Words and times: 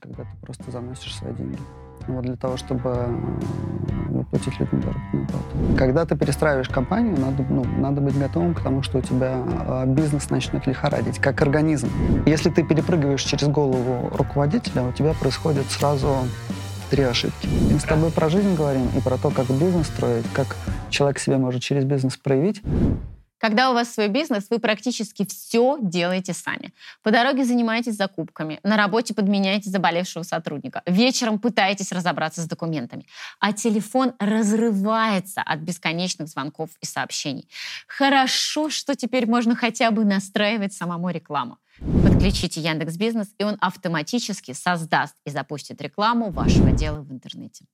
когда 0.00 0.22
ты 0.22 0.36
просто 0.40 0.70
заносишь 0.70 1.14
свои 1.14 1.32
деньги. 1.34 1.58
Вот 2.06 2.24
для 2.24 2.36
того, 2.36 2.56
чтобы 2.56 3.06
выплатить 4.08 4.58
людям 4.58 4.82
заработную. 4.82 5.76
Когда 5.76 6.06
ты 6.06 6.16
перестраиваешь 6.16 6.68
компанию, 6.68 7.18
надо, 7.18 7.44
ну, 7.48 7.64
надо 7.64 8.00
быть 8.00 8.18
готовым 8.18 8.54
к 8.54 8.62
тому, 8.62 8.82
что 8.82 8.98
у 8.98 9.02
тебя 9.02 9.44
э, 9.46 9.84
бизнес 9.86 10.30
начнет 10.30 10.66
лихорадить, 10.66 11.18
как 11.18 11.42
организм. 11.42 11.88
Если 12.24 12.48
ты 12.48 12.62
перепрыгиваешь 12.64 13.22
через 13.22 13.48
голову 13.48 14.08
руководителя, 14.16 14.82
у 14.82 14.92
тебя 14.92 15.12
происходит 15.12 15.66
сразу 15.66 16.16
три 16.90 17.04
ошибки. 17.04 17.48
Мы 17.70 17.78
с 17.78 17.84
тобой 17.84 18.10
про 18.10 18.30
жизнь 18.30 18.56
говорим 18.56 18.88
и 18.96 19.00
про 19.00 19.18
то, 19.18 19.30
как 19.30 19.46
бизнес 19.50 19.86
строить, 19.86 20.26
как 20.32 20.56
человек 20.88 21.18
себя 21.18 21.38
может 21.38 21.62
через 21.62 21.84
бизнес 21.84 22.16
проявить. 22.16 22.62
Когда 23.40 23.70
у 23.70 23.74
вас 23.74 23.94
свой 23.94 24.08
бизнес, 24.08 24.48
вы 24.50 24.58
практически 24.58 25.24
все 25.24 25.78
делаете 25.80 26.34
сами. 26.34 26.74
По 27.02 27.10
дороге 27.10 27.44
занимаетесь 27.44 27.96
закупками, 27.96 28.60
на 28.62 28.76
работе 28.76 29.14
подменяете 29.14 29.70
заболевшего 29.70 30.24
сотрудника, 30.24 30.82
вечером 30.84 31.38
пытаетесь 31.38 31.90
разобраться 31.90 32.42
с 32.42 32.46
документами, 32.46 33.06
а 33.38 33.54
телефон 33.54 34.12
разрывается 34.18 35.40
от 35.40 35.60
бесконечных 35.60 36.28
звонков 36.28 36.68
и 36.82 36.86
сообщений. 36.86 37.48
Хорошо, 37.86 38.68
что 38.68 38.94
теперь 38.94 39.26
можно 39.26 39.56
хотя 39.56 39.90
бы 39.90 40.04
настраивать 40.04 40.74
самому 40.74 41.08
рекламу. 41.08 41.56
Подключите 41.80 42.60
Яндекс 42.60 42.96
Бизнес, 42.96 43.28
и 43.38 43.44
он 43.44 43.56
автоматически 43.60 44.52
создаст 44.52 45.16
и 45.24 45.30
запустит 45.30 45.80
рекламу 45.80 46.30
вашего 46.30 46.72
дела 46.72 47.00
в 47.00 47.10
интернете. 47.10 47.64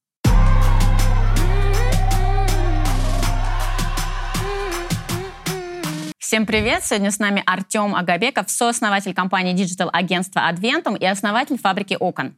Всем 6.27 6.45
привет! 6.45 6.85
Сегодня 6.85 7.13
с 7.13 7.21
нами 7.21 7.41
Артем 7.47 7.95
Агабеков, 7.95 8.51
сооснователь 8.51 9.15
компании 9.15 9.53
диджитал-агентства 9.53 10.51
Adventum 10.53 10.99
и 10.99 11.07
основатель 11.07 11.57
фабрики 11.57 11.97
окон. 12.01 12.35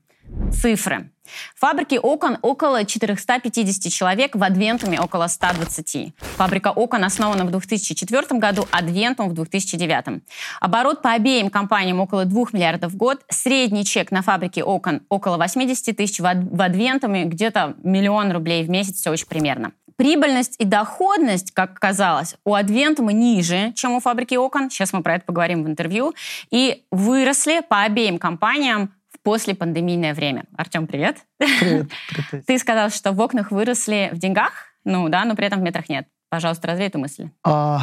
Цифры. 0.52 1.10
В 1.54 1.60
фабрике 1.60 1.98
окон 1.98 2.36
около 2.42 2.84
450 2.84 3.90
человек, 3.90 4.36
в 4.36 4.42
Adventum 4.42 4.94
е 4.94 5.00
около 5.00 5.26
120. 5.26 6.12
Фабрика 6.36 6.70
окон 6.70 7.02
основана 7.02 7.46
в 7.46 7.50
2004 7.50 8.38
году, 8.38 8.68
Adventum 8.70 9.30
в 9.30 9.32
2009. 9.32 10.22
Оборот 10.60 11.00
по 11.00 11.12
обеим 11.12 11.48
компаниям 11.48 12.00
около 12.00 12.26
2 12.26 12.44
миллиардов 12.52 12.92
в 12.92 12.96
год. 12.98 13.22
Средний 13.30 13.86
чек 13.86 14.10
на 14.10 14.20
фабрике 14.20 14.64
окон 14.64 15.00
около 15.08 15.38
80 15.38 15.96
тысяч, 15.96 16.20
в 16.20 16.26
Adventum 16.26 17.13
е 17.13 17.24
где-то 17.24 17.74
миллион 17.82 18.32
рублей 18.32 18.64
в 18.64 18.68
месяц, 18.68 18.96
все 18.96 19.10
очень 19.10 19.26
примерно. 19.26 19.72
Прибыльность 19.98 20.54
и 20.60 20.64
доходность, 20.64 21.50
как 21.50 21.72
оказалось, 21.72 22.36
у 22.44 22.54
Адвентума 22.54 23.12
ниже, 23.12 23.72
чем 23.74 23.94
у 23.94 24.00
фабрики 24.00 24.36
окон. 24.36 24.70
Сейчас 24.70 24.92
мы 24.92 25.02
про 25.02 25.16
это 25.16 25.24
поговорим 25.24 25.64
в 25.64 25.66
интервью. 25.66 26.14
И 26.52 26.84
выросли 26.92 27.62
по 27.68 27.82
обеим 27.82 28.18
компаниям 28.18 28.92
в 29.12 29.18
послепандемийное 29.24 30.14
время. 30.14 30.44
Артем, 30.56 30.86
привет. 30.86 31.16
Привет. 31.38 31.88
привет. 32.10 32.46
Ты 32.46 32.58
сказал, 32.60 32.90
что 32.90 33.10
в 33.10 33.18
окнах 33.18 33.50
выросли 33.50 34.10
в 34.12 34.18
деньгах, 34.18 34.52
ну 34.84 35.08
да, 35.08 35.24
но 35.24 35.34
при 35.34 35.46
этом 35.46 35.58
в 35.58 35.62
метрах 35.64 35.88
нет. 35.88 36.06
Пожалуйста, 36.28 36.68
развей 36.68 36.86
эту 36.86 37.00
мысль. 37.00 37.30
А, 37.42 37.80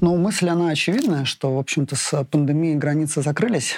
ну, 0.00 0.16
мысль, 0.16 0.48
она 0.48 0.70
очевидная, 0.70 1.26
что, 1.26 1.54
в 1.54 1.58
общем-то, 1.58 1.94
с 1.94 2.24
пандемией 2.24 2.76
границы 2.76 3.20
закрылись. 3.20 3.74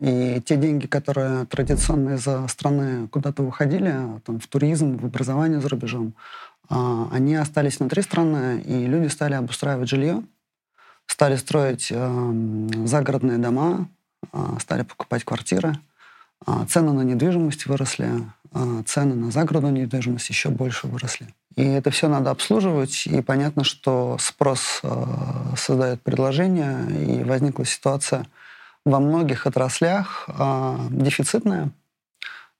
И 0.00 0.42
те 0.44 0.56
деньги, 0.56 0.86
которые 0.86 1.46
традиционно 1.46 2.16
из 2.16 2.50
страны 2.50 3.08
куда-то 3.08 3.42
выходили, 3.42 3.94
там, 4.26 4.40
в 4.40 4.46
туризм, 4.48 4.98
в 4.98 5.06
образование 5.06 5.60
за 5.60 5.68
рубежом, 5.68 6.14
они 6.68 7.34
остались 7.36 7.78
внутри 7.78 8.02
страны, 8.02 8.60
и 8.60 8.86
люди 8.86 9.08
стали 9.08 9.34
обустраивать 9.34 9.88
жилье, 9.88 10.22
стали 11.06 11.36
строить 11.36 11.88
э, 11.90 12.32
загородные 12.86 13.38
дома, 13.38 13.88
э, 14.32 14.38
стали 14.60 14.82
покупать 14.82 15.24
квартиры. 15.24 15.78
Э, 16.46 16.64
цены 16.68 16.92
на 16.92 17.02
недвижимость 17.02 17.66
выросли, 17.66 18.22
цены 18.86 19.16
на 19.16 19.32
загородную 19.32 19.74
недвижимость 19.74 20.28
еще 20.28 20.48
больше 20.48 20.86
выросли. 20.86 21.26
И 21.56 21.64
это 21.64 21.90
все 21.90 22.08
надо 22.08 22.30
обслуживать, 22.30 23.06
и 23.06 23.20
понятно, 23.20 23.64
что 23.64 24.16
спрос 24.20 24.80
э, 24.82 25.04
создает 25.56 26.02
предложение, 26.02 27.20
и 27.20 27.24
возникла 27.24 27.64
ситуация 27.64 28.26
во 28.84 29.00
многих 29.00 29.46
отраслях 29.46 30.28
дефицитная. 30.90 31.70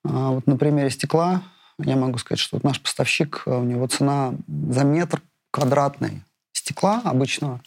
Вот 0.04 0.46
на 0.46 0.56
примере 0.56 0.88
стекла 0.88 1.42
я 1.78 1.96
могу 1.96 2.18
сказать, 2.18 2.38
что 2.38 2.56
вот 2.56 2.64
наш 2.64 2.80
поставщик, 2.80 3.42
э, 3.46 3.50
у 3.54 3.64
него 3.64 3.86
цена 3.86 4.34
за 4.48 4.84
метр 4.84 5.22
квадратный 5.50 6.22
стекла 6.52 7.00
обычного 7.04 7.60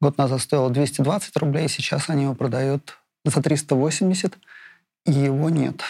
год 0.00 0.18
назад 0.18 0.40
стоила 0.40 0.70
220 0.70 1.36
рублей, 1.36 1.68
сейчас 1.68 2.08
они 2.08 2.24
его 2.24 2.34
продают 2.34 2.98
за 3.24 3.42
380, 3.42 4.38
и 5.06 5.12
его 5.12 5.50
нет. 5.50 5.82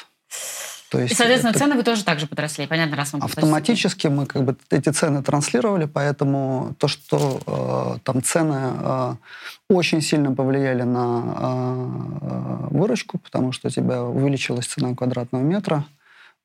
То 0.90 0.98
есть 0.98 1.12
и, 1.12 1.14
соответственно, 1.14 1.50
это... 1.50 1.58
цены 1.58 1.76
вы 1.76 1.82
тоже 1.82 2.02
так 2.02 2.18
же 2.18 2.26
подросли, 2.26 2.66
понятно, 2.66 2.96
раз 2.96 3.12
вам 3.12 3.22
Автоматически 3.22 4.06
мы 4.06 4.24
как 4.24 4.44
бы 4.44 4.56
эти 4.70 4.88
цены 4.88 5.22
транслировали, 5.22 5.84
поэтому 5.84 6.74
то, 6.78 6.88
что 6.88 7.40
э, 7.46 7.98
там 8.04 8.22
цены 8.22 8.72
э, 8.80 9.14
очень 9.68 10.00
сильно 10.00 10.34
повлияли 10.34 10.82
на 10.82 11.22
э, 11.40 12.68
выручку, 12.70 13.18
потому 13.18 13.52
что 13.52 13.68
у 13.68 13.70
тебя 13.70 14.02
увеличилась 14.02 14.66
цена 14.66 14.94
квадратного 14.94 15.42
метра, 15.42 15.84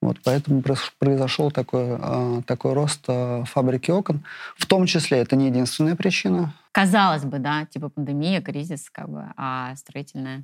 вот, 0.04 0.18
поэтому 0.22 0.62
произошел 1.00 1.50
такой, 1.50 1.96
а, 1.98 2.42
такой 2.46 2.74
рост 2.74 3.06
а, 3.08 3.46
фабрики 3.46 3.90
окон. 3.90 4.26
В 4.58 4.66
том 4.66 4.86
числе 4.86 5.20
это 5.20 5.38
не 5.38 5.48
единственная 5.48 5.96
причина. 5.96 6.54
Казалось 6.74 7.24
бы, 7.24 7.40
да, 7.40 7.66
типа 7.66 7.88
пандемия, 7.88 8.42
кризис, 8.42 8.90
как 8.90 9.08
бы, 9.08 9.24
а 9.38 9.74
строительная 9.78 10.44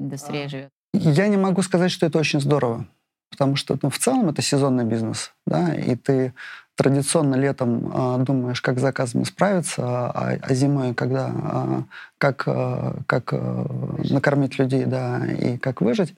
индустрия 0.00 0.46
а. 0.46 0.48
живет. 0.48 0.70
Я 0.94 1.28
не 1.28 1.36
могу 1.36 1.62
сказать, 1.62 1.92
что 1.92 2.06
это 2.06 2.18
очень 2.18 2.40
здорово, 2.40 2.86
потому 3.30 3.54
что 3.54 3.78
ну, 3.82 3.88
в 3.88 3.98
целом 3.98 4.30
это 4.30 4.42
сезонный 4.42 4.84
бизнес, 4.84 5.32
да, 5.46 5.72
и 5.72 5.94
ты 5.94 6.34
традиционно 6.74 7.36
летом 7.36 7.92
э, 7.92 8.24
думаешь, 8.24 8.60
как 8.60 8.78
с 8.78 8.82
заказами 8.82 9.22
справиться, 9.22 9.82
а, 9.84 10.38
а 10.40 10.54
зимой, 10.54 10.92
когда 10.92 11.30
э, 11.30 11.82
как, 12.18 12.44
э, 12.46 12.94
как 13.06 13.32
э, 13.32 13.64
накормить 14.10 14.58
людей, 14.58 14.86
да, 14.86 15.24
и 15.24 15.56
как 15.56 15.82
выжить. 15.82 16.16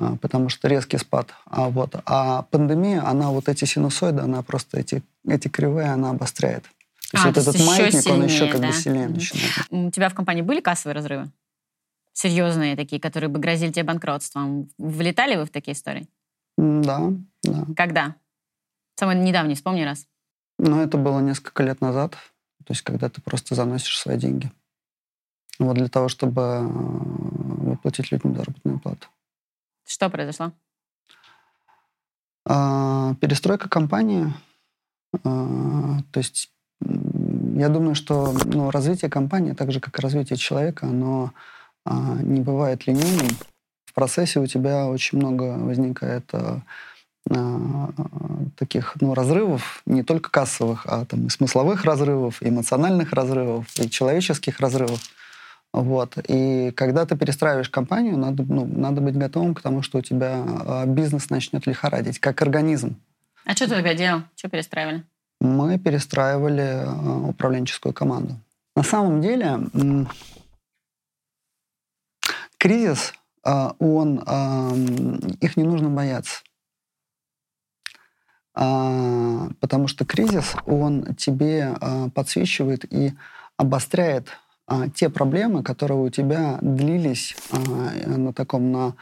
А, 0.00 0.16
потому 0.16 0.48
что 0.48 0.66
резкий 0.66 0.96
спад. 0.96 1.34
А, 1.44 1.68
вот, 1.68 1.94
а 2.06 2.42
пандемия, 2.50 3.06
она 3.06 3.30
вот 3.30 3.48
эти 3.48 3.66
синусоиды, 3.66 4.22
она 4.22 4.42
просто 4.42 4.80
эти, 4.80 5.02
эти 5.28 5.48
кривые, 5.48 5.88
она 5.88 6.10
обостряет. 6.10 6.62
То 6.62 7.16
есть 7.16 7.24
а, 7.24 7.26
вот 7.26 7.34
то 7.34 7.40
этот 7.40 7.66
маятник, 7.66 8.02
сильнее, 8.02 8.20
он 8.20 8.24
еще 8.24 8.46
как 8.46 8.60
да? 8.60 8.66
бы 8.68 8.72
сильнее 8.72 9.06
mm-hmm. 9.06 9.14
начинает. 9.14 9.52
У 9.70 9.90
тебя 9.90 10.08
в 10.08 10.14
компании 10.14 10.42
были 10.42 10.60
кассовые 10.60 10.94
разрывы? 10.94 11.30
Серьезные 12.14 12.76
такие, 12.76 13.00
которые 13.00 13.28
бы 13.28 13.38
грозили 13.38 13.72
тебе 13.72 13.84
банкротством. 13.84 14.68
Влетали 14.78 15.36
вы 15.36 15.44
в 15.44 15.50
такие 15.50 15.74
истории? 15.74 16.08
Да, 16.56 17.12
да. 17.42 17.66
Когда? 17.76 18.16
Самый 18.96 19.16
недавний, 19.16 19.54
вспомни 19.54 19.82
раз. 19.82 20.06
Ну, 20.58 20.80
это 20.80 20.96
было 20.96 21.20
несколько 21.20 21.62
лет 21.62 21.80
назад. 21.80 22.12
То 22.64 22.72
есть, 22.72 22.82
когда 22.82 23.08
ты 23.08 23.20
просто 23.20 23.54
заносишь 23.54 23.98
свои 23.98 24.18
деньги. 24.18 24.50
Вот 25.58 25.76
для 25.76 25.88
того, 25.88 26.08
чтобы 26.08 26.42
э, 26.42 26.66
выплатить 26.66 28.12
людям 28.12 28.36
заработную 28.36 28.78
плату. 28.78 29.08
Что 29.90 30.08
произошло? 30.08 30.52
А, 32.46 33.16
перестройка 33.20 33.68
компании. 33.68 34.32
А, 35.24 35.98
то 36.12 36.18
есть 36.18 36.52
я 36.80 37.68
думаю, 37.68 37.96
что 37.96 38.32
ну, 38.44 38.70
развитие 38.70 39.10
компании, 39.10 39.52
так 39.52 39.72
же 39.72 39.80
как 39.80 39.98
и 39.98 40.02
развитие 40.02 40.36
человека, 40.36 40.86
оно 40.86 41.32
а, 41.84 42.14
не 42.22 42.40
бывает 42.40 42.86
линейным. 42.86 43.36
В 43.84 43.92
процессе 43.92 44.38
у 44.38 44.46
тебя 44.46 44.86
очень 44.86 45.18
много 45.18 45.58
возникает 45.58 46.32
таких 48.56 48.94
ну, 49.00 49.14
разрывов, 49.14 49.82
не 49.86 50.04
только 50.04 50.30
кассовых, 50.30 50.86
а 50.86 51.04
там, 51.04 51.26
и 51.26 51.30
смысловых 51.30 51.84
разрывов, 51.84 52.40
и 52.42 52.48
эмоциональных 52.48 53.12
разрывов, 53.12 53.66
и 53.76 53.90
человеческих 53.90 54.60
разрывов. 54.60 55.00
Вот. 55.72 56.18
И 56.28 56.72
когда 56.72 57.06
ты 57.06 57.16
перестраиваешь 57.16 57.70
компанию, 57.70 58.18
надо, 58.18 58.42
ну, 58.42 58.66
надо 58.66 59.00
быть 59.00 59.16
готовым 59.16 59.54
к 59.54 59.62
тому, 59.62 59.82
что 59.82 59.98
у 59.98 60.02
тебя 60.02 60.44
э, 60.44 60.86
бизнес 60.86 61.30
начнет 61.30 61.66
лихорадить, 61.66 62.18
как 62.18 62.42
организм. 62.42 62.96
А 63.44 63.52
что 63.52 63.66
ты 63.66 63.76
тогда 63.76 63.94
делал? 63.94 64.22
Что 64.34 64.48
перестраивали? 64.48 65.04
Мы 65.40 65.78
перестраивали 65.78 66.84
э, 66.84 67.28
управленческую 67.28 67.92
команду. 67.92 68.36
На 68.74 68.82
самом 68.82 69.20
деле, 69.20 69.60
э, 69.72 70.04
кризис, 72.58 73.14
э, 73.44 73.70
он, 73.78 74.24
э, 74.26 75.26
их 75.40 75.56
не 75.56 75.62
нужно 75.62 75.88
бояться. 75.88 76.42
Э, 78.56 79.48
потому 79.60 79.86
что 79.86 80.04
кризис, 80.04 80.56
он 80.66 81.14
тебе 81.14 81.76
э, 81.80 82.10
подсвечивает 82.12 82.92
и 82.92 83.14
обостряет 83.56 84.26
а, 84.70 84.88
те 84.88 85.08
проблемы, 85.08 85.62
которые 85.64 86.00
у 86.00 86.10
тебя 86.10 86.58
длились 86.62 87.36
а, 87.50 87.58
на 88.06 88.32
таком 88.32 88.70
на 88.70 88.94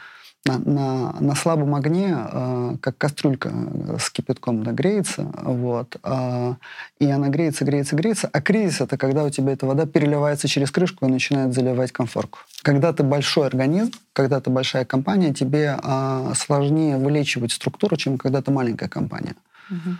на, 0.45 0.57
на, 0.57 1.15
на 1.19 1.35
слабом 1.35 1.75
огне, 1.75 2.15
э, 2.17 2.77
как 2.81 2.97
кастрюлька 2.97 3.51
с 3.99 4.09
кипятком 4.09 4.63
да, 4.63 4.71
греется, 4.71 5.29
вот, 5.43 5.97
э, 6.01 6.53
и 6.99 7.09
она 7.09 7.27
греется, 7.27 7.65
греется, 7.65 7.97
греется, 7.97 8.29
а 8.31 8.41
кризис— 8.41 8.79
это 8.81 8.97
когда 8.97 9.25
у 9.25 9.29
тебя 9.29 9.51
эта 9.51 9.65
вода 9.65 9.85
переливается 9.85 10.47
через 10.47 10.71
крышку 10.71 11.05
и 11.05 11.11
начинает 11.11 11.53
заливать 11.53 11.91
комфорку. 11.91 12.39
Когда 12.61 12.93
ты 12.93 13.03
большой 13.03 13.47
организм, 13.47 13.91
когда 14.13 14.39
ты 14.39 14.49
большая 14.49 14.85
компания, 14.85 15.33
тебе 15.33 15.77
э, 15.81 16.33
сложнее 16.35 16.97
вылечивать 16.97 17.51
структуру, 17.51 17.97
чем 17.97 18.17
когда 18.17 18.41
ты 18.41 18.49
маленькая 18.49 18.87
компания. 18.87 19.35
Угу. 19.69 19.95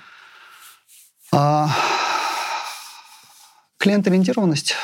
А, 1.33 1.69
клиент-ориентированность. 3.77 4.75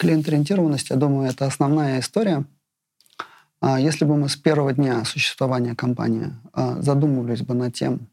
Клиент-ориентированность, 0.00 0.90
я 0.90 0.96
думаю, 0.96 1.28
это 1.28 1.46
основная 1.46 2.00
история— 2.00 2.44
а 3.60 3.78
если 3.78 4.04
бы 4.04 4.16
мы 4.16 4.28
с 4.28 4.36
первого 4.36 4.72
дня 4.72 5.04
существования 5.04 5.74
компании 5.74 6.32
а, 6.52 6.80
задумывались 6.80 7.42
бы 7.42 7.54
над 7.54 7.74
тем, 7.74 8.08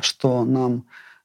что 0.00 0.44
нам 0.44 0.84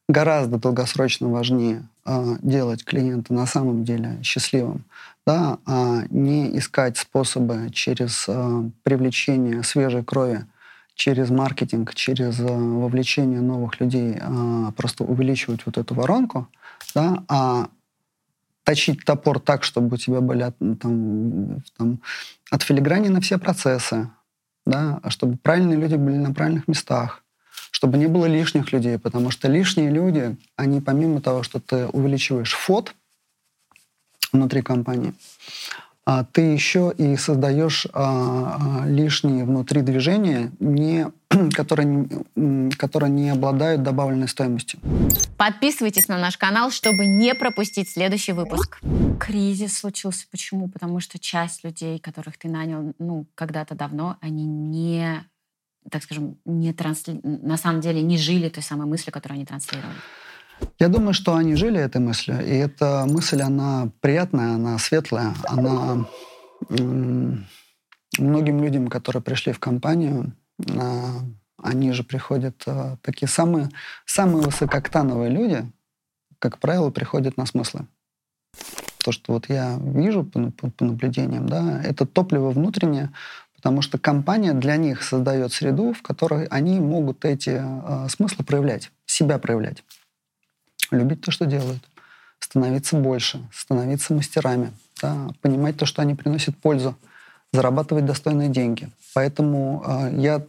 гораздо 0.10 0.58
долгосрочно 0.58 1.30
важнее 1.30 1.88
а, 2.04 2.36
делать 2.42 2.84
клиента 2.84 3.34
на 3.34 3.46
самом 3.46 3.86
деле 3.86 4.20
счастливым, 4.22 4.84
да, 5.26 5.60
а 5.66 6.04
не 6.10 6.58
искать 6.58 6.98
способы 6.98 7.70
через 7.72 8.28
привлечение 8.84 9.64
свежей 9.64 10.04
крови, 10.04 10.46
через 10.96 11.30
маркетинг, 11.30 11.96
через 11.96 12.40
вовлечение 12.40 13.40
новых 13.40 13.80
людей, 13.80 14.20
просто 14.76 15.06
увеличивать 15.06 15.66
вот 15.66 15.78
эту 15.78 15.96
воронку, 15.96 16.48
да, 16.94 17.24
а 17.30 17.70
точить 18.64 19.04
топор 19.06 19.40
так, 19.40 19.64
чтобы 19.64 19.96
у 19.96 19.98
тебя 19.98 20.22
были 20.22 20.52
там, 20.60 21.64
там, 21.78 22.02
отфилигранены 22.50 23.22
все 23.22 23.38
процессы, 23.38 24.10
да, 24.66 25.00
а 25.04 25.10
чтобы 25.10 25.38
правильные 25.38 25.80
люди 25.80 25.96
были 25.96 26.18
на 26.18 26.34
правильных 26.34 26.68
местах, 26.68 27.24
чтобы 27.72 27.98
не 27.98 28.08
было 28.08 28.26
лишних 28.26 28.72
людей, 28.72 28.98
потому 29.00 29.32
что 29.32 29.48
лишние 29.48 29.90
люди, 29.90 30.38
они 30.56 30.82
помимо 30.82 31.22
того, 31.22 31.44
что 31.44 31.60
ты 31.60 31.88
увеличиваешь 31.88 32.54
фот 32.54 32.94
внутри 34.32 34.62
компании, 34.62 35.14
а 36.12 36.26
ты 36.26 36.42
еще 36.42 36.94
и 36.98 37.16
создаешь 37.16 37.88
а, 37.94 38.82
а, 38.82 38.86
лишние 38.86 39.46
внутри 39.46 39.82
движения, 39.82 40.52
не, 40.60 41.08
которые, 41.54 42.06
которые 42.78 43.10
не 43.10 43.30
обладают 43.30 43.84
добавленной 43.84 44.28
стоимостью. 44.28 44.82
Подписывайтесь 45.38 46.10
на 46.10 46.18
наш 46.18 46.38
канал, 46.38 46.70
чтобы 46.70 47.06
не 47.06 47.34
пропустить 47.34 47.90
следующий 47.90 48.34
выпуск. 48.34 48.82
Кризис 49.22 49.78
случился. 49.78 50.26
Почему? 50.30 50.68
Потому 50.68 51.00
что 51.00 51.18
часть 51.18 51.64
людей, 51.64 51.98
которых 51.98 52.38
ты 52.38 52.50
нанял 52.50 52.94
ну, 53.00 53.26
когда-то 53.36 53.76
давно, 53.76 54.18
они 54.20 54.46
не 54.46 55.24
так 55.90 56.04
скажем, 56.04 56.38
не 56.46 56.74
трансли... 56.74 57.20
на 57.24 57.58
самом 57.58 57.82
деле 57.82 58.04
не 58.04 58.18
жили 58.18 58.50
той 58.50 58.62
самой 58.62 58.86
мыслью, 58.86 59.12
которую 59.12 59.38
они 59.38 59.46
транслировали. 59.46 59.96
Я 60.82 60.88
думаю, 60.88 61.14
что 61.14 61.36
они 61.36 61.56
жили 61.56 61.80
этой 61.80 62.02
мыслью, 62.02 62.44
и 62.44 62.56
эта 62.56 63.06
мысль, 63.08 63.42
она 63.42 63.90
приятная, 64.00 64.56
она 64.56 64.80
светлая, 64.80 65.36
она 65.46 66.08
многим 68.18 68.64
людям, 68.64 68.88
которые 68.88 69.22
пришли 69.22 69.54
в 69.54 69.60
компанию, 69.60 70.34
а, 70.76 71.20
они 71.62 71.92
же 71.92 72.04
приходят, 72.04 72.64
а, 72.66 72.98
такие 73.04 73.28
самые, 73.28 73.70
самые 74.06 74.44
высокооктановые 74.44 75.30
люди, 75.30 75.72
как 76.40 76.58
правило, 76.58 76.90
приходят 76.90 77.38
на 77.38 77.46
смыслы. 77.46 77.86
То, 79.04 79.12
что 79.12 79.34
вот 79.34 79.50
я 79.50 79.78
вижу 79.80 80.24
по, 80.24 80.52
по, 80.52 80.72
по 80.72 80.86
наблюдениям, 80.86 81.48
да, 81.48 81.82
это 81.84 82.08
топливо 82.08 82.50
внутреннее, 82.50 83.12
потому 83.56 83.82
что 83.84 84.00
компания 84.00 84.54
для 84.54 84.78
них 84.78 85.04
создает 85.04 85.54
среду, 85.54 85.94
в 85.94 86.02
которой 86.02 86.46
они 86.46 86.80
могут 86.80 87.24
эти 87.24 87.62
э, 87.62 88.10
смыслы 88.10 88.44
проявлять, 88.44 88.92
себя 89.06 89.38
проявлять 89.38 89.84
любить 90.92 91.22
то, 91.22 91.32
что 91.32 91.46
делают, 91.46 91.82
становиться 92.40 92.98
больше, 92.98 93.42
становиться 93.54 94.14
мастерами, 94.14 94.72
да, 95.02 95.30
понимать 95.42 95.78
то, 95.78 95.86
что 95.86 96.02
они 96.02 96.16
приносят 96.16 96.58
пользу, 96.58 96.96
зарабатывать 97.54 98.06
достойные 98.06 98.50
деньги. 98.50 98.90
Поэтому 99.14 99.84
э, 99.86 100.16
я 100.18 100.46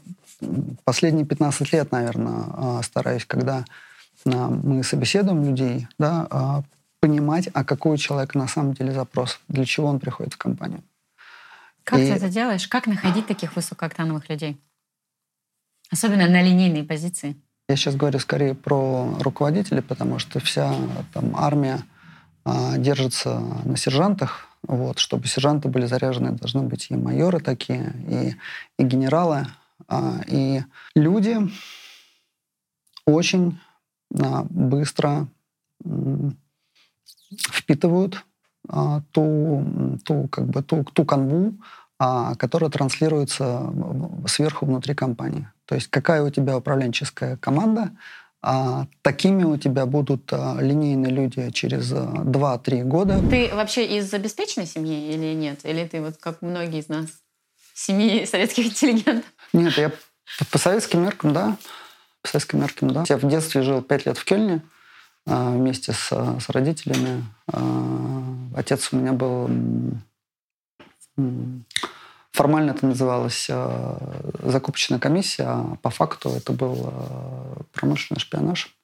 последние 0.84 1.26
15 1.26 1.72
лет, 1.72 1.92
наверное, 1.92 2.44
э, 2.78 2.82
стараюсь, 2.82 3.24
когда 3.24 3.64
э, 4.24 4.30
мы 4.30 4.82
собеседуем 4.82 5.44
людей, 5.44 5.88
да, 5.98 6.26
э, 6.30 6.62
понимать, 7.00 7.48
а 7.52 7.64
какой 7.64 7.94
у 7.94 7.96
человека 7.96 8.38
на 8.38 8.46
самом 8.46 8.74
деле 8.74 8.92
запрос, 8.92 9.40
для 9.48 9.64
чего 9.64 9.88
он 9.88 9.98
приходит 9.98 10.34
в 10.34 10.38
компанию. 10.38 10.82
Как 11.84 11.98
И... 11.98 12.06
ты 12.06 12.12
это 12.12 12.28
делаешь? 12.28 12.68
Как 12.68 12.86
находить 12.86 13.26
таких 13.26 13.56
высокооктановых 13.56 14.28
людей? 14.28 14.60
Особенно 15.90 16.28
на 16.28 16.40
линейной 16.40 16.84
позиции. 16.84 17.36
Я 17.72 17.76
сейчас 17.76 17.96
говорю 17.96 18.18
скорее 18.18 18.54
про 18.54 19.16
руководителей, 19.20 19.80
потому 19.80 20.18
что 20.18 20.40
вся 20.40 20.74
там, 21.14 21.34
армия 21.34 21.82
а, 22.44 22.76
держится 22.76 23.40
на 23.64 23.78
сержантах. 23.78 24.46
Вот, 24.68 24.98
чтобы 24.98 25.26
сержанты 25.26 25.68
были 25.68 25.86
заряжены, 25.86 26.32
должны 26.32 26.64
быть 26.64 26.90
и 26.90 26.96
майоры 26.96 27.40
такие, 27.40 27.94
и, 28.10 28.36
и 28.78 28.84
генералы. 28.84 29.46
А, 29.88 30.20
и 30.26 30.60
люди 30.94 31.38
очень 33.06 33.58
а, 34.20 34.44
быстро 34.50 35.28
впитывают 37.50 38.22
а, 38.68 39.00
ту, 39.12 39.98
ту, 40.04 40.28
как 40.28 40.46
бы, 40.46 40.62
ту, 40.62 40.84
ту 40.84 41.06
канву, 41.06 41.54
которая 42.38 42.70
транслируется 42.70 43.72
сверху 44.26 44.66
внутри 44.66 44.94
компании. 44.94 45.48
То 45.66 45.74
есть 45.76 45.88
какая 45.88 46.22
у 46.22 46.30
тебя 46.30 46.56
управленческая 46.56 47.36
команда, 47.36 47.92
а, 48.44 48.86
такими 49.02 49.44
у 49.44 49.56
тебя 49.56 49.86
будут 49.86 50.32
а, 50.32 50.56
линейные 50.60 51.12
люди 51.12 51.50
через 51.50 51.92
2-3 51.92 52.80
а, 52.80 52.84
года. 52.84 53.20
Ты 53.30 53.54
вообще 53.54 53.86
из 53.98 54.12
обеспеченной 54.12 54.66
семьи 54.66 55.14
или 55.14 55.32
нет? 55.32 55.60
Или 55.62 55.86
ты 55.86 56.02
вот 56.02 56.16
как 56.16 56.42
многие 56.42 56.80
из 56.80 56.88
нас, 56.88 57.06
семьи 57.72 58.24
советских 58.24 58.66
интеллигентов? 58.66 59.30
Нет, 59.52 59.78
я 59.78 59.92
по 60.50 60.58
советским 60.58 61.04
меркам, 61.04 61.32
да. 61.32 61.56
По 62.22 62.28
советским 62.28 62.60
меркам, 62.60 62.90
да. 62.90 63.04
Я 63.08 63.16
в 63.16 63.28
детстве 63.28 63.62
жил 63.62 63.80
5 63.80 64.06
лет 64.06 64.18
в 64.18 64.24
Кельне 64.24 64.60
вместе 65.24 65.92
с, 65.92 66.08
с 66.10 66.48
родителями. 66.48 67.24
Отец 68.56 68.88
у 68.92 68.96
меня 68.96 69.12
был 69.12 69.48
Формально 72.32 72.70
это 72.70 72.86
называлось 72.86 73.46
э, 73.50 73.96
закупочная 74.42 74.98
комиссия, 74.98 75.44
а 75.44 75.76
по 75.82 75.90
факту 75.90 76.30
это 76.30 76.52
был 76.54 76.90
э, 76.90 77.62
промышленный 77.72 78.20
шпионаж. 78.20 78.74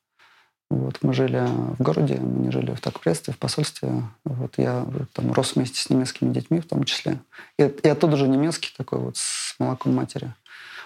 Вот, 0.70 0.98
мы 1.00 1.14
жили 1.14 1.46
в 1.78 1.82
городе, 1.82 2.16
мы 2.16 2.40
не 2.44 2.50
жили 2.50 2.74
в 2.74 2.80
Такпредстве, 2.82 3.32
в 3.32 3.38
посольстве. 3.38 4.02
Вот, 4.24 4.58
я 4.58 4.86
там 5.14 5.32
рос 5.32 5.54
вместе 5.54 5.80
с 5.80 5.88
немецкими 5.88 6.30
детьми 6.30 6.60
в 6.60 6.66
том 6.66 6.84
числе. 6.84 7.20
И, 7.58 7.62
и 7.62 7.88
оттуда 7.88 8.18
же 8.18 8.28
немецкий 8.28 8.74
такой 8.76 8.98
вот 8.98 9.16
с 9.16 9.54
молоком 9.58 9.94
матери. 9.94 10.34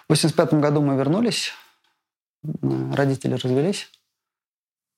В 0.06 0.11
85 0.11 0.55
году 0.55 0.83
мы 0.83 0.97
вернулись, 0.97 1.53
родители 2.43 3.35
развелись. 3.35 3.90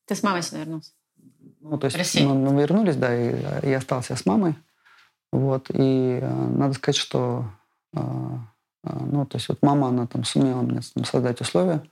Ты 0.04 0.14
с 0.14 0.22
мамой 0.22 0.42
сюда 0.42 0.58
вернулся? 0.58 0.92
Ну, 1.60 1.78
то 1.78 1.86
есть 1.86 2.20
мы, 2.20 2.34
мы 2.34 2.60
вернулись, 2.60 2.96
да, 2.96 3.16
и 3.16 3.70
я 3.70 3.78
остался 3.78 4.16
с 4.16 4.26
мамой. 4.26 4.54
Вот, 5.34 5.68
и 5.70 6.20
э, 6.22 6.46
надо 6.56 6.74
сказать, 6.74 6.94
что 6.94 7.44
э, 7.92 7.98
э, 8.84 8.98
ну, 9.10 9.26
то 9.26 9.36
есть 9.36 9.48
вот 9.48 9.58
мама, 9.62 9.88
она 9.88 10.06
там 10.06 10.22
сумела 10.22 10.62
мне 10.62 10.80
там, 10.94 11.04
создать 11.04 11.40
условия, 11.40 11.82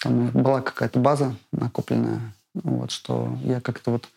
там 0.00 0.28
была 0.28 0.60
какая-то 0.60 1.00
база 1.00 1.34
накопленная, 1.50 2.20
вот, 2.54 2.92
что 2.92 3.36
я 3.42 3.60
как-то 3.60 3.90
вот 3.90 4.08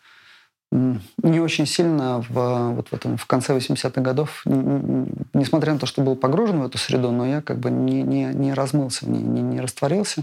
не 0.70 1.40
очень 1.40 1.66
сильно 1.66 2.20
в, 2.28 2.74
вот 2.74 2.90
в, 2.90 2.92
этом, 2.92 3.16
в 3.16 3.26
конце 3.26 3.56
80-х 3.56 4.00
годов, 4.00 4.42
несмотря 4.44 5.72
на 5.72 5.80
то, 5.80 5.86
что 5.86 6.02
был 6.02 6.14
погружен 6.14 6.60
в 6.60 6.66
эту 6.66 6.78
среду, 6.78 7.10
но 7.10 7.26
я 7.26 7.42
как 7.42 7.58
бы 7.58 7.72
не, 7.72 8.04
не, 8.04 8.26
не 8.26 8.54
размылся 8.54 9.04
в 9.04 9.08
ней, 9.10 9.20
не, 9.20 9.42
не 9.42 9.60
растворился. 9.60 10.22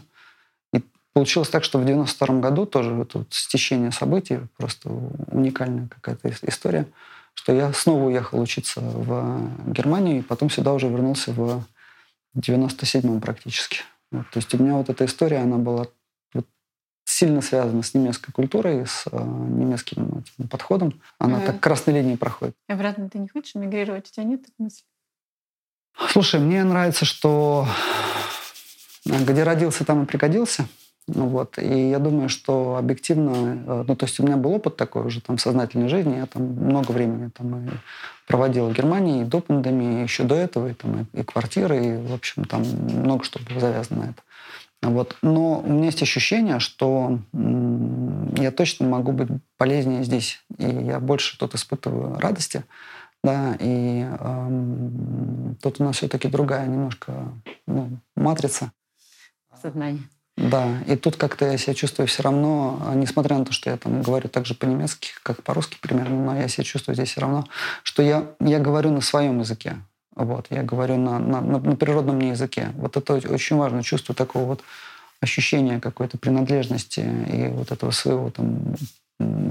И 0.72 0.82
получилось 1.12 1.50
так, 1.50 1.66
что 1.66 1.80
в 1.80 1.86
92 1.86 2.40
году 2.40 2.66
тоже 2.66 2.96
это 2.96 3.18
вот 3.18 3.28
стечение 3.32 3.92
событий, 3.92 4.40
просто 4.56 4.90
уникальная 5.32 5.90
какая-то 5.90 6.30
история– 6.44 6.88
что 7.38 7.54
я 7.54 7.72
снова 7.72 8.06
уехал 8.06 8.42
учиться 8.42 8.82
в 8.82 9.72
Германию, 9.72 10.20
и 10.20 10.22
потом 10.22 10.50
сюда 10.50 10.74
уже 10.74 10.90
вернулся 10.90 11.32
в 11.32 11.64
97-м 12.36 13.22
практически. 13.22 13.80
Вот, 14.12 14.30
то 14.32 14.40
есть 14.40 14.54
у 14.54 14.58
меня 14.58 14.74
вот 14.74 14.90
эта 14.90 15.06
история, 15.06 15.38
она 15.38 15.58
была 15.58 15.86
вот 16.34 16.46
сильно 17.06 17.42
связана 17.42 17.84
с 17.84 17.94
немецкой 17.94 18.32
культурой, 18.32 18.86
с 18.86 19.06
э, 19.12 19.18
немецким 19.18 20.24
этим 20.38 20.48
подходом. 20.50 21.02
Она 21.20 21.40
mm-hmm. 21.40 21.46
так 21.46 21.60
красной 21.60 21.94
линией 21.94 22.18
проходит. 22.18 22.56
И 22.68 22.74
обратно 22.74 23.10
ты 23.10 23.20
не 23.20 23.28
хочешь 23.28 23.56
эмигрировать? 23.56 24.10
У 24.10 24.14
тебя 24.14 24.24
нет 24.24 24.42
такой 24.42 24.66
мысли? 24.66 24.84
Слушай, 26.10 26.40
мне 26.40 26.64
нравится, 26.64 27.06
что 27.06 27.68
где 29.06 29.44
родился, 29.44 29.86
там 29.86 30.04
и 30.04 30.06
пригодился. 30.06 30.68
Вот. 31.08 31.58
И 31.58 31.90
я 31.90 32.00
думаю, 32.00 32.28
что 32.28 32.76
объективно, 32.76 33.32
э, 33.66 33.84
ну, 33.88 33.96
то 33.96 34.06
есть 34.06 34.20
у 34.20 34.24
меня 34.24 34.36
был 34.36 34.54
опыт 34.54 34.76
такой 34.76 35.06
уже 35.06 35.22
там 35.22 35.38
сознательной 35.38 35.88
жизни, 35.88 36.18
я 36.18 36.26
там 36.26 36.44
много 36.44 36.92
времени 36.92 37.30
там 37.30 37.66
и 37.66 37.70
проводил 38.28 38.68
в 38.68 38.74
Германии 38.74 39.22
и 39.22 39.26
до 39.26 39.40
пандемии, 39.40 40.02
и 40.02 40.04
еще 40.04 40.24
до 40.24 40.36
этого, 40.36 40.68
и, 40.68 40.74
там, 40.74 41.08
и, 41.14 41.20
и 41.22 41.24
квартиры, 41.24 41.78
и, 41.78 41.98
в 41.98 42.14
общем, 42.14 42.44
там 42.44 42.64
много 42.64 43.24
что 43.24 43.40
было 43.40 43.60
завязано 43.62 44.02
на 44.02 44.10
это. 44.10 44.22
Вот. 44.82 45.18
Но 45.22 45.60
у 45.60 45.72
меня 45.72 45.86
есть 45.86 46.02
ощущение, 46.02 46.60
что 46.60 47.20
я 47.34 48.52
точно 48.52 48.88
могу 48.88 49.12
быть 49.12 49.30
полезнее 49.58 50.04
здесь. 50.04 50.44
И 50.58 50.68
я 50.68 51.00
больше 51.00 51.38
тут 51.40 51.56
испытываю 51.56 52.20
радости. 52.20 52.64
Да, 53.24 53.58
и 53.60 54.06
эм, 54.20 55.58
тут 55.62 55.82
у 55.82 55.84
нас 55.84 55.98
все-таки 55.98 56.28
другая 56.28 56.68
немножко 56.68 57.14
ну, 57.66 57.98
матрица. 58.16 58.72
Сознание. 59.60 60.04
Да, 60.38 60.84
и 60.86 60.96
тут 60.96 61.16
как-то 61.16 61.46
я 61.46 61.58
себя 61.58 61.74
чувствую 61.74 62.06
все 62.06 62.22
равно, 62.22 62.80
а, 62.86 62.94
несмотря 62.94 63.40
на 63.40 63.46
то, 63.46 63.52
что 63.52 63.72
я 63.72 63.78
там 63.78 64.04
говорю 64.04 64.30
так 64.30 64.46
же 64.46 64.54
по-немецки, 64.54 65.10
как 65.24 65.42
по-русски 65.42 65.78
примерно, 65.82 66.16
но 66.16 66.38
я 66.40 66.48
себя 66.48 66.64
чувствую 66.64 66.94
здесь 66.94 67.10
все 67.10 67.22
равно, 67.22 67.48
что 67.82 68.04
я, 68.04 68.24
я 68.40 68.60
говорю 68.60 68.92
на 68.92 69.02
своем 69.02 69.40
языке. 69.40 69.78
Вот, 70.16 70.46
я 70.52 70.62
говорю 70.62 70.98
на, 70.98 71.18
на, 71.18 71.42
на, 71.42 71.58
на 71.58 71.76
природном 71.76 72.18
мне 72.18 72.30
языке. 72.30 72.70
Вот 72.76 72.98
это 72.98 73.16
очень 73.16 73.56
важно, 73.56 73.82
чувство 73.82 74.14
такого 74.14 74.46
вот 74.46 74.62
ощущения 75.22 75.80
какой-то 75.80 76.20
принадлежности 76.20 77.00
и 77.00 77.48
вот 77.48 77.72
этого 77.72 77.90
своего 77.90 78.30
там 78.30 78.76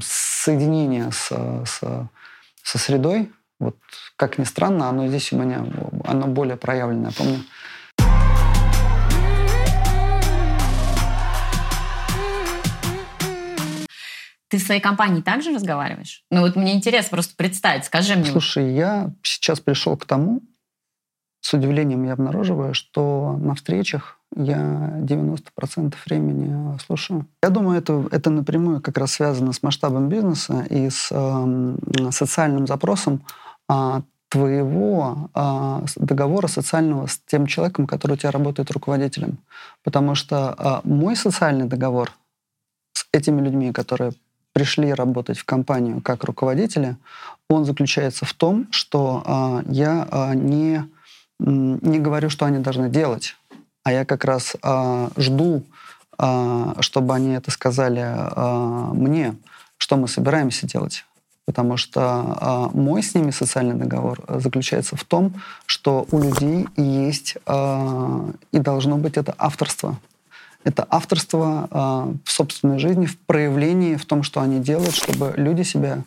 соединения 0.00 1.11
с, 1.11 1.33
с, 1.64 1.81
со 2.62 2.78
средой. 2.78 3.33
Вот 3.59 3.76
как 4.14 4.38
ни 4.38 4.45
странно, 4.45 4.88
оно 4.88 5.09
здесь 5.09 5.33
у 5.33 5.37
меня, 5.37 5.66
оно 6.05 6.28
более 6.28 6.57
проявленное. 6.57 7.11
Помню, 7.11 7.40
Ты 14.56 14.62
в 14.62 14.66
своей 14.66 14.80
компании 14.80 15.20
также 15.20 15.52
разговариваешь? 15.52 16.25
Ну 16.30 16.40
вот 16.40 16.56
мне 16.56 16.75
интересно 16.75 17.10
просто 17.10 17.34
представить, 17.36 17.84
скажи 17.84 18.16
мне. 18.16 18.25
Слушай, 18.25 18.72
я 18.72 19.10
сейчас 19.22 19.60
пришел 19.60 19.98
к 19.98 20.06
тому, 20.06 20.40
с 21.42 21.52
удивлением 21.52 22.04
я 22.04 22.14
обнаруживаю, 22.14 22.72
что 22.72 23.36
на 23.38 23.54
встречах 23.54 24.18
я 24.34 24.94
90% 25.02 25.94
времени 26.06 26.78
слушаю. 26.78 27.26
Я 27.42 27.50
думаю, 27.50 27.78
это, 27.78 28.08
это 28.10 28.30
напрямую 28.30 28.80
как 28.80 28.96
раз 28.96 29.12
связано 29.12 29.52
с 29.52 29.62
масштабом 29.62 30.08
бизнеса 30.08 30.66
и 30.70 30.88
с 30.88 31.08
э, 31.10 32.10
социальным 32.12 32.66
запросом 32.66 33.26
э, 33.68 34.00
твоего 34.30 35.28
э, 35.34 35.80
договора 35.96 36.46
социального 36.46 37.08
с 37.08 37.20
тем 37.26 37.46
человеком, 37.46 37.86
который 37.86 38.12
у 38.12 38.16
тебя 38.16 38.30
работает 38.30 38.70
руководителем. 38.70 39.36
Потому 39.84 40.14
что 40.14 40.54
э, 40.58 40.88
мой 40.88 41.14
социальный 41.14 41.66
договор 41.66 42.10
с 42.94 43.06
этими 43.12 43.42
людьми, 43.42 43.70
которые 43.72 44.12
пришли 44.56 44.94
работать 44.94 45.36
в 45.36 45.44
компанию 45.44 46.00
как 46.00 46.25
руководители, 46.25 46.96
он 47.50 47.66
заключается 47.66 48.25
в 48.25 48.32
том, 48.32 48.66
что 48.70 49.22
э, 49.26 49.70
я 49.70 50.08
э, 50.10 50.34
не, 50.34 50.82
не 51.38 51.98
говорю, 51.98 52.30
что 52.30 52.46
они 52.46 52.60
должны 52.60 52.88
делать, 52.88 53.36
а 53.84 53.92
я 53.92 54.06
как 54.06 54.25
раз 54.25 54.56
э, 54.56 55.08
жду, 55.18 55.62
э, 56.18 56.72
чтобы 56.80 57.14
они 57.14 57.34
это 57.34 57.50
сказали 57.50 58.00
э, 58.00 58.94
мне, 58.94 59.36
что 59.76 59.96
мы 59.96 60.08
собираемся 60.08 60.66
делать. 60.66 61.04
Потому 61.44 61.76
что 61.76 62.70
э, 62.72 62.78
мой 62.78 63.02
с 63.02 63.14
ними 63.14 63.32
социальный 63.32 63.75
договор 63.75 64.25
заключается 64.26 64.96
в 64.96 65.04
том, 65.04 65.34
что 65.66 66.06
у 66.10 66.18
людей 66.18 66.66
есть 66.78 67.36
э, 67.44 68.32
и 68.52 68.58
должно 68.58 68.96
быть 68.96 69.18
это 69.18 69.34
авторство 69.36 69.98
это 70.66 70.85
авторство 70.90 71.68
э, 71.70 72.14
в 72.25 72.32
собственной 72.32 72.80
жизни, 72.80 73.06
в 73.06 73.16
проявлении, 73.18 73.94
в 73.94 74.04
том, 74.04 74.25
что 74.25 74.40
они 74.40 74.58
делают, 74.58 74.96
чтобы 74.96 75.32
люди 75.37 75.62
себя 75.62 76.02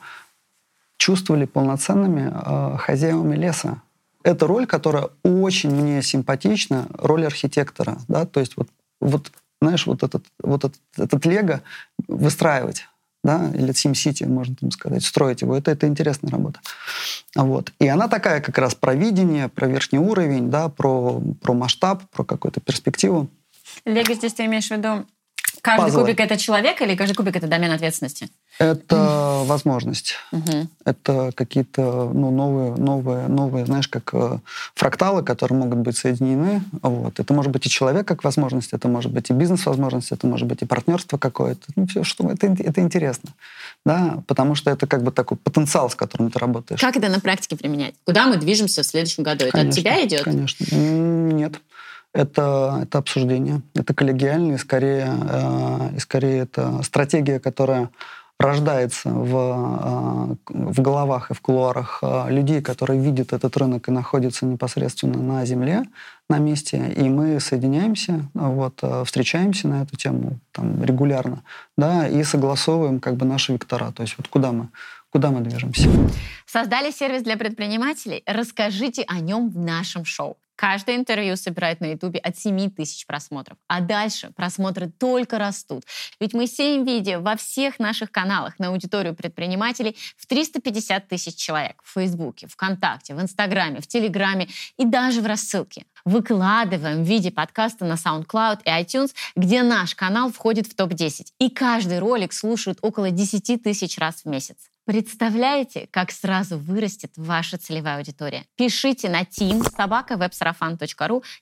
чувствовали 0.98 1.46
полноценными 1.46 2.30
э, 2.30 2.78
хозяевами 2.78 3.38
леса. 3.38 3.82
Это 4.22 4.48
роль, 4.48 4.68
которая 4.68 5.08
очень 5.24 5.72
мне 5.74 6.02
симпатична, 6.02 6.88
роль 6.92 7.26
архитектора. 7.26 8.00
Да? 8.10 8.26
То 8.26 8.42
есть 8.42 8.58
вот, 8.58 8.68
вот 9.00 9.32
знаешь, 9.62 9.88
вот 9.88 10.04
этот, 10.04 10.26
вот 10.44 10.66
этот, 10.66 10.82
этот 10.98 11.26
лего 11.26 11.62
выстраивать 12.10 12.86
да, 13.24 13.50
или 13.54 13.70
SimCity, 13.70 14.28
можно 14.28 14.56
там 14.56 14.72
сказать, 14.72 15.06
строить 15.06 15.42
его, 15.42 15.56
это, 15.56 15.72
это 15.72 15.88
интересная 15.88 16.32
работа. 16.32 16.60
Вот. 17.34 17.72
И 17.80 17.88
она 17.88 18.10
такая 18.10 18.42
как 18.42 18.58
раз 18.58 18.76
про 18.76 18.94
видение, 18.94 19.48
про 19.48 19.68
верхний 19.68 20.00
уровень, 20.00 20.50
да, 20.50 20.68
про, 20.68 21.22
про 21.42 21.54
масштаб, 21.54 22.04
про 22.12 22.26
какую-то 22.26 22.60
перспективу. 22.60 23.30
Лего 23.86 24.14
здесь 24.14 24.34
ты 24.34 24.46
имеешь 24.46 24.68
в 24.68 24.72
виду 24.72 25.06
Каждый 25.62 25.86
Пазлы. 25.86 26.02
кубик 26.02 26.20
это 26.20 26.38
человек 26.38 26.82
или 26.82 26.96
каждый 26.96 27.16
кубик 27.16 27.36
это 27.36 27.48
домен 27.48 27.72
ответственности? 27.72 28.30
Это 28.60 28.96
mm. 28.96 29.46
возможность. 29.46 30.16
Mm-hmm. 30.32 30.68
Это 30.86 31.32
какие-то 31.36 32.12
ну, 32.14 32.32
новые, 32.32 32.76
новые, 32.76 33.28
новые, 33.28 33.66
знаешь, 33.66 33.88
как 33.88 34.10
э, 34.14 34.40
фракталы, 34.74 35.24
которые 35.24 35.60
могут 35.60 35.80
быть 35.80 35.98
соединены. 35.98 36.62
Вот. 36.82 37.20
Это 37.20 37.34
может 37.34 37.52
быть 37.52 37.66
и 37.66 37.70
человек 37.70 38.08
как 38.08 38.24
возможность, 38.24 38.74
это 38.74 38.88
может 38.88 39.12
быть 39.12 39.30
и 39.30 39.34
бизнес-возможность, 39.34 40.12
это 40.12 40.28
может 40.28 40.48
быть 40.48 40.62
и 40.62 40.66
партнерство 40.66 41.18
какое-то. 41.18 41.62
Ну, 41.76 41.88
все, 41.88 42.04
что 42.04 42.30
это, 42.30 42.48
это 42.48 42.82
интересно. 42.82 43.32
Да? 43.86 44.24
Потому 44.28 44.56
что 44.56 44.72
это 44.72 44.88
как 44.88 45.04
бы 45.04 45.12
такой 45.12 45.38
потенциал, 45.38 45.90
с 45.90 45.96
которым 45.96 46.32
ты 46.32 46.40
работаешь. 46.40 46.80
Как 46.80 46.96
это 46.96 47.10
на 47.10 47.20
практике 47.20 47.58
применять? 47.58 47.96
Куда 48.06 48.28
мы 48.28 48.38
движемся 48.38 48.84
в 48.84 48.86
следующем 48.86 49.24
году? 49.24 49.46
Это 49.46 49.52
конечно, 49.52 49.70
от 49.70 49.76
тебя 49.76 50.06
идет? 50.06 50.24
Конечно. 50.24 50.66
Нет 50.76 51.60
это, 52.20 52.80
это 52.84 52.98
обсуждение, 52.98 53.62
это 53.76 53.94
коллегиально, 53.94 54.58
скорее, 54.58 55.08
э, 55.30 56.00
скорее 56.00 56.40
это 56.40 56.84
стратегия, 56.84 57.40
которая 57.40 57.90
рождается 58.38 59.10
в, 59.10 60.38
э, 60.50 60.54
в 60.54 60.82
головах 60.82 61.32
и 61.32 61.34
в 61.34 61.42
кулуарах 61.42 62.00
э, 62.02 62.26
людей, 62.30 62.62
которые 62.62 63.00
видят 63.00 63.32
этот 63.32 63.56
рынок 63.56 63.88
и 63.88 63.92
находятся 63.92 64.46
непосредственно 64.46 65.18
на 65.18 65.46
земле, 65.46 65.84
на 66.30 66.40
месте, 66.40 66.94
и 66.96 67.04
мы 67.10 67.40
соединяемся, 67.40 68.26
вот, 68.34 68.84
встречаемся 69.06 69.68
на 69.68 69.84
эту 69.84 69.96
тему 69.96 70.40
там, 70.52 70.84
регулярно, 70.84 71.42
да, 71.78 72.08
и 72.08 72.24
согласовываем 72.24 73.00
как 73.00 73.16
бы 73.16 73.26
наши 73.26 73.54
вектора, 73.54 73.92
то 73.92 74.04
есть 74.04 74.16
вот 74.18 74.28
куда 74.28 74.52
мы, 74.52 74.68
куда 75.10 75.32
мы 75.32 75.40
движемся. 75.40 75.90
Создали 76.46 76.92
сервис 76.92 77.24
для 77.24 77.38
предпринимателей? 77.38 78.24
Расскажите 78.26 79.04
о 79.08 79.20
нем 79.22 79.50
в 79.50 79.58
нашем 79.58 80.04
шоу. 80.06 80.38
Каждое 80.60 80.98
интервью 80.98 81.38
собирает 81.38 81.80
на 81.80 81.86
Ютубе 81.86 82.20
от 82.20 82.38
7 82.38 82.70
тысяч 82.72 83.06
просмотров. 83.06 83.58
А 83.70 83.80
дальше 83.80 84.32
просмотры 84.36 84.90
только 84.90 85.40
растут. 85.40 85.86
Ведь 86.20 86.34
мы 86.34 86.48
сеем 86.48 86.84
видео 86.84 87.22
во 87.22 87.38
всех 87.38 87.80
наших 87.80 88.12
каналах 88.12 88.60
на 88.60 88.68
аудиторию 88.68 89.16
предпринимателей 89.16 89.96
в 90.18 90.28
350 90.28 91.08
тысяч 91.08 91.36
человек. 91.38 91.82
В 91.86 91.94
Фейсбуке, 91.94 92.48
ВКонтакте, 92.48 93.16
в 93.16 93.22
Инстаграме, 93.22 93.80
в 93.80 93.88
Телеграме 93.88 94.50
и 94.76 94.84
даже 94.84 95.22
в 95.22 95.28
рассылке. 95.28 95.86
Выкладываем 96.04 97.06
в 97.06 97.08
виде 97.08 97.32
подкаста 97.32 97.86
на 97.86 97.94
SoundCloud 97.94 98.60
и 98.66 98.70
iTunes, 98.70 99.14
где 99.38 99.64
наш 99.64 99.96
канал 99.96 100.30
входит 100.30 100.68
в 100.68 100.76
топ-10. 100.76 101.28
И 101.40 101.50
каждый 101.50 102.00
ролик 102.00 102.34
слушают 102.34 102.80
около 102.82 103.12
10 103.12 103.64
тысяч 103.64 103.98
раз 103.98 104.24
в 104.24 104.26
месяц. 104.26 104.58
Представляете, 104.90 105.88
как 105.92 106.10
сразу 106.10 106.58
вырастет 106.58 107.12
ваша 107.16 107.60
целевая 107.60 107.98
аудитория? 107.98 108.46
Пишите 108.56 109.08
на 109.08 109.22
team 109.22 109.64
собака 109.78 110.18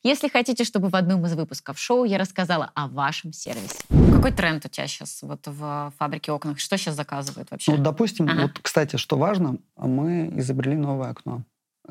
если 0.04 0.28
хотите, 0.28 0.66
чтобы 0.66 0.90
в 0.90 0.96
одном 0.98 1.26
из 1.26 1.34
выпусков 1.34 1.80
шоу 1.80 2.04
я 2.04 2.18
рассказала 2.18 2.72
о 2.76 2.90
вашем 2.90 3.32
сервисе. 3.32 3.78
Какой 4.14 4.34
тренд 4.34 4.66
у 4.66 4.68
тебя 4.68 4.86
сейчас 4.88 5.20
вот 5.22 5.40
в 5.46 5.94
фабрике 5.98 6.34
окон? 6.34 6.58
Что 6.58 6.78
сейчас 6.78 6.96
заказывают 6.96 7.50
вообще? 7.50 7.72
Ну, 7.72 7.82
допустим, 7.82 8.28
ага. 8.28 8.42
вот, 8.42 8.60
кстати, 8.62 8.98
что 8.98 9.18
важно, 9.18 9.60
мы 9.78 10.30
изобрели 10.36 10.76
новое 10.76 11.12
окно, 11.12 11.44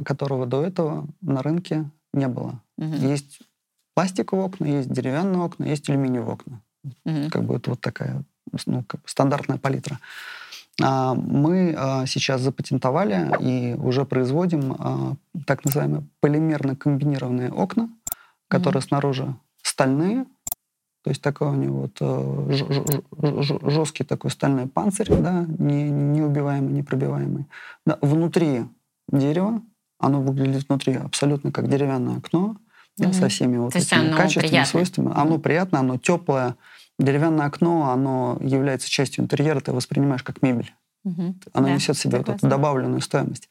которого 0.04 0.44
до 0.44 0.62
этого 0.62 1.08
на 1.22 1.42
рынке 1.42 1.88
не 2.12 2.28
было. 2.28 2.60
Угу. 2.76 2.96
Есть 2.96 3.38
пластиковые 3.94 4.44
окна, 4.44 4.66
есть 4.66 4.92
деревянные 4.92 5.40
окна, 5.40 5.64
есть 5.64 5.88
алюминиевые 5.88 6.34
окна. 6.34 6.60
Угу. 7.06 7.30
Как 7.30 7.44
бы 7.44 7.56
это 7.56 7.70
вот 7.70 7.80
такая 7.80 8.22
ну, 8.66 8.84
как 8.84 9.00
бы 9.00 9.08
стандартная 9.08 9.58
палитра. 9.58 9.98
А, 10.82 11.14
мы 11.14 11.74
а, 11.76 12.06
сейчас 12.06 12.42
запатентовали 12.42 13.30
и 13.40 13.74
уже 13.74 14.04
производим 14.04 14.76
а, 14.78 15.14
так 15.46 15.64
называемые 15.64 16.04
полимерно 16.20 16.76
комбинированные 16.76 17.50
окна, 17.50 17.88
которые 18.48 18.82
mm-hmm. 18.82 18.88
снаружи 18.88 19.34
стальные, 19.62 20.26
то 21.02 21.10
есть 21.10 21.22
такой 21.22 21.48
у 21.48 21.54
него 21.54 21.88
вот 22.00 23.72
жесткий 23.72 24.04
такой 24.04 24.30
стальной 24.30 24.66
панцирь, 24.66 25.14
да, 25.14 25.46
не, 25.58 25.88
неубиваемый, 25.90 26.72
непробиваемый. 26.72 27.46
Да, 27.86 27.98
внутри 28.02 28.64
дерево, 29.08 29.62
оно 29.98 30.20
выглядит 30.20 30.68
внутри 30.68 30.94
абсолютно 30.94 31.52
как 31.52 31.68
деревянное 31.68 32.18
окно, 32.18 32.56
mm-hmm. 33.00 33.12
со 33.12 33.28
всеми 33.28 33.56
вот 33.56 33.74
этими 33.74 34.10
качествами, 34.10 34.48
приятное. 34.48 34.64
свойствами. 34.64 35.12
Оно 35.14 35.38
приятное, 35.38 35.80
оно 35.80 35.96
теплое, 35.96 36.56
Деревянное 36.98 37.46
окно, 37.46 37.90
оно 37.90 38.38
является 38.40 38.88
частью 38.88 39.24
интерьера, 39.24 39.60
ты 39.60 39.72
воспринимаешь 39.72 40.22
как 40.22 40.42
мебель. 40.42 40.74
Угу. 41.04 41.34
Оно 41.52 41.68
да, 41.68 41.74
несет 41.74 41.96
в 41.96 42.00
себе 42.00 42.18
вот 42.18 42.28
эту 42.28 42.48
добавленную 42.48 43.00
стоимость. 43.00 43.48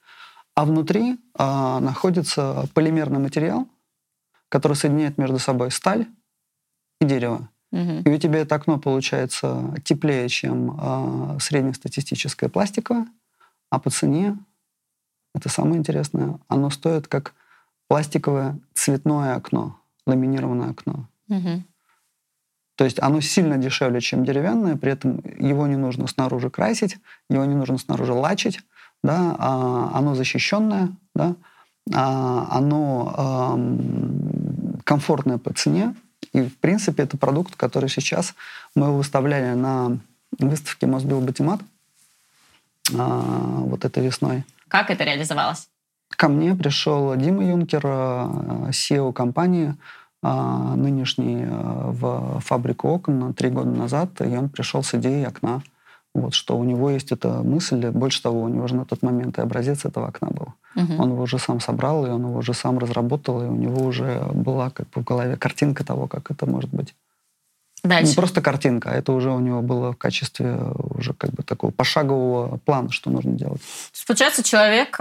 А 0.56 0.66
внутри 0.66 1.20
а, 1.36 1.80
находится 1.80 2.68
полимерный 2.74 3.20
материал, 3.20 3.68
который 4.50 4.74
соединяет 4.74 5.18
между 5.18 5.38
собой 5.38 5.72
сталь 5.72 6.08
и 7.00 7.06
дерево. 7.06 7.50
Угу. 7.72 8.04
И 8.06 8.10
у 8.10 8.18
тебя 8.18 8.40
это 8.40 8.56
окно 8.56 8.80
получается 8.80 9.76
теплее, 9.84 10.30
чем 10.30 10.80
э, 10.80 11.40
среднестатистическое 11.42 12.50
пластиковое, 12.50 13.08
а 13.70 13.80
по 13.80 13.90
цене, 13.90 14.38
это 15.34 15.50
самое 15.50 15.78
интересное, 15.78 16.40
оно 16.48 16.70
стоит 16.70 17.08
как 17.08 17.34
пластиковое 17.90 18.60
цветное 18.74 19.36
окно, 19.36 19.78
ламинированное 20.06 20.70
окно. 20.70 21.10
Угу. 21.28 21.64
То 22.76 22.84
есть 22.84 23.02
оно 23.02 23.22
сильно 23.22 23.58
дешевле, 23.58 24.02
чем 24.02 24.26
деревянное, 24.26 24.76
при 24.76 24.92
этом 24.92 25.22
его 25.40 25.66
не 25.68 25.78
нужно 25.78 26.08
снаружи 26.08 26.50
красить, 26.50 26.98
его 27.30 27.46
не 27.46 27.56
нужно 27.56 27.78
снаружи 27.78 28.14
лачить, 28.14 28.60
да, 29.04 29.36
а 29.40 29.92
оно 29.94 30.16
защищенное, 30.16 30.90
да, 31.14 31.36
а 31.94 32.48
оно 32.52 33.58
э, 33.58 34.82
комфортное 34.84 35.38
по 35.38 35.54
цене, 35.54 35.96
и, 36.34 36.42
в 36.42 36.58
принципе, 36.58 37.04
это 37.04 37.18
продукт, 37.18 37.56
который 37.56 37.90
сейчас 37.90 38.36
мы 38.76 38.96
выставляли 38.98 39.54
на 39.54 39.98
выставке 40.38 40.86
Мосбил 40.86 41.22
Батимат 41.22 41.62
э, 42.92 42.96
вот 42.96 43.86
этой 43.86 44.04
весной. 44.04 44.44
Как 44.68 44.90
это 44.90 45.06
реализовалось? 45.06 45.70
Ко 46.10 46.28
мне 46.28 46.56
пришел 46.56 47.16
Дима 47.16 47.46
Юнкер, 47.46 47.82
э, 47.86 48.70
SEO 48.72 49.14
компании, 49.14 49.76
а, 50.28 50.76
нынешний 50.76 51.44
э, 51.44 51.92
в 51.92 52.40
фабрику 52.40 52.88
окон 52.88 53.32
три 53.36 53.52
года 53.52 53.70
назад, 53.70 54.10
и 54.22 54.36
он 54.36 54.50
пришел 54.50 54.82
с 54.82 54.96
идеей 54.96 55.24
окна. 55.24 55.62
Вот, 56.16 56.34
что 56.34 56.58
у 56.58 56.64
него 56.64 56.90
есть 56.90 57.12
эта 57.12 57.44
мысль, 57.44 57.92
больше 57.92 58.24
того, 58.24 58.42
у 58.42 58.48
него 58.48 58.68
же 58.68 58.76
на 58.76 58.86
тот 58.86 59.04
момент 59.04 59.38
и 59.38 59.42
образец 59.42 59.86
этого 59.86 60.08
окна 60.08 60.30
был. 60.30 60.48
Угу. 60.76 61.04
Он 61.04 61.12
его 61.12 61.22
уже 61.22 61.38
сам 61.38 61.60
собрал, 61.60 62.08
и 62.08 62.10
он 62.10 62.22
его 62.22 62.40
уже 62.40 62.56
сам 62.56 62.80
разработал, 62.80 63.44
и 63.44 63.46
у 63.46 63.56
него 63.56 63.86
уже 63.86 64.20
была 64.34 64.72
как 64.72 64.90
бы 64.90 65.02
в 65.02 65.04
голове 65.04 65.36
картинка 65.36 65.86
того, 65.86 66.08
как 66.08 66.32
это 66.32 66.48
может 66.48 66.72
быть. 66.72 66.96
Дальше. 67.84 68.10
Не 68.10 68.16
просто 68.16 68.42
картинка, 68.42 68.90
а 68.90 68.94
это 68.96 69.12
уже 69.12 69.30
у 69.30 69.40
него 69.40 69.62
было 69.62 69.92
в 69.92 69.98
качестве 69.98 70.58
уже 70.98 71.14
как 71.14 71.34
бы 71.34 71.44
такого 71.44 71.70
пошагового 71.70 72.58
плана, 72.58 72.92
что 72.92 73.12
нужно 73.12 73.34
делать. 73.34 73.62
Получается, 74.08 74.42
человек 74.42 74.98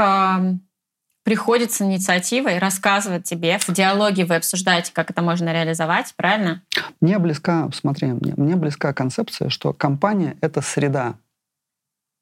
приходит 1.24 1.72
с 1.72 1.80
инициативой, 1.82 2.58
рассказывает 2.58 3.24
тебе, 3.24 3.58
в 3.58 3.68
диалоге 3.70 4.26
вы 4.26 4.36
обсуждаете, 4.36 4.92
как 4.92 5.10
это 5.10 5.22
можно 5.22 5.52
реализовать, 5.52 6.14
правильно? 6.16 6.62
Мне 7.00 7.18
близка, 7.18 7.68
смотри, 7.72 8.08
мне, 8.12 8.34
мне 8.36 8.56
близка 8.56 8.92
концепция, 8.92 9.48
что 9.48 9.72
компания— 9.72 10.36
это 10.42 10.60
среда, 10.60 11.14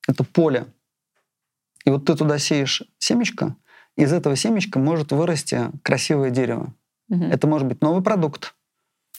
это 0.09 0.25
поле. 0.25 0.67
И 1.85 1.91
вот 1.91 2.05
ты 2.05 2.15
туда 2.15 2.39
сеешь 2.39 2.85
семечко, 2.99 3.57
из 3.97 4.13
этого 4.13 4.37
семечка 4.37 4.79
может 4.79 5.13
вырасти 5.13 5.71
красивое 5.83 6.31
дерево. 6.31 6.73
Угу. 7.11 7.25
Это 7.25 7.47
может 7.47 7.67
быть 7.67 7.83
новый 7.83 8.03
продукт, 8.03 8.55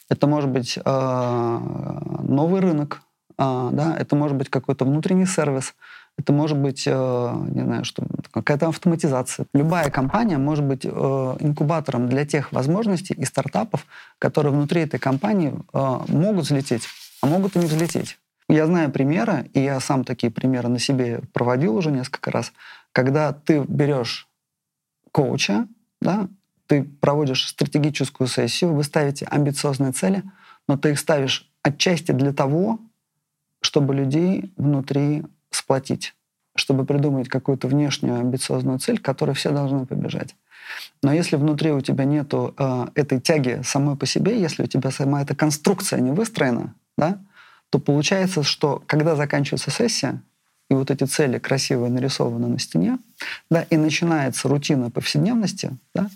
это 0.08 0.26
может 0.26 0.50
быть 0.50 0.78
э, 0.78 0.82
новый 0.82 2.60
рынок, 2.60 3.02
э, 3.38 3.68
да, 3.72 3.94
это 3.98 4.16
может 4.16 4.36
быть 4.36 4.48
какой-то 4.48 4.86
внутренний 4.86 5.26
сервис, 5.26 5.74
это 6.16 6.32
может 6.32 6.56
быть, 6.56 6.84
э, 6.86 7.46
не 7.50 7.62
знаю, 7.62 7.84
что 7.84 8.06
какая-то 8.30 8.68
автоматизация. 8.68 9.46
Любая 9.52 9.90
компания 9.90 10.38
может 10.38 10.64
быть 10.64 10.84
э, 10.84 10.88
инкубатором 10.88 12.08
для 12.08 12.24
тех 12.24 12.52
возможностей 12.52 13.14
и 13.14 13.24
стартапов, 13.24 13.86
которые 14.18 14.52
внутри 14.52 14.82
этой 14.82 15.00
компании 15.00 15.52
э, 15.72 15.98
могут 16.08 16.44
взлететь, 16.44 16.84
а 17.20 17.26
могут 17.26 17.56
и 17.56 17.58
не 17.58 17.66
взлететь. 17.66 18.18
Я 18.48 18.66
знаю 18.66 18.90
примеры, 18.90 19.50
и 19.54 19.60
я 19.60 19.80
сам 19.80 20.04
такие 20.04 20.30
примеры 20.30 20.68
на 20.68 20.78
себе 20.78 21.22
проводил 21.32 21.76
уже 21.76 21.90
несколько 21.90 22.30
раз, 22.30 22.52
когда 22.92 23.32
ты 23.32 23.64
берешь 23.66 24.28
коуча, 25.10 25.66
да, 26.00 26.28
ты 26.66 26.84
проводишь 26.84 27.48
стратегическую 27.48 28.28
сессию, 28.28 28.72
вы 28.72 28.84
ставите 28.84 29.26
амбициозные 29.26 29.92
цели, 29.92 30.22
но 30.68 30.76
ты 30.76 30.90
их 30.90 30.98
ставишь 30.98 31.50
отчасти 31.62 32.12
для 32.12 32.32
того, 32.32 32.78
чтобы 33.60 33.94
людей 33.94 34.52
внутри 34.56 35.24
сплотить, 35.54 36.14
чтобы 36.56 36.84
придумать 36.84 37.28
какую-то 37.28 37.68
внешнюю 37.68 38.20
амбициозную 38.20 38.78
цель, 38.78 38.98
к 38.98 39.04
которой 39.04 39.34
все 39.34 39.50
должны 39.50 39.86
побежать. 39.86 40.34
Но 41.02 41.12
если 41.12 41.36
внутри 41.36 41.72
у 41.72 41.80
тебя 41.80 42.04
нету 42.04 42.54
э, 42.56 42.86
этой 42.94 43.20
тяги 43.20 43.60
самой 43.64 43.96
по 43.96 44.06
себе, 44.06 44.40
если 44.40 44.62
у 44.62 44.66
тебя 44.66 44.90
сама 44.90 45.22
эта 45.22 45.34
конструкция 45.34 46.00
не 46.00 46.10
выстроена, 46.10 46.74
да, 46.96 47.18
то 47.70 47.78
получается, 47.78 48.42
что 48.42 48.82
когда 48.86 49.16
заканчивается 49.16 49.70
сессия, 49.70 50.22
и 50.70 50.74
вот 50.74 50.90
эти 50.90 51.04
цели 51.04 51.38
красиво 51.38 51.88
нарисованы 51.88 52.48
на 52.48 52.58
стене, 52.58 52.98
да, 53.50 53.62
и 53.62 53.76
начинается 53.76 54.48
рутина 54.48 54.90
повседневности, 54.90 55.70
да, 55.94 56.08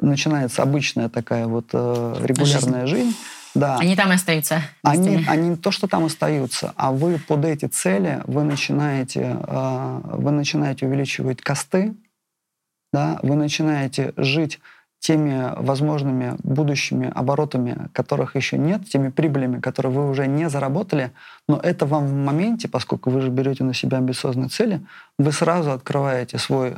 начинается 0.00 0.62
обычная 0.62 1.08
такая 1.08 1.46
вот 1.46 1.66
э, 1.72 2.16
регулярная 2.20 2.86
жизнь, 2.86 3.06
жизнь 3.06 3.16
да. 3.54 3.76
Они 3.76 3.94
там 3.94 4.10
и 4.10 4.14
остаются. 4.14 4.62
Они, 4.82 5.24
они 5.28 5.50
не 5.50 5.56
то, 5.56 5.70
что 5.70 5.86
там 5.86 6.04
остаются, 6.04 6.72
а 6.76 6.90
вы 6.90 7.18
под 7.18 7.44
эти 7.44 7.66
цели 7.66 8.22
вы 8.26 8.42
начинаете, 8.42 9.36
э, 9.46 10.00
вы 10.04 10.32
начинаете 10.32 10.86
увеличивать 10.86 11.40
косты, 11.40 11.94
да, 12.92 13.18
вы 13.22 13.36
начинаете 13.36 14.12
жить 14.16 14.60
теми 14.98 15.52
возможными 15.56 16.34
будущими 16.42 17.12
оборотами, 17.14 17.88
которых 17.92 18.36
еще 18.36 18.56
нет, 18.56 18.88
теми 18.88 19.10
прибылями, 19.10 19.60
которые 19.60 19.92
вы 19.92 20.08
уже 20.08 20.26
не 20.26 20.48
заработали, 20.48 21.12
но 21.46 21.60
это 21.62 21.84
вам 21.84 22.06
в 22.06 22.14
моменте, 22.14 22.68
поскольку 22.68 23.10
вы 23.10 23.20
же 23.20 23.28
берете 23.28 23.64
на 23.64 23.74
себя 23.74 23.98
амбициозные 23.98 24.48
цели, 24.48 24.80
вы 25.18 25.30
сразу 25.30 25.72
открываете 25.72 26.38
свой, 26.38 26.76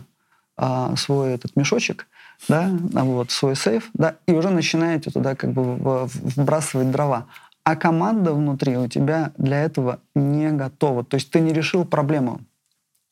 а, 0.56 0.96
свой 0.96 1.34
этот 1.34 1.54
мешочек 1.54 2.08
да, 2.48 2.70
вот, 2.70 3.30
свой 3.30 3.56
сейф, 3.56 3.90
да, 3.94 4.16
и 4.26 4.32
уже 4.32 4.50
начинаете 4.50 5.10
туда 5.10 5.34
как 5.34 5.52
бы 5.52 6.06
вбрасывать 6.06 6.90
дрова. 6.90 7.26
А 7.64 7.74
команда 7.74 8.32
внутри 8.32 8.76
у 8.76 8.86
тебя 8.86 9.32
для 9.36 9.62
этого 9.62 9.98
не 10.14 10.52
готова. 10.52 11.04
То 11.04 11.16
есть 11.16 11.30
ты 11.30 11.40
не 11.40 11.52
решил 11.52 11.84
проблему, 11.84 12.40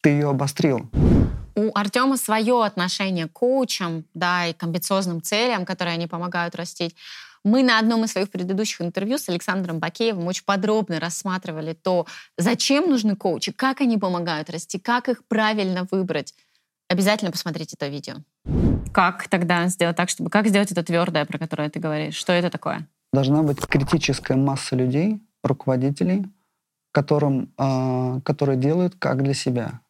ты 0.00 0.10
ее 0.10 0.30
обострил. 0.30 0.88
У 1.56 1.76
Артема 1.76 2.16
свое 2.16 2.64
отношение 2.64 3.26
к 3.26 3.32
коучам, 3.32 4.04
да, 4.14 4.46
и 4.46 4.52
к 4.52 4.62
амбициозным 4.62 5.22
целям, 5.22 5.64
которые 5.64 5.94
они 5.94 6.06
помогают 6.06 6.54
растить. 6.54 6.94
Мы 7.44 7.62
на 7.62 7.78
одном 7.78 8.04
из 8.04 8.12
своих 8.12 8.30
предыдущих 8.30 8.80
интервью 8.80 9.18
с 9.18 9.28
Александром 9.28 9.78
Бакеевым 9.78 10.26
очень 10.26 10.44
подробно 10.44 10.98
рассматривали 10.98 11.74
то, 11.74 12.06
зачем 12.38 12.88
нужны 12.88 13.16
коучи, 13.16 13.52
как 13.52 13.82
они 13.82 13.98
помогают 13.98 14.50
расти, 14.50 14.78
как 14.78 15.08
их 15.08 15.24
правильно 15.26 15.86
выбрать. 15.90 16.34
Обязательно 16.88 17.30
посмотрите 17.30 17.76
это 17.78 17.88
видео. 17.88 18.14
Как 18.92 19.28
тогда 19.28 19.66
сделать 19.68 19.96
так, 19.96 20.08
чтобы... 20.08 20.30
Как 20.30 20.46
сделать 20.46 20.70
это 20.72 20.82
твердое, 20.82 21.24
про 21.24 21.38
которое 21.38 21.68
ты 21.70 21.80
говоришь? 21.80 22.14
Что 22.14 22.32
это 22.32 22.50
такое? 22.50 22.86
Должна 23.12 23.42
быть 23.42 23.60
критическая 23.66 24.36
масса 24.36 24.76
людей, 24.76 25.20
руководителей, 25.42 26.26
которым, 26.92 27.52
э, 27.58 28.20
которые 28.24 28.56
делают 28.56 28.94
как 28.98 29.22
для 29.22 29.34
себя, 29.34 29.80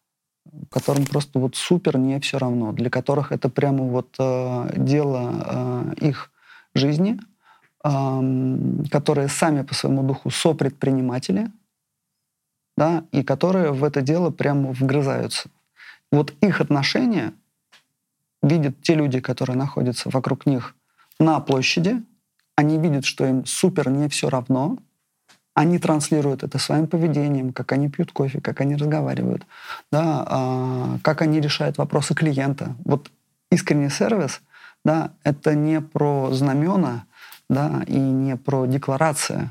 которым 0.69 1.05
просто 1.05 1.39
вот 1.39 1.55
супер 1.55 1.97
не 1.97 2.19
все 2.19 2.37
равно, 2.37 2.71
для 2.71 2.89
которых 2.89 3.31
это 3.31 3.49
прямо 3.49 3.83
вот 3.83 4.15
э, 4.19 4.73
дело 4.75 5.93
э, 5.99 6.07
их 6.07 6.31
жизни, 6.73 7.19
э, 7.83 8.83
которые 8.91 9.27
сами 9.27 9.63
по 9.63 9.73
своему 9.73 10.03
духу 10.03 10.29
сопредприниматели, 10.29 11.51
да, 12.77 13.05
и 13.11 13.23
которые 13.23 13.71
в 13.71 13.83
это 13.83 14.01
дело 14.01 14.31
прямо 14.31 14.71
вгрызаются. 14.71 15.49
Вот 16.11 16.33
их 16.41 16.61
отношения 16.61 17.33
видят 18.45 18.81
те 18.81 18.95
люди, 18.95 19.19
которые 19.19 19.57
находятся 19.57 20.09
вокруг 20.09 20.45
них 20.45 20.75
на 21.19 21.39
площади, 21.39 22.03
они 22.55 22.77
видят, 22.77 23.05
что 23.05 23.25
им 23.25 23.45
супер 23.45 23.89
не 23.89 24.07
все 24.07 24.29
равно, 24.29 24.77
они 25.53 25.79
транслируют 25.79 26.43
это 26.43 26.59
своим 26.59 26.87
поведением, 26.87 27.53
как 27.53 27.71
они 27.71 27.89
пьют 27.89 28.11
кофе, 28.11 28.41
как 28.41 28.61
они 28.61 28.75
разговаривают, 28.75 29.45
да, 29.91 30.25
а, 30.27 30.99
как 31.01 31.21
они 31.21 31.39
решают 31.39 31.77
вопросы 31.77 32.13
клиента. 32.13 32.75
Вот 32.83 33.09
искренний 33.51 33.89
сервис, 33.89 34.41
да, 34.83 35.11
это 35.23 35.55
не 35.55 35.81
про 35.81 36.29
знамена, 36.31 37.05
да, 37.49 37.83
и 37.87 37.97
не 37.97 38.35
про 38.35 38.65
декларации, 38.65 39.49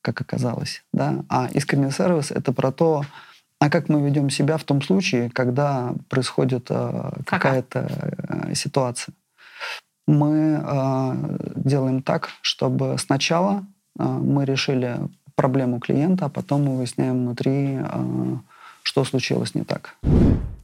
как 0.00 0.20
оказалось, 0.20 0.84
да, 0.92 1.24
а 1.28 1.48
искренний 1.52 1.90
сервис 1.90 2.30
это 2.30 2.52
про 2.52 2.70
то, 2.70 3.04
а 3.62 3.70
как 3.70 3.88
мы 3.88 4.02
ведем 4.02 4.28
себя 4.28 4.56
в 4.56 4.64
том 4.64 4.82
случае, 4.82 5.30
когда 5.30 5.94
происходит 6.08 6.66
э, 6.68 7.10
какая-то 7.24 7.78
э, 7.78 8.54
ситуация? 8.54 9.14
Мы 10.08 10.60
э, 10.60 11.12
делаем 11.54 12.02
так, 12.02 12.30
чтобы 12.40 12.96
сначала 12.98 13.64
э, 14.00 14.02
мы 14.02 14.44
решили 14.46 14.98
проблему 15.36 15.78
клиента, 15.78 16.24
а 16.24 16.28
потом 16.28 16.64
мы 16.64 16.76
выясняем 16.76 17.20
внутри, 17.20 17.78
э, 17.78 18.36
что 18.82 19.04
случилось 19.04 19.54
не 19.54 19.62
так. 19.62 19.94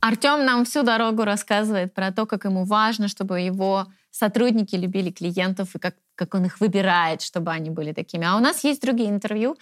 Артем 0.00 0.44
нам 0.44 0.64
всю 0.64 0.82
дорогу 0.82 1.22
рассказывает 1.22 1.94
про 1.94 2.10
то, 2.10 2.26
как 2.26 2.46
ему 2.46 2.64
важно, 2.64 3.06
чтобы 3.06 3.38
его 3.38 3.86
сотрудники 4.10 4.74
любили 4.76 5.10
клиентов 5.10 5.74
и 5.74 5.78
как, 5.78 5.94
как 6.14 6.34
он 6.34 6.44
их 6.46 6.60
выбирает, 6.60 7.22
чтобы 7.22 7.50
они 7.50 7.70
были 7.70 7.92
такими. 7.92 8.26
А 8.26 8.36
у 8.36 8.40
нас 8.40 8.64
есть 8.64 8.82
другие 8.82 9.10
интервью. 9.10 9.56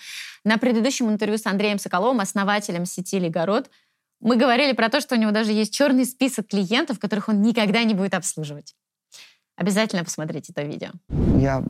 На 0.44 0.58
предыдущем 0.58 1.08
интервью 1.08 1.38
с 1.38 1.46
Андреем 1.46 1.78
Соколовым, 1.78 2.20
основателем 2.20 2.86
сети 2.86 3.18
«Лигород», 3.18 3.70
мы 4.20 4.36
говорили 4.36 4.72
про 4.72 4.88
то, 4.88 5.00
что 5.00 5.14
у 5.14 5.18
него 5.18 5.30
даже 5.30 5.52
есть 5.52 5.74
черный 5.74 6.06
список 6.06 6.48
клиентов, 6.48 6.98
которых 6.98 7.28
он 7.28 7.42
никогда 7.42 7.84
не 7.84 7.94
будет 7.94 8.14
обслуживать. 8.14 8.74
Обязательно 9.56 10.04
посмотрите 10.04 10.52
это 10.52 10.62
видео. 10.62 10.90
Я 11.38 11.62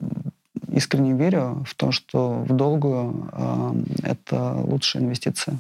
искренне 0.72 1.14
верю 1.14 1.64
в 1.66 1.74
то, 1.74 1.92
что 1.92 2.42
в 2.42 2.54
долгую 2.54 3.30
э, 3.32 3.72
это 4.02 4.54
лучшая 4.54 5.02
инвестиция. 5.02 5.58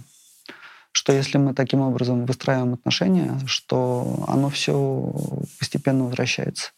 Что 0.92 1.12
если 1.12 1.38
мы 1.38 1.54
таким 1.54 1.80
образом 1.80 2.24
выстраиваем 2.24 2.74
отношения, 2.74 3.38
что 3.46 4.24
оно 4.28 4.48
все 4.48 5.12
постепенно 5.58 6.04
возвращается. 6.04 6.70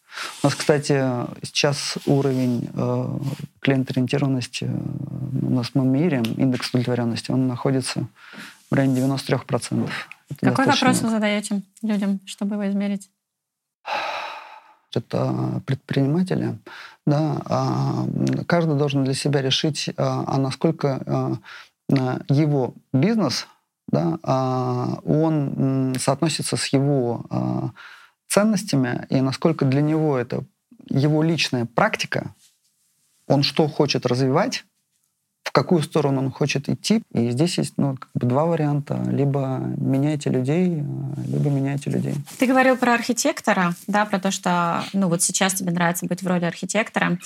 У 0.43 0.47
нас, 0.47 0.55
кстати, 0.55 0.93
сейчас 1.43 1.97
уровень 2.05 2.69
э, 2.73 3.19
клиент-ориентированности 3.61 4.65
э, 4.65 5.45
у 5.45 5.49
нас 5.49 5.71
мы 5.73 5.85
меряем, 5.85 6.23
индекс 6.23 6.69
удовлетворенности, 6.69 7.31
он 7.31 7.47
находится 7.47 8.07
в 8.69 8.73
районе 8.73 9.01
93%. 9.01 9.89
Это 10.31 10.45
Какой 10.45 10.65
вопрос 10.65 11.01
вы 11.01 11.09
задаете 11.09 11.61
людям, 11.81 12.19
чтобы 12.25 12.55
его 12.55 12.69
измерить? 12.69 13.09
Это 14.93 15.61
предприниматели. 15.65 16.57
Да, 17.05 17.41
а, 17.45 18.05
каждый 18.47 18.77
должен 18.77 19.03
для 19.03 19.13
себя 19.13 19.41
решить, 19.41 19.89
а, 19.97 20.23
а 20.27 20.37
насколько 20.37 21.39
а, 21.91 22.19
его 22.29 22.75
бизнес, 22.93 23.47
да, 23.87 24.19
он 25.03 25.95
соотносится 25.97 26.55
с 26.55 26.67
его 26.67 27.25
ценностями, 28.29 29.05
и 29.09 29.19
насколько 29.21 29.65
для 29.65 29.81
него 29.81 30.17
это 30.17 30.45
его 30.87 31.21
личная 31.23 31.65
практика, 31.65 32.33
он 33.27 33.43
что 33.43 33.67
хочет 33.67 34.05
развивать, 34.05 34.65
в 35.49 35.51
какую 35.51 35.81
сторону 35.81 36.21
он 36.21 36.31
хочет 36.31 36.69
идти. 36.69 37.01
И 37.11 37.31
здесь 37.31 37.57
есть 37.57 37.73
ну, 37.77 37.97
как 37.97 38.09
бы 38.13 38.27
два 38.27 38.45
варианта. 38.45 39.01
Либо 39.09 39.57
меняйте 39.77 40.29
людей, 40.29 40.83
либо 41.25 41.49
меняйте 41.49 41.89
людей. 41.89 42.13
Ты 42.37 42.45
говорил 42.45 42.77
про 42.77 42.93
архитектора, 42.93 43.73
да, 43.87 44.05
про 44.05 44.19
то, 44.19 44.29
что 44.29 44.83
ну, 44.93 45.09
вот 45.09 45.23
сейчас 45.23 45.55
тебе 45.55 45.71
нравится 45.71 46.05
быть 46.05 46.21
в 46.21 46.27
роли 46.27 46.45
архитектора. 46.45 47.17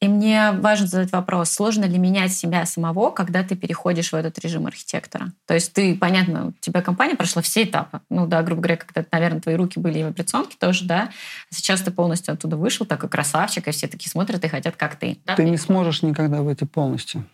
И 0.00 0.08
мне 0.08 0.52
важно 0.52 0.86
задать 0.86 1.12
вопрос, 1.12 1.50
сложно 1.50 1.86
ли 1.86 1.96
менять 1.96 2.34
себя 2.34 2.66
самого, 2.66 3.10
когда 3.10 3.42
ты 3.42 3.56
переходишь 3.56 4.12
в 4.12 4.16
этот 4.16 4.38
режим 4.40 4.66
архитектора? 4.66 5.32
То 5.46 5.54
есть 5.54 5.72
ты, 5.72 5.96
понятно, 5.96 6.48
у 6.48 6.52
тебя 6.60 6.82
компания 6.82 7.14
прошла 7.14 7.40
все 7.40 7.62
этапы. 7.62 8.00
Ну 8.10 8.26
да, 8.26 8.42
грубо 8.42 8.60
говоря, 8.60 8.76
когда, 8.76 9.06
наверное, 9.10 9.40
твои 9.40 9.54
руки 9.54 9.80
были 9.80 10.00
и 10.00 10.04
в 10.04 10.08
операционке 10.08 10.56
тоже, 10.58 10.84
да. 10.84 11.08
Сейчас 11.48 11.80
ты 11.80 11.90
полностью 11.90 12.34
оттуда 12.34 12.58
вышел, 12.58 12.84
такой 12.84 13.08
красавчик, 13.08 13.66
и 13.66 13.70
все 13.70 13.88
такие 13.88 14.10
смотрят 14.10 14.44
и 14.44 14.48
хотят, 14.48 14.76
как 14.76 14.96
ты. 14.96 15.16
Ты 15.36 15.44
не 15.48 15.56
сможешь 15.56 16.02
никогда 16.02 16.42
выйти 16.42 16.64
полностью. 16.64 17.24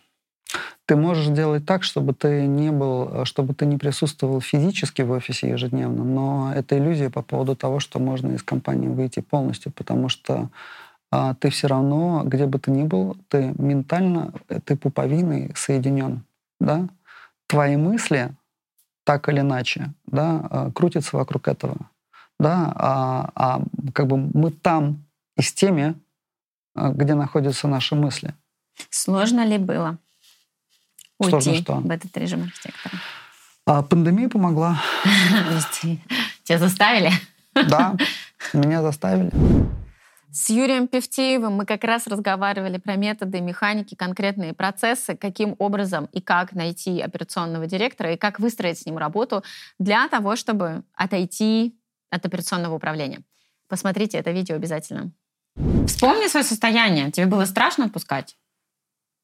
Ты 0.89 0.95
можешь 0.95 1.27
делать 1.27 1.67
так, 1.67 1.83
чтобы 1.83 2.15
ты 2.15 2.47
не 2.47 2.71
был, 2.71 3.23
чтобы 3.23 3.53
ты 3.53 3.67
не 3.67 3.77
присутствовал 3.77 4.41
физически 4.41 5.03
в 5.03 5.11
офисе 5.11 5.47
ежедневно, 5.47 6.03
но 6.03 6.51
это 6.51 6.79
иллюзия 6.79 7.11
по 7.11 7.21
поводу 7.21 7.55
того, 7.55 7.79
что 7.79 7.99
можно 7.99 8.31
из 8.31 8.41
компании 8.41 8.87
выйти 8.87 9.19
полностью, 9.19 9.71
потому 9.71 10.09
что 10.09 10.49
а, 11.11 11.35
ты 11.35 11.51
все 11.51 11.67
равно, 11.67 12.23
где 12.25 12.47
бы 12.47 12.57
ты 12.57 12.71
ни 12.71 12.81
был, 12.81 13.15
ты 13.27 13.53
ментально, 13.59 14.33
ты 14.65 14.75
пуповиной 14.75 15.51
соединен, 15.55 16.23
да? 16.59 16.89
Твои 17.45 17.75
мысли 17.75 18.31
так 19.03 19.29
или 19.29 19.41
иначе, 19.41 19.93
да, 20.07 20.47
а, 20.49 20.71
крутятся 20.71 21.17
вокруг 21.17 21.47
этого, 21.47 21.77
да, 22.39 22.73
а, 22.75 23.29
а 23.35 23.61
как 23.93 24.07
бы 24.07 24.17
мы 24.17 24.49
там 24.49 25.05
и 25.37 25.43
с 25.43 25.53
теми, 25.53 25.93
где 26.73 27.13
находятся 27.13 27.67
наши 27.67 27.93
мысли. 27.93 28.33
Сложно 28.89 29.45
ли 29.45 29.59
было? 29.59 29.99
Уйти 31.19 31.61
что? 31.61 31.75
в 31.75 31.91
этот 31.91 32.15
режим 32.17 32.43
архитектора? 32.43 32.95
А, 33.65 33.83
пандемия 33.83 34.29
помогла. 34.29 34.81
Тебя 36.43 36.57
заставили? 36.57 37.11
Да, 37.53 37.95
меня 38.53 38.81
заставили. 38.81 39.31
С 40.31 40.49
Юрием 40.49 40.87
Певтеевым 40.87 41.53
мы 41.53 41.65
как 41.65 41.83
раз 41.83 42.05
разговаривали 42.05 42.77
про 42.77 42.95
методы, 42.95 43.41
механики, 43.41 43.95
конкретные 43.95 44.53
процессы, 44.53 45.15
каким 45.15 45.55
образом 45.57 46.07
и 46.11 46.21
как 46.21 46.53
найти 46.53 47.01
операционного 47.01 47.65
директора 47.65 48.13
и 48.13 48.17
как 48.17 48.39
выстроить 48.39 48.79
с 48.79 48.85
ним 48.85 48.97
работу 48.97 49.43
для 49.79 50.07
того, 50.07 50.35
чтобы 50.35 50.83
отойти 50.93 51.75
от 52.11 52.25
операционного 52.25 52.75
управления. 52.75 53.21
Посмотрите 53.67 54.17
это 54.17 54.31
видео 54.31 54.55
обязательно. 54.55 55.11
Вспомни 55.87 56.27
свое 56.27 56.45
состояние. 56.45 57.11
Тебе 57.11 57.25
было 57.25 57.45
страшно 57.45 57.85
отпускать? 57.85 58.37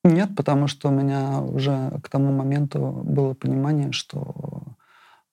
Нет, 0.06 0.36
потому 0.36 0.68
что 0.68 0.90
у 0.90 0.92
меня 0.92 1.42
уже 1.42 2.00
к 2.04 2.10
тому 2.10 2.32
моменту 2.32 3.02
было 3.04 3.34
понимание, 3.34 3.92
что 3.92 4.62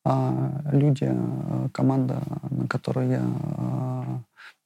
а, 0.03 0.63
люди, 0.73 1.05
а, 1.11 1.69
команда, 1.75 2.23
на 2.49 2.67
которую 2.67 3.11
я 3.11 3.23
а, 3.23 4.21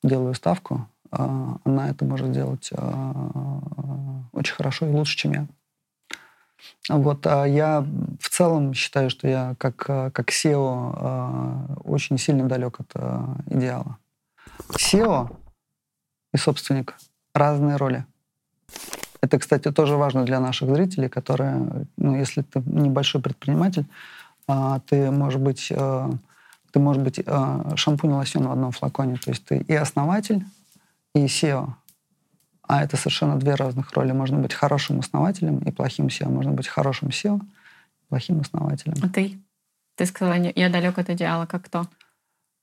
делаю 0.05 0.35
ставку, 0.35 0.87
а, 1.11 1.59
она 1.65 1.91
это 1.91 2.05
может 2.05 2.31
делать 2.31 2.71
а, 2.73 3.61
очень 4.31 4.55
хорошо 4.55 4.87
и 4.87 4.93
лучше, 4.93 5.17
чем 5.17 5.33
я. 5.33 5.47
Вот, 6.89 7.27
а 7.27 7.45
я 7.45 7.85
в 8.21 8.29
целом 8.29 8.75
считаю, 8.75 9.11
что 9.11 9.27
я 9.27 9.57
как, 9.59 9.75
как 9.77 10.31
SEO 10.31 10.93
а, 10.95 11.67
очень 11.83 12.17
сильно 12.17 12.49
далек 12.49 12.79
от 12.79 12.93
а, 12.95 13.39
идеала. 13.51 13.99
SEO 14.71 15.37
и 16.33 16.37
собственник— 16.37 16.97
разные 17.35 17.75
роли. 17.75 18.07
Это, 19.27 19.41
кстати, 19.41 19.73
тоже 19.73 19.97
важно 19.97 20.25
для 20.25 20.39
наших 20.39 20.69
зрителей, 20.71 21.09
которые, 21.09 21.87
ну, 21.97 22.15
если 22.15 22.43
ты 22.43 22.63
небольшой 22.65 23.21
предприниматель, 23.21 23.85
а, 24.47 24.79
ты, 24.87 25.11
может 25.11 25.41
быть, 25.41 25.73
а, 25.75 26.11
ты, 26.71 26.79
может 26.79 27.03
быть, 27.03 27.21
а, 27.27 27.75
шампунь 27.75 28.11
и 28.11 28.15
лосьон 28.15 28.47
в 28.47 28.53
одном 28.53 28.71
флаконе. 28.71 29.17
То 29.17 29.31
есть 29.31 29.45
ты 29.45 29.59
и 29.59 29.75
основатель, 29.75 30.45
и 31.17 31.25
SEO. 31.25 31.71
А 32.63 32.85
это 32.85 32.97
совершенно 32.97 33.37
две 33.37 33.57
разных 33.57 33.93
роли. 33.95 34.13
Можно 34.13 34.39
быть 34.39 34.55
хорошим 34.55 35.01
основателем 35.01 35.59
и 35.59 35.73
плохим 35.73 36.07
SEO. 36.07 36.29
Можно 36.29 36.53
быть 36.53 36.69
хорошим 36.69 37.09
SEO, 37.09 37.41
плохим 38.09 38.41
основателем. 38.41 38.95
А 39.03 39.09
ты? 39.09 39.41
Ты 39.97 40.07
сказала, 40.07 40.35
я 40.35 40.69
далек 40.69 40.99
от 40.99 41.11
идеала. 41.11 41.47
Как 41.47 41.65
кто? 41.65 41.89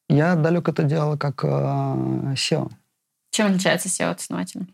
Я 0.07 0.35
далек 0.35 0.69
от 0.69 0.79
идеала 0.79 1.17
как 1.17 1.43
э, 1.43 1.47
SEO. 1.47 2.71
Чем 3.31 3.47
отличается 3.47 3.89
SEO 3.89 4.11
от 4.11 4.21
основателя? 4.21 4.65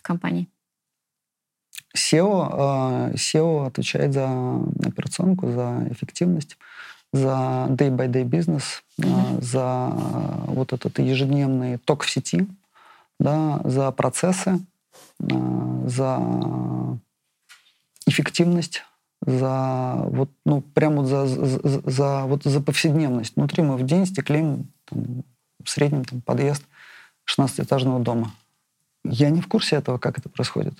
В 0.00 0.02
компании? 0.02 0.48
SEO, 1.96 3.12
SEO 3.14 3.66
отвечает 3.66 4.12
за 4.14 4.28
операционку, 4.84 5.50
за 5.50 5.86
эффективность, 5.90 6.56
за 7.12 7.66
day-by-day 7.70 8.24
бизнес, 8.24 8.82
mm-hmm. 8.98 9.42
за 9.42 9.88
вот 10.46 10.72
этот 10.72 10.98
ежедневный 10.98 11.78
ток 11.78 12.04
в 12.04 12.10
сети, 12.10 12.46
да, 13.18 13.60
за 13.64 13.90
процессы, 13.90 14.60
за 15.18 16.18
эффективность, 18.06 18.82
за 19.26 19.94
вот, 20.06 20.30
ну, 20.46 20.60
прямо 20.60 21.04
за, 21.04 21.26
за, 21.26 21.90
за, 21.90 22.24
вот 22.24 22.44
за 22.44 22.60
повседневность. 22.60 23.36
Внутри 23.36 23.62
мы 23.62 23.76
в 23.76 23.84
день 23.84 24.06
стеклим 24.06 24.68
там, 24.84 25.24
в 25.62 25.68
среднем 25.68 26.04
там, 26.04 26.20
подъезд 26.22 26.64
16-этажного 27.28 28.00
дома. 28.00 28.32
Я 29.04 29.30
не 29.30 29.40
в 29.40 29.48
курсе 29.48 29.76
этого, 29.76 29.98
как 29.98 30.18
это 30.18 30.28
происходит. 30.28 30.74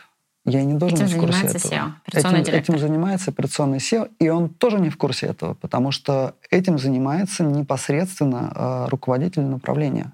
Я 0.46 0.64
не 0.64 0.74
должен 0.74 0.98
этим 0.98 1.06
быть 1.06 1.16
в 1.16 1.20
курсе 1.20 1.46
этого. 1.46 1.72
SEO, 1.72 1.92
этим, 2.12 2.54
этим 2.54 2.78
занимается 2.78 3.30
операционный 3.30 3.78
SEO, 3.78 4.10
и 4.18 4.28
он 4.30 4.48
тоже 4.48 4.80
не 4.80 4.88
в 4.88 4.96
курсе 4.96 5.26
этого, 5.26 5.54
потому 5.54 5.92
что 5.92 6.34
этим 6.50 6.78
занимается 6.78 7.44
непосредственно 7.44 8.52
э, 8.54 8.88
руководитель 8.88 9.42
направления. 9.42 10.12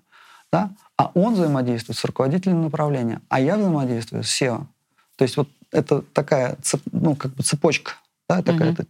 Да? 0.52 0.70
А 0.96 1.12
он 1.14 1.34
взаимодействует 1.34 1.96
с 1.96 2.04
руководителем 2.04 2.62
направления, 2.62 3.20
а 3.28 3.40
я 3.40 3.56
взаимодействую 3.56 4.24
с 4.24 4.42
SEO. 4.42 4.66
То 5.16 5.22
есть 5.22 5.36
вот 5.36 5.48
это 5.70 6.02
такая 6.02 6.56
ну, 6.90 7.14
как 7.14 7.32
бы 7.34 7.42
цепочка, 7.42 7.92
да, 8.28 8.42
такая 8.42 8.72
mm 8.72 8.86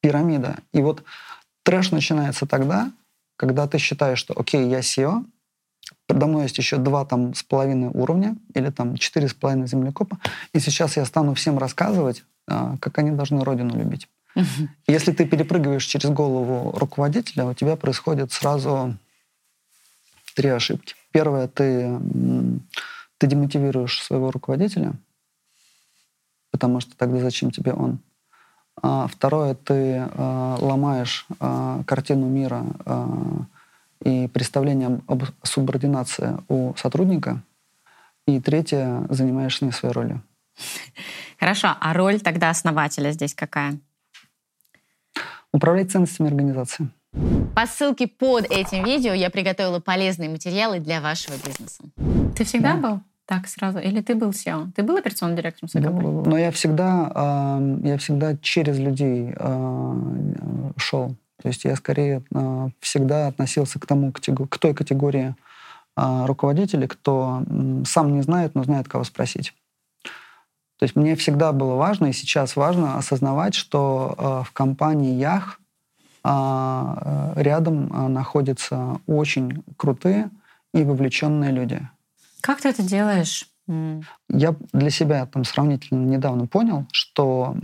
пирамида. 0.00 0.58
И 0.74 0.82
вот 0.82 1.02
трэш 1.62 1.90
начинается 1.90 2.44
тогда, 2.44 2.92
когда 3.38 3.66
ты 3.66 3.78
считаешь, 3.78 4.18
что 4.18 4.38
окей, 4.38 4.68
я 4.68 4.80
SEO, 4.80 5.24
Подо 6.06 6.26
мной 6.26 6.42
есть 6.44 6.58
еще 6.58 6.76
два 6.76 7.04
там 7.04 7.34
с 7.34 7.42
половиной 7.42 7.88
уровня 7.88 8.36
или 8.54 8.70
там 8.70 8.96
четыре 8.96 9.28
с 9.28 9.34
половиной 9.34 9.66
землекопа. 9.66 10.18
И 10.52 10.60
сейчас 10.60 10.96
я 10.96 11.04
стану 11.04 11.34
всем 11.34 11.58
рассказывать, 11.58 12.24
а, 12.46 12.76
как 12.80 12.98
они 12.98 13.10
должны 13.10 13.42
родину 13.44 13.76
любить. 13.76 14.08
Угу. 14.36 14.68
Если 14.88 15.12
ты 15.12 15.26
перепрыгиваешь 15.26 15.84
через 15.84 16.10
голову 16.10 16.76
руководителя, 16.76 17.46
у 17.46 17.54
тебя 17.54 17.76
происходит 17.76 18.32
сразу 18.32 18.96
три 20.34 20.48
ошибки. 20.48 20.94
Первое, 21.12 21.48
ты, 21.48 21.98
ты 23.18 23.26
демотивируешь 23.26 24.02
своего 24.02 24.30
руководителя, 24.30 24.92
потому 26.50 26.80
что 26.80 26.96
тогда 26.96 27.20
зачем 27.20 27.50
тебе 27.50 27.72
он? 27.72 28.00
А 28.82 29.06
второе, 29.06 29.54
ты 29.54 29.74
э, 29.74 30.56
ломаешь 30.60 31.26
э, 31.38 31.82
картину 31.86 32.26
мира 32.26 32.66
э, 32.84 33.06
и 34.04 34.28
представление 34.28 35.00
об 35.06 35.24
субординации 35.42 36.38
у 36.48 36.74
сотрудника. 36.76 37.42
И 38.26 38.40
третье, 38.40 39.06
занимаешься 39.10 39.64
не 39.64 39.72
своей 39.72 39.92
ролью. 39.94 40.22
Хорошо, 41.38 41.68
а 41.80 41.92
роль 41.92 42.20
тогда 42.20 42.50
основателя 42.50 43.10
здесь 43.10 43.34
какая? 43.34 43.78
Управлять 45.52 45.90
ценностями 45.90 46.28
организации. 46.28 46.88
По 47.54 47.66
ссылке 47.66 48.08
под 48.08 48.46
этим 48.50 48.84
видео 48.84 49.12
я 49.12 49.30
приготовила 49.30 49.80
полезные 49.80 50.28
материалы 50.28 50.80
для 50.80 51.00
вашего 51.00 51.34
бизнеса. 51.44 51.84
Ты 52.36 52.44
всегда 52.44 52.74
да. 52.74 52.80
был 52.80 53.00
Так 53.26 53.46
сразу. 53.46 53.78
Или 53.78 54.00
ты 54.00 54.14
был 54.14 54.30
SEO? 54.30 54.72
Ты 54.74 54.82
был 54.82 54.96
операционным 54.96 55.36
директором 55.36 55.68
своей 55.68 55.86
Был, 55.86 55.94
компании? 55.94 56.16
был. 56.16 56.30
Но 56.30 56.38
я 56.38 56.50
всегда, 56.50 57.58
э, 57.60 57.78
я 57.84 57.98
всегда 57.98 58.36
через 58.36 58.78
людей 58.78 59.32
э, 59.34 59.94
шел. 60.76 61.16
То 61.44 61.48
есть 61.48 61.64
я 61.64 61.76
скорее 61.76 62.22
э, 62.34 62.68
всегда 62.80 63.26
относился 63.26 63.78
к 63.78 63.84
тому 63.84 64.12
к 64.12 64.58
той 64.58 64.72
категории 64.72 65.34
э, 65.94 66.24
руководителей, 66.24 66.86
кто 66.86 67.42
сам 67.84 68.14
не 68.14 68.22
знает, 68.22 68.54
но 68.54 68.64
знает, 68.64 68.88
кого 68.88 69.04
спросить. 69.04 69.52
То 70.78 70.84
есть 70.84 70.96
мне 70.96 71.14
всегда 71.16 71.52
было 71.52 71.74
важно, 71.74 72.06
и 72.06 72.12
сейчас 72.14 72.56
важно 72.56 72.96
осознавать, 72.96 73.54
что 73.54 74.14
э, 74.16 74.48
в 74.48 74.52
компаниях 74.52 75.60
э, 76.24 77.32
рядом 77.36 78.14
находятся 78.14 79.00
очень 79.06 79.62
крутые 79.76 80.30
и 80.72 80.82
вовлеченные 80.82 81.52
люди. 81.52 81.86
Как 82.40 82.62
ты 82.62 82.70
это 82.70 82.82
делаешь? 82.82 83.50
Я 84.30 84.54
для 84.72 84.90
себя 84.90 85.26
там 85.26 85.44
сравнительно 85.44 86.06
недавно 86.06 86.46
понял, 86.46 86.86
что 86.90 87.54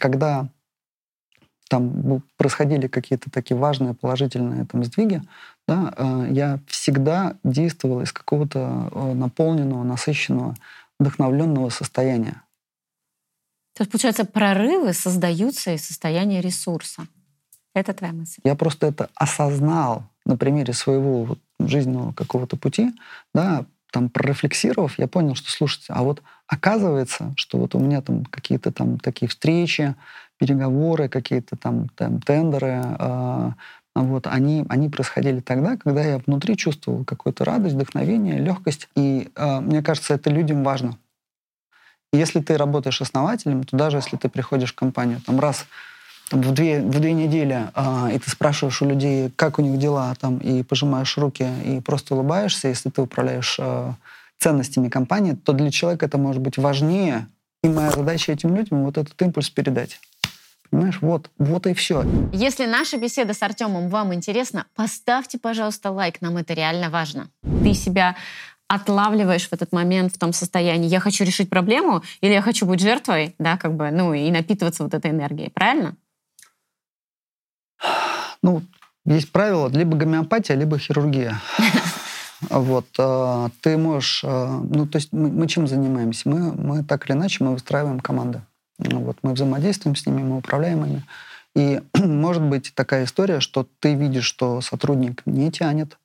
когда 0.00 0.48
там 1.68 2.22
происходили 2.36 2.86
какие-то 2.86 3.30
такие 3.30 3.56
важные 3.56 3.94
положительные 3.94 4.64
там 4.66 4.84
сдвиги, 4.84 5.22
да, 5.66 5.92
э, 5.96 6.28
я 6.30 6.60
всегда 6.66 7.36
действовал 7.44 8.02
из 8.02 8.12
какого-то 8.12 8.90
э, 8.90 9.12
наполненного, 9.14 9.84
насыщенного, 9.84 10.54
вдохновленного 10.98 11.68
состояния. 11.70 12.42
То 13.74 13.82
есть, 13.82 13.92
получается, 13.92 14.24
прорывы 14.24 14.92
создаются 14.92 15.72
из 15.72 15.84
состояния 15.84 16.40
ресурса. 16.40 17.06
Это 17.74 17.92
твоя 17.92 18.12
мысль. 18.12 18.40
Я 18.42 18.56
просто 18.56 18.88
это 18.88 19.08
осознал 19.14 20.04
на 20.24 20.36
примере 20.36 20.72
своего 20.72 21.24
вот 21.24 21.38
жизненного 21.60 22.12
какого-то 22.12 22.56
пути, 22.56 22.92
да, 23.34 23.66
там 23.90 24.08
прорефлексировав, 24.08 24.98
я 24.98 25.08
понял, 25.08 25.34
что, 25.34 25.50
слушайте, 25.50 25.92
а 25.92 26.02
вот 26.02 26.22
оказывается, 26.46 27.32
что 27.36 27.58
вот 27.58 27.74
у 27.74 27.78
меня 27.78 28.00
там 28.02 28.24
какие-то 28.24 28.72
там 28.72 28.98
такие 28.98 29.28
встречи, 29.28 29.94
переговоры, 30.38 31.08
какие-то 31.08 31.56
там, 31.56 31.88
там 31.90 32.20
тендеры, 32.20 32.82
э, 32.98 33.50
вот, 33.94 34.26
они, 34.26 34.64
они 34.68 34.88
происходили 34.88 35.40
тогда, 35.40 35.76
когда 35.76 36.02
я 36.02 36.18
внутри 36.18 36.56
чувствовал 36.56 37.04
какую-то 37.04 37.44
радость, 37.44 37.74
вдохновение, 37.74 38.38
легкость. 38.38 38.88
И 38.94 39.30
э, 39.34 39.60
мне 39.60 39.82
кажется, 39.82 40.14
это 40.14 40.30
людям 40.30 40.62
важно. 40.62 40.96
Если 42.12 42.40
ты 42.40 42.56
работаешь 42.56 43.02
основателем, 43.02 43.64
то 43.64 43.76
даже 43.76 43.98
если 43.98 44.16
ты 44.16 44.28
приходишь 44.28 44.72
в 44.72 44.76
компанию 44.76 45.20
там 45.20 45.40
раз 45.40 45.66
в, 46.30 46.52
две, 46.52 46.80
в 46.80 47.00
две 47.00 47.12
недели, 47.12 47.68
э, 47.74 48.14
и 48.14 48.18
ты 48.18 48.30
спрашиваешь 48.30 48.80
у 48.82 48.86
людей, 48.86 49.30
как 49.36 49.58
у 49.58 49.62
них 49.62 49.78
дела, 49.78 50.14
там, 50.20 50.38
и 50.38 50.62
пожимаешь 50.62 51.16
руки, 51.16 51.46
и 51.64 51.80
просто 51.80 52.14
улыбаешься, 52.14 52.68
если 52.68 52.90
ты 52.90 53.02
управляешь 53.02 53.56
э, 53.58 53.92
ценностями 54.38 54.88
компании, 54.88 55.32
то 55.32 55.52
для 55.52 55.70
человека 55.70 56.06
это 56.06 56.18
может 56.18 56.42
быть 56.42 56.58
важнее. 56.58 57.26
И 57.62 57.68
моя 57.68 57.90
задача 57.90 58.32
этим 58.32 58.54
людям 58.54 58.84
вот 58.84 58.98
этот 58.98 59.20
импульс 59.20 59.50
передать. 59.50 60.00
Понимаешь, 60.70 60.98
вот, 61.00 61.30
вот 61.38 61.66
и 61.66 61.74
все. 61.74 62.04
Если 62.32 62.66
наша 62.66 62.98
беседа 62.98 63.32
с 63.32 63.42
Артемом 63.42 63.88
вам 63.88 64.12
интересна, 64.12 64.66
поставьте, 64.74 65.38
пожалуйста, 65.38 65.90
лайк. 65.90 66.20
Нам 66.20 66.36
это 66.36 66.52
реально 66.52 66.90
важно. 66.90 67.30
Ты 67.62 67.72
себя 67.72 68.16
отлавливаешь 68.68 69.48
в 69.48 69.52
этот 69.52 69.72
момент 69.72 70.14
в 70.14 70.18
том 70.18 70.34
состоянии, 70.34 70.88
я 70.88 71.00
хочу 71.00 71.24
решить 71.24 71.48
проблему 71.48 72.02
или 72.20 72.32
я 72.32 72.42
хочу 72.42 72.66
быть 72.66 72.80
жертвой, 72.80 73.34
да, 73.38 73.56
как 73.56 73.74
бы, 73.74 73.90
ну, 73.90 74.12
и 74.12 74.30
напитываться 74.30 74.82
вот 74.82 74.92
этой 74.92 75.10
энергией, 75.10 75.50
правильно? 75.50 75.96
Ну, 78.42 78.62
есть 79.04 79.32
правило, 79.32 79.68
либо 79.68 79.96
гомеопатия, 79.96 80.56
либо 80.56 80.78
хирургия. 80.78 81.40
Вот, 82.50 82.86
э, 82.98 83.48
ты 83.62 83.76
можешь, 83.76 84.22
э, 84.22 84.60
ну, 84.70 84.86
то 84.86 84.98
есть 84.98 85.12
мы, 85.12 85.28
мы 85.28 85.48
чем 85.48 85.66
занимаемся? 85.66 86.28
Мы, 86.28 86.52
мы 86.52 86.84
так 86.84 87.04
или 87.10 87.16
иначе, 87.16 87.42
мы 87.42 87.52
выстраиваем 87.52 87.98
команды. 87.98 88.42
Ну, 88.78 89.00
Вот, 89.00 89.16
мы 89.22 89.32
взаимодействуем 89.32 89.96
с 89.96 90.06
ними, 90.06 90.22
мы 90.22 90.36
управляем 90.38 90.84
ими. 90.84 91.02
И 91.56 91.82
может 91.98 92.42
быть 92.42 92.72
такая 92.76 93.04
история, 93.04 93.40
что 93.40 93.66
ты 93.80 93.94
видишь, 93.94 94.24
что 94.24 94.60
сотрудник 94.60 95.22
не 95.26 95.50
тянет 95.50 95.98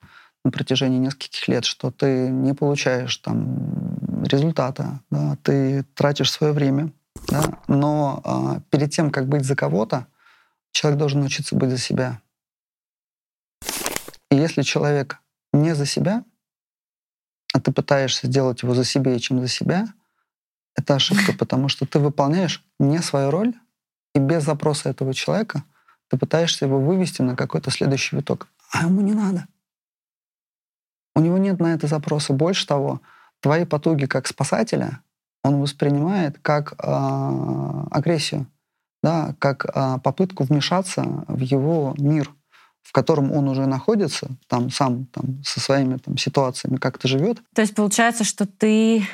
на 0.43 0.51
протяжении 0.51 0.97
нескольких 0.97 1.47
лет, 1.47 1.65
что 1.65 1.91
ты 1.91 2.29
не 2.29 2.53
получаешь 2.53 3.15
там 3.17 4.25
результата, 4.25 4.99
да, 5.09 5.37
ты 5.43 5.85
тратишь 5.93 6.31
свое 6.31 6.51
время, 6.51 6.91
да, 7.27 7.59
но 7.67 8.21
э, 8.25 8.61
перед 8.69 8.91
тем, 8.91 9.11
как 9.11 9.27
быть 9.27 9.45
за 9.45 9.55
кого-то, 9.55 10.07
человек 10.71 10.99
должен 10.99 11.19
научиться 11.19 11.55
быть 11.55 11.69
за 11.69 11.77
себя. 11.77 12.19
И 14.33 14.35
если 14.35 14.63
человек 14.63 15.19
не 15.53 15.75
за 15.75 15.85
себя, 15.85 16.25
а 17.53 17.61
ты 17.61 17.71
пытаешься 17.71 18.25
сделать 18.25 18.63
его 18.63 18.73
за 18.73 18.83
себя, 18.83 19.19
чем 19.19 19.39
за 19.39 19.47
себя, 19.47 19.85
это 20.75 20.95
ошибка, 20.95 21.33
потому 21.37 21.69
что 21.69 21.85
ты 21.85 21.99
выполняешь 21.99 22.65
не 22.79 22.97
свою 22.97 23.29
роль, 23.29 23.53
и 24.15 24.19
без 24.19 24.43
запроса 24.43 24.89
этого 24.89 25.13
человека 25.13 25.63
ты 26.07 26.17
пытаешься 26.17 26.65
его 26.65 26.79
вывести 26.79 27.21
на 27.21 27.35
какой-то 27.35 27.69
следующий 27.69 28.15
виток. 28.15 28.47
А 28.71 28.85
ему 28.85 29.01
не 29.01 29.13
надо. 29.13 29.45
У 31.15 31.19
него 31.19 31.37
нет 31.37 31.59
на 31.59 31.75
это 31.75 31.85
запроса. 31.85 32.33
Больше 32.33 32.65
того, 32.65 33.01
твои 33.39 33.65
потуги 33.65 34.07
как 34.07 34.25
спасателя 34.25 35.03
он 35.43 35.61
воспринимает 35.61 36.39
как 36.39 36.73
э, 36.73 37.85
агрессию, 37.91 38.47
да, 39.03 39.35
как 39.37 39.65
э, 39.65 39.99
попытку 39.99 40.43
вмешаться 40.43 41.03
в 41.27 41.39
его 41.39 41.93
мир, 41.99 42.33
в 42.83 42.91
котором 42.91 43.31
он 43.31 43.47
уже 43.47 43.65
находится, 43.65 44.27
там 44.47 44.69
сам 44.69 45.05
там, 45.05 45.41
со 45.43 45.59
своими 45.59 45.97
там, 45.97 46.17
ситуациями 46.17 46.75
как-то 46.75 47.07
живет. 47.07 47.39
То 47.55 47.61
есть 47.61 47.73
получается, 47.73 48.23
что 48.23 48.45
ты, 48.45 49.07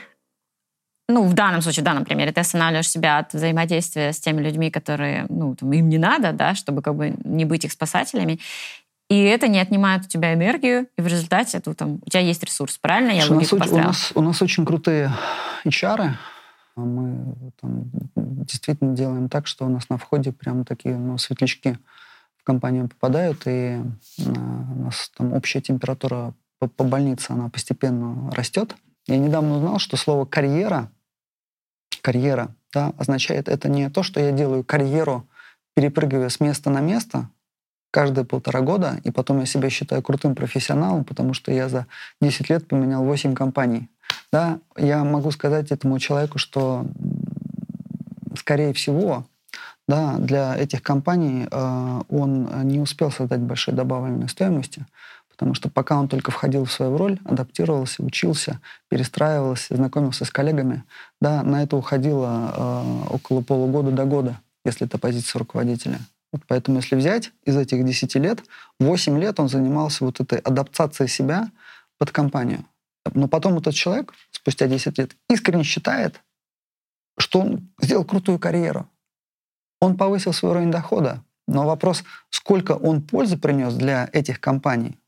ну, 1.07 1.23
в 1.25 1.33
данном 1.33 1.61
случае, 1.61 1.83
в 1.83 1.85
данном 1.85 2.03
примере, 2.03 2.31
ты 2.31 2.41
останавливаешь 2.41 2.89
себя 2.89 3.19
от 3.19 3.33
взаимодействия 3.33 4.11
с 4.11 4.19
теми 4.19 4.41
людьми, 4.41 4.71
которые, 4.71 5.27
ну, 5.29 5.55
там, 5.55 5.71
им 5.71 5.87
не 5.87 5.99
надо, 5.99 6.33
да, 6.33 6.55
чтобы 6.55 6.81
как 6.81 6.95
бы 6.95 7.15
не 7.23 7.45
быть 7.45 7.63
их 7.63 7.71
спасателями. 7.71 8.39
И 9.09 9.23
это 9.23 9.47
не 9.47 9.59
отнимает 9.59 10.05
у 10.05 10.07
тебя 10.07 10.33
энергию, 10.33 10.87
и 10.97 11.01
в 11.01 11.07
результате 11.07 11.59
ты, 11.59 11.73
там, 11.73 11.99
у 12.05 12.09
тебя 12.09 12.21
есть 12.21 12.43
ресурс, 12.43 12.77
правильно? 12.77 13.11
Я 13.11 13.23
Слушай, 13.23 13.55
у, 13.55 13.57
нас, 13.57 13.71
у, 13.71 13.77
нас, 13.77 14.11
у 14.15 14.21
нас 14.21 14.41
очень 14.41 14.65
крутые 14.65 15.11
HR. 15.65 16.11
Мы 16.75 17.51
там, 17.59 17.85
действительно 18.15 18.95
делаем 18.95 19.29
так, 19.29 19.47
что 19.47 19.65
у 19.65 19.69
нас 19.69 19.89
на 19.89 19.97
входе 19.97 20.31
прям 20.31 20.63
такие 20.63 20.95
ну, 20.95 21.17
светлячки 21.17 21.77
компанию 22.49 22.87
попадают, 22.87 23.45
и 23.45 23.77
э, 23.77 23.81
у 24.17 24.83
нас 24.83 25.11
там 25.15 25.33
общая 25.33 25.61
температура 25.61 26.33
по, 26.57 26.67
по 26.67 26.83
больнице, 26.83 27.29
она 27.29 27.47
постепенно 27.49 28.31
растет. 28.31 28.75
Я 29.05 29.17
недавно 29.17 29.57
узнал, 29.57 29.77
что 29.77 29.97
слово 29.97 30.25
«карьера», 30.25 30.89
карьера, 32.01 32.47
да, 32.73 32.91
означает 32.97 33.47
это 33.47 33.69
не 33.69 33.87
то, 33.91 34.01
что 34.01 34.19
я 34.19 34.31
делаю 34.31 34.63
карьеру, 34.63 35.27
перепрыгивая 35.75 36.29
с 36.29 36.39
места 36.39 36.71
на 36.71 36.81
место, 36.81 37.29
каждые 37.91 38.25
полтора 38.25 38.61
года, 38.61 38.99
и 39.03 39.11
потом 39.11 39.39
я 39.39 39.45
себя 39.45 39.69
считаю 39.69 40.01
крутым 40.01 40.33
профессионалом, 40.33 41.03
потому 41.03 41.35
что 41.35 41.51
я 41.51 41.69
за 41.69 41.85
10 42.19 42.49
лет 42.49 42.67
поменял 42.67 43.03
8 43.03 43.35
компаний. 43.35 43.89
Да, 44.31 44.59
я 44.75 45.03
могу 45.03 45.29
сказать 45.29 45.71
этому 45.71 45.99
человеку, 45.99 46.39
что, 46.39 46.87
скорее 48.35 48.73
всего, 48.73 49.27
да, 49.89 50.17
для 50.19 50.55
этих 50.55 50.83
компаний 50.83 51.47
э, 51.49 52.01
он 52.09 52.47
не 52.67 52.79
успел 52.79 53.09
создать 53.09 53.39
большой 53.39 53.73
добавленной 53.73 54.29
стоимости, 54.29 54.85
потому 55.31 55.55
что 55.55 55.67
пока 55.67 55.99
он 55.99 56.07
только 56.07 56.29
входил 56.29 56.65
в 56.65 56.71
свою 56.71 56.95
роль, 56.95 57.17
адаптировался, 57.25 58.03
учился, 58.03 58.59
перестраивался, 58.89 59.75
знакомился 59.75 60.25
с 60.25 60.29
коллегами, 60.29 60.83
да, 61.19 61.41
на 61.41 61.63
это 61.63 61.75
уходило 61.75 62.53
э, 62.55 63.13
около 63.15 63.41
полугода 63.41 63.89
до 63.89 64.05
года, 64.05 64.39
если 64.63 64.85
это 64.85 64.99
позиция 64.99 65.39
руководителя. 65.39 65.97
Вот 66.31 66.43
поэтому, 66.47 66.77
если 66.77 66.95
взять 66.95 67.31
из 67.43 67.57
этих 67.57 67.83
10 67.83 68.13
лет, 68.17 68.43
8 68.79 69.19
лет 69.19 69.39
он 69.39 69.49
занимался 69.49 70.05
вот 70.05 70.19
этой 70.19 70.37
адаптацией 70.37 71.09
себя 71.09 71.49
под 71.97 72.11
компанию. 72.11 72.63
Но 73.15 73.27
потом 73.27 73.57
этот 73.57 73.73
человек, 73.73 74.13
спустя 74.29 74.67
10 74.67 74.99
лет, 74.99 75.15
искренне 75.31 75.63
считает, 75.63 76.21
что 77.17 77.39
он 77.39 77.69
сделал 77.81 78.03
крутую 78.03 78.37
карьеру. 78.37 78.87
Он 79.81 79.97
повысил 79.97 80.33
свой 80.33 80.51
уровень 80.51 80.71
дохода. 80.71 81.23
Но 81.47 81.65
вопрос, 81.65 82.03
сколько 82.29 82.73
он 82.73 83.01
пользы 83.01 83.37
принес 83.37 83.73
для 83.73 84.09
этих 84.13 84.39
компаний, 84.39 84.99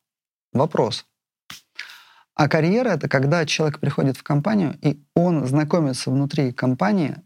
вопрос. 0.54 1.06
А 2.34 2.48
карьера— 2.48 2.90
это 2.92 3.08
когда 3.08 3.46
человек 3.46 3.80
приходит 3.80 4.18
в 4.18 4.24
компанию, 4.24 4.78
и 4.82 5.00
он 5.16 5.46
знакомится 5.46 6.10
внутри 6.10 6.52
компании. 6.52 7.18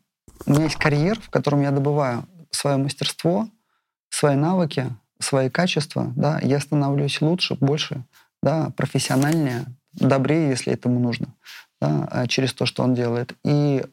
У 0.45 0.51
меня 0.51 0.63
есть 0.63 0.75
карьер, 0.75 1.19
в 1.21 1.29
котором 1.29 1.61
я 1.61 1.71
добываю 1.71 2.27
свое 2.49 2.75
мастерство, 2.75 3.47
свои 4.09 4.35
навыки, 4.35 4.93
свои 5.19 5.49
качества, 5.49 6.11
да, 6.15 6.39
я 6.41 6.59
становлюсь 6.59 7.21
лучше, 7.21 7.55
больше, 7.55 8.03
да, 8.43 8.71
профессиональнее, 8.71 9.65
добрее, 9.93 10.49
если 10.49 10.73
этому 10.73 10.99
нужно, 10.99 11.27
да, 11.79 12.25
через 12.27 12.53
то, 12.53 12.65
что 12.65 12.83
он 12.83 12.93
делает. 12.93 13.33
И, 13.45 13.85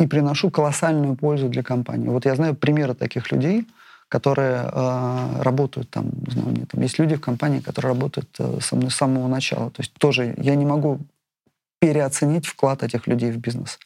и 0.00 0.06
приношу 0.06 0.50
колоссальную 0.50 1.16
пользу 1.16 1.48
для 1.48 1.62
компании. 1.62 2.08
Вот 2.08 2.24
я 2.24 2.34
знаю 2.34 2.54
примеры 2.54 2.94
таких 2.94 3.30
людей, 3.32 3.66
которые 4.08 4.70
э, 4.70 5.42
работают 5.42 5.90
там, 5.90 6.10
не 6.26 6.32
знаю, 6.32 6.48
у 6.48 6.50
меня 6.50 6.66
там 6.66 6.80
есть 6.82 6.98
люди 6.98 7.16
в 7.16 7.20
компании, 7.20 7.60
которые 7.60 7.92
работают 7.92 8.28
э, 8.38 8.58
со 8.60 8.76
мной 8.76 8.90
с 8.90 8.96
самого 8.96 9.28
начала. 9.28 9.70
То 9.70 9.82
есть 9.82 9.92
тоже 9.94 10.34
я 10.38 10.54
не 10.54 10.64
могу 10.64 11.00
переоценить 11.80 12.46
вклад 12.46 12.82
этих 12.82 13.06
людей 13.06 13.30
в 13.30 13.38
бизнес. 13.38 13.78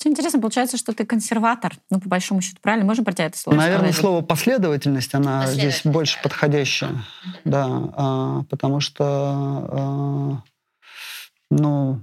Очень 0.00 0.12
интересно, 0.12 0.40
получается, 0.40 0.76
что 0.76 0.92
ты 0.92 1.04
консерватор. 1.04 1.74
Ну, 1.90 1.98
по 1.98 2.08
большому 2.08 2.40
счету, 2.40 2.58
правильно? 2.62 2.86
Можно 2.86 3.02
про 3.02 3.12
тебя 3.12 3.26
это 3.26 3.36
слово 3.36 3.56
Наверное, 3.56 3.90
сказать? 3.90 4.00
слово 4.00 4.22
последовательность, 4.22 5.12
она 5.14 5.46
здесь 5.48 5.80
больше 5.84 6.22
подходящая. 6.22 7.04
Да, 7.44 7.66
а, 7.96 8.42
потому 8.48 8.78
что, 8.78 9.04
а, 9.08 10.42
ну, 11.50 12.00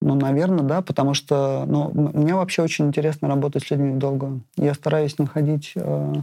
ну, 0.00 0.14
наверное, 0.14 0.64
да, 0.64 0.80
потому 0.80 1.14
что, 1.14 1.64
ну, 1.66 1.90
мне 1.92 2.34
вообще 2.34 2.62
очень 2.62 2.86
интересно 2.86 3.28
работать 3.28 3.64
с 3.64 3.70
людьми 3.70 3.92
в 3.92 3.98
долгую. 3.98 4.42
Я 4.56 4.72
стараюсь 4.74 5.18
находить 5.18 5.72
э, 5.74 6.14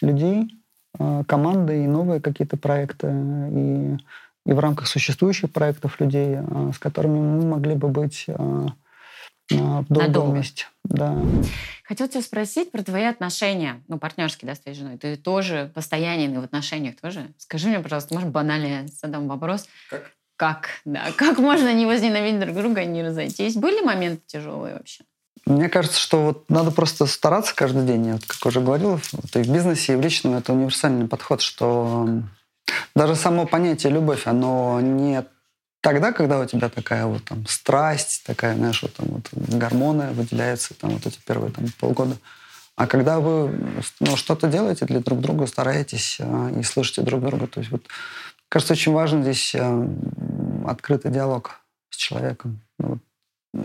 людей, 0.00 0.54
э, 0.98 1.24
команды 1.26 1.84
и 1.84 1.86
новые 1.86 2.20
какие-то 2.20 2.56
проекты, 2.56 3.08
и, 3.08 3.98
и 4.46 4.52
в 4.52 4.58
рамках 4.58 4.86
существующих 4.86 5.52
проектов 5.52 6.00
людей, 6.00 6.36
э, 6.38 6.70
с 6.74 6.78
которыми 6.78 7.18
мы 7.18 7.46
могли 7.46 7.74
бы 7.74 7.88
быть 7.88 8.24
э, 8.26 8.32
в 9.50 9.86
долгом 9.88 10.06
Надолго. 10.06 10.32
месте. 10.36 10.66
Да. 10.84 11.14
Хотел 11.84 12.08
тебя 12.08 12.22
спросить 12.22 12.70
про 12.70 12.82
твои 12.82 13.04
отношения, 13.04 13.82
ну, 13.88 13.98
партнерские, 13.98 14.48
да, 14.48 14.54
с 14.54 14.60
твоей 14.60 14.78
женой. 14.78 14.96
Ты 14.96 15.16
тоже 15.16 15.70
постоянный 15.74 16.38
в 16.38 16.44
отношениях 16.44 16.94
тоже? 17.00 17.26
Скажи 17.36 17.68
мне, 17.68 17.80
пожалуйста, 17.80 18.14
может, 18.14 18.30
банально 18.30 18.66
я 18.66 18.86
задам 18.86 19.28
вопрос. 19.28 19.66
Как? 19.90 20.12
Как, 20.40 20.70
да, 20.86 21.12
как 21.16 21.36
можно 21.36 21.70
не 21.74 21.84
возненавидеть 21.84 22.40
друг 22.40 22.56
друга 22.56 22.80
и 22.80 22.86
не 22.86 23.02
разойтись? 23.02 23.56
Были 23.56 23.82
моменты 23.82 24.22
тяжелые 24.26 24.72
вообще? 24.72 25.04
Мне 25.44 25.68
кажется, 25.68 26.00
что 26.00 26.22
вот 26.22 26.48
надо 26.48 26.70
просто 26.70 27.04
стараться 27.04 27.54
каждый 27.54 27.84
день. 27.84 28.06
Я 28.06 28.12
вот, 28.14 28.24
как 28.24 28.46
уже 28.46 28.62
говорил, 28.62 28.98
вот 29.12 29.36
и 29.36 29.42
в 29.42 29.52
бизнесе, 29.52 29.92
и 29.92 29.96
в 29.96 30.00
личном 30.00 30.36
это 30.36 30.54
универсальный 30.54 31.06
подход, 31.06 31.42
что 31.42 32.08
даже 32.94 33.16
само 33.16 33.44
понятие 33.44 33.92
любовь, 33.92 34.26
оно 34.26 34.80
не 34.80 35.26
тогда, 35.82 36.10
когда 36.10 36.40
у 36.40 36.46
тебя 36.46 36.70
такая 36.70 37.04
вот 37.04 37.22
там 37.24 37.46
страсть, 37.46 38.22
такая, 38.24 38.54
знаешь, 38.54 38.80
вот 38.80 38.94
там 38.94 39.08
вот 39.08 39.28
гормоны 39.32 40.12
выделяются, 40.12 40.72
там 40.72 40.92
вот 40.92 41.04
эти 41.04 41.18
первые 41.26 41.52
там 41.52 41.66
полгода. 41.78 42.16
А 42.76 42.86
когда 42.86 43.20
вы 43.20 43.82
ну, 44.00 44.16
что-то 44.16 44.48
делаете 44.48 44.86
для 44.86 45.00
друг 45.00 45.20
друга, 45.20 45.46
стараетесь 45.46 46.16
э, 46.18 46.58
и 46.58 46.62
слышите 46.62 47.02
друг 47.02 47.20
друга, 47.20 47.46
то 47.46 47.60
есть 47.60 47.70
вот 47.70 47.82
Кажется, 48.50 48.72
очень 48.72 48.90
важно 48.90 49.22
здесь 49.22 49.54
э, 49.54 49.88
открытый 50.66 51.10
диалог 51.10 51.60
с 51.90 51.96
человеком. 51.96 52.60
Ну, 52.78 52.98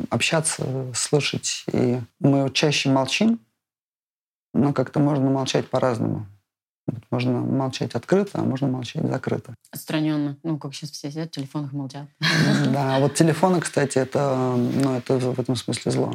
общаться, 0.09 0.91
слышать. 0.93 1.65
И 1.71 1.99
мы 2.19 2.49
чаще 2.51 2.89
молчим, 2.89 3.39
но 4.53 4.73
как-то 4.73 4.99
можно 4.99 5.29
молчать 5.29 5.69
по-разному. 5.69 6.27
Можно 7.09 7.31
молчать 7.31 7.95
открыто, 7.95 8.39
а 8.39 8.43
можно 8.43 8.67
молчать 8.67 9.07
закрыто. 9.07 9.55
Отстраненно. 9.71 10.37
Ну, 10.43 10.57
как 10.59 10.73
сейчас 10.75 10.91
все 10.91 11.09
сидят 11.09 11.29
в 11.29 11.31
телефонах 11.31 11.73
молчат. 11.73 12.07
Да, 12.71 12.99
вот 12.99 13.13
телефоны, 13.15 13.59
кстати, 13.59 13.97
это, 13.97 14.55
ну, 14.55 14.97
это 14.97 15.17
в 15.17 15.39
этом 15.39 15.55
смысле 15.55 15.91
зло. 15.91 16.13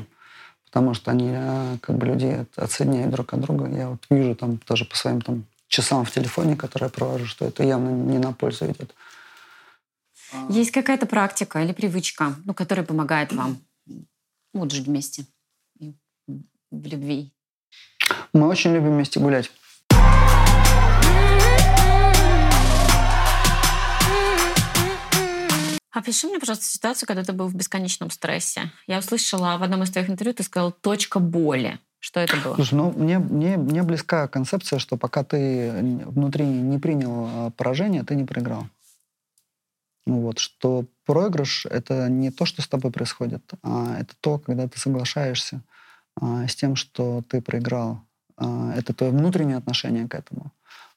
Потому 0.66 0.94
что 0.94 1.10
они, 1.10 1.30
э, 1.32 1.78
как 1.80 1.96
бы, 1.96 2.06
люди 2.06 2.46
отсоединяют 2.54 3.10
друг 3.10 3.32
от 3.34 3.40
друга. 3.40 3.68
Я 3.68 3.88
вот 3.88 4.04
вижу 4.08 4.36
там 4.36 4.58
тоже 4.58 4.84
по 4.84 4.96
своим 4.96 5.20
там 5.20 5.44
часам 5.66 6.04
в 6.04 6.10
телефоне, 6.12 6.54
которые 6.54 6.86
я 6.86 6.90
провожу, 6.90 7.26
что 7.26 7.46
это 7.46 7.64
явно 7.64 7.88
не 7.88 8.18
на 8.18 8.32
пользу 8.32 8.66
идет. 8.66 8.94
Есть 10.48 10.70
какая-то 10.70 11.06
практика 11.06 11.62
или 11.62 11.72
привычка, 11.72 12.34
ну, 12.44 12.54
которая 12.54 12.86
помогает 12.86 13.32
вам 13.32 13.58
вот 14.52 14.70
жить 14.72 14.86
вместе 14.86 15.26
в 16.70 16.86
любви? 16.86 17.32
Мы 18.32 18.46
очень 18.46 18.72
любим 18.72 18.94
вместе 18.94 19.20
гулять. 19.20 19.50
Опиши 25.92 26.28
мне, 26.28 26.38
пожалуйста, 26.38 26.64
ситуацию, 26.66 27.06
когда 27.08 27.24
ты 27.24 27.32
был 27.32 27.48
в 27.48 27.54
бесконечном 27.54 28.10
стрессе. 28.10 28.70
Я 28.86 29.00
услышала 29.00 29.58
в 29.58 29.62
одном 29.62 29.82
из 29.82 29.90
твоих 29.90 30.08
интервью, 30.08 30.34
ты 30.34 30.44
сказал 30.44 30.72
«точка 30.72 31.18
боли». 31.18 31.78
Что 31.98 32.20
это 32.20 32.36
было? 32.38 32.54
Слушай, 32.54 32.74
ну, 32.74 32.92
мне, 32.96 33.18
мне, 33.18 33.58
мне 33.58 33.82
близка 33.82 34.26
концепция, 34.26 34.78
что 34.78 34.96
пока 34.96 35.22
ты 35.22 35.70
внутри 36.06 36.46
не 36.46 36.78
принял 36.78 37.28
а, 37.28 37.50
поражение, 37.50 38.04
ты 38.04 38.14
не 38.14 38.24
проиграл. 38.24 38.66
Ну 40.06 40.20
вот, 40.20 40.38
что 40.38 40.86
проигрыш— 41.04 41.66
это 41.70 42.08
не 42.08 42.30
то, 42.30 42.44
что 42.44 42.62
с 42.62 42.68
тобой 42.68 42.90
происходит, 42.90 43.42
а 43.62 43.96
это 43.98 44.14
то, 44.20 44.38
когда 44.38 44.66
ты 44.68 44.78
соглашаешься 44.78 45.62
а, 46.20 46.46
с 46.46 46.54
тем, 46.54 46.76
что 46.76 47.22
ты 47.28 47.40
проиграл. 47.40 48.00
А, 48.36 48.72
это 48.74 48.94
твое 48.94 49.12
внутреннее 49.12 49.56
отношение 49.56 50.08
к 50.08 50.14
этому. 50.14 50.52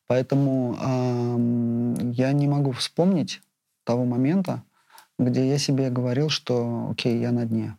Поэтому 0.08 0.78
а, 0.80 1.38
я 2.12 2.32
не 2.32 2.48
могу 2.48 2.72
вспомнить 2.72 3.42
того 3.84 4.06
момента, 4.06 4.64
где 5.20 5.48
я 5.48 5.58
себе 5.58 5.90
говорил, 5.90 6.30
что 6.30 6.90
окей, 6.92 7.20
я 7.20 7.32
на 7.32 7.46
дне. 7.46 7.78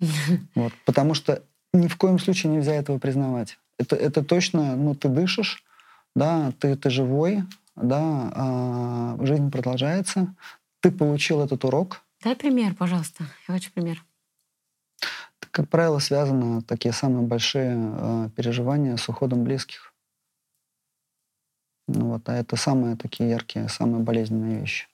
Вот, 0.54 0.72
потому 0.84 1.14
что 1.14 1.42
ни 1.72 1.88
в 1.88 1.96
коем 1.96 2.18
случае 2.18 2.52
нельзя 2.52 2.74
этого 2.74 2.98
признавать. 2.98 3.58
Это, 3.78 3.96
это 3.96 4.24
точно, 4.24 4.76
ну, 4.76 4.94
ты 4.94 5.08
дышишь, 5.08 5.64
да, 6.14 6.52
ты, 6.58 6.76
ты 6.76 6.90
живой, 6.90 7.42
да, 7.76 8.32
а, 8.34 9.18
жизнь 9.20 9.50
продолжается, 9.50 10.34
ты 10.86 10.96
получил 10.96 11.40
этот 11.40 11.64
урок. 11.64 12.02
Дай 12.22 12.36
пример, 12.36 12.74
пожалуйста. 12.74 13.24
Я 13.48 13.54
хочу 13.54 13.72
пример. 13.72 14.04
Как 15.50 15.68
правило, 15.68 15.98
связаны 15.98 16.62
такие 16.62 16.92
самые 16.92 17.26
большие 17.26 17.76
э, 17.76 18.28
переживания 18.36 18.96
с 18.96 19.08
уходом 19.08 19.42
близких. 19.42 19.92
Ну, 21.88 22.10
вот, 22.10 22.28
а 22.28 22.34
это 22.34 22.56
самые 22.56 22.96
такие 22.96 23.30
яркие, 23.30 23.68
самые 23.68 24.02
болезненные 24.02 24.60
вещи. 24.60 24.86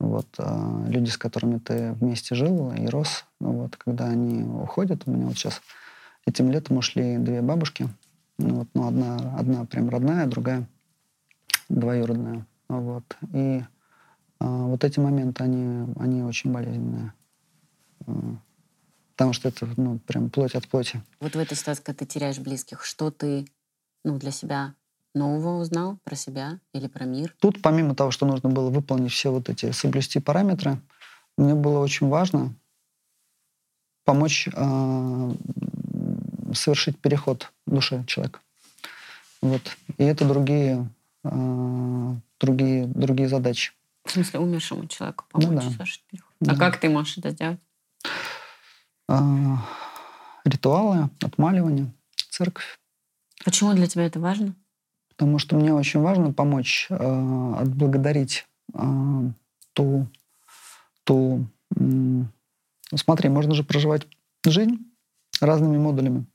Вот, 0.00 0.28
э, 0.38 0.84
люди, 0.88 1.10
с 1.10 1.18
которыми 1.18 1.58
ты 1.58 1.92
вместе 1.92 2.34
жил 2.34 2.72
и 2.72 2.86
рос, 2.86 3.24
ну, 3.40 3.52
вот, 3.52 3.76
когда 3.76 4.06
они 4.06 4.42
уходят, 4.42 5.02
у 5.06 5.10
меня 5.10 5.26
вот 5.26 5.36
сейчас 5.36 5.60
Этим 6.26 6.50
летом 6.50 6.78
ушли 6.78 7.18
две 7.18 7.42
бабушки. 7.42 7.88
Ну, 8.38 8.54
вот, 8.56 8.68
ну, 8.74 8.88
одна, 8.88 9.16
одна 9.38 9.64
прям 9.66 9.90
родная, 9.90 10.26
другая 10.26 10.66
двоюродная. 11.68 12.46
Вот. 12.68 13.04
И 13.32 13.62
вот 14.46 14.84
эти 14.84 15.00
моменты, 15.00 15.44
они, 15.44 15.92
они 15.98 16.22
очень 16.22 16.52
болезненные. 16.52 17.12
А, 18.06 18.36
потому 19.12 19.32
что 19.32 19.48
это 19.48 19.68
ну, 19.76 19.98
прям 19.98 20.30
плоть 20.30 20.54
от 20.54 20.68
плоти. 20.68 21.02
Вот 21.20 21.34
в 21.34 21.38
этой 21.38 21.56
ситуации, 21.56 21.82
когда 21.82 21.98
ты 21.98 22.06
теряешь 22.06 22.38
близких, 22.38 22.84
что 22.84 23.10
ты 23.10 23.46
ну, 24.04 24.18
для 24.18 24.30
себя 24.30 24.74
нового 25.14 25.60
узнал 25.60 25.98
про 26.04 26.16
себя 26.16 26.58
или 26.72 26.88
про 26.88 27.04
мир? 27.04 27.34
Тут, 27.38 27.62
помимо 27.62 27.94
того, 27.94 28.10
что 28.10 28.26
нужно 28.26 28.48
было 28.48 28.70
выполнить 28.70 29.12
все 29.12 29.30
вот 29.30 29.48
эти, 29.48 29.70
соблюсти 29.70 30.20
параметры, 30.20 30.78
мне 31.36 31.54
было 31.54 31.78
очень 31.78 32.08
важно 32.08 32.54
помочь 34.04 34.48
э, 34.52 35.34
совершить 36.52 36.98
переход 36.98 37.52
души 37.66 38.04
человека. 38.06 38.40
Вот. 39.40 39.62
И 39.98 40.04
это 40.04 40.26
другие, 40.26 40.88
э, 41.24 42.14
другие, 42.40 42.86
другие 42.86 43.28
задачи. 43.28 43.72
В 44.04 44.10
смысле, 44.10 44.40
умершему 44.40 44.86
человеку 44.86 45.24
помочь 45.30 45.48
ну, 45.48 45.60
да. 45.60 45.70
совершить 45.70 46.04
переход? 46.10 46.32
А 46.42 46.44
да. 46.44 46.56
как 46.56 46.78
ты 46.78 46.88
можешь 46.88 47.18
это 47.18 47.30
сделать? 47.30 47.60
Э, 49.08 49.56
ритуалы, 50.44 51.10
отмаливание, 51.22 51.90
церковь. 52.30 52.78
Почему 53.44 53.72
для 53.74 53.86
тебя 53.86 54.06
это 54.06 54.20
важно? 54.20 54.54
Потому 55.10 55.38
что 55.38 55.56
мне 55.56 55.72
очень 55.72 56.00
важно 56.00 56.32
помочь 56.32 56.86
э, 56.90 57.54
отблагодарить 57.58 58.46
э, 58.74 59.30
ту, 59.72 60.06
ту... 61.04 61.46
Э, 61.76 62.22
смотри, 62.94 63.28
можно 63.28 63.54
же 63.54 63.64
проживать 63.64 64.06
жизнь 64.44 64.78
разными 65.40 65.78
модулями. 65.78 66.26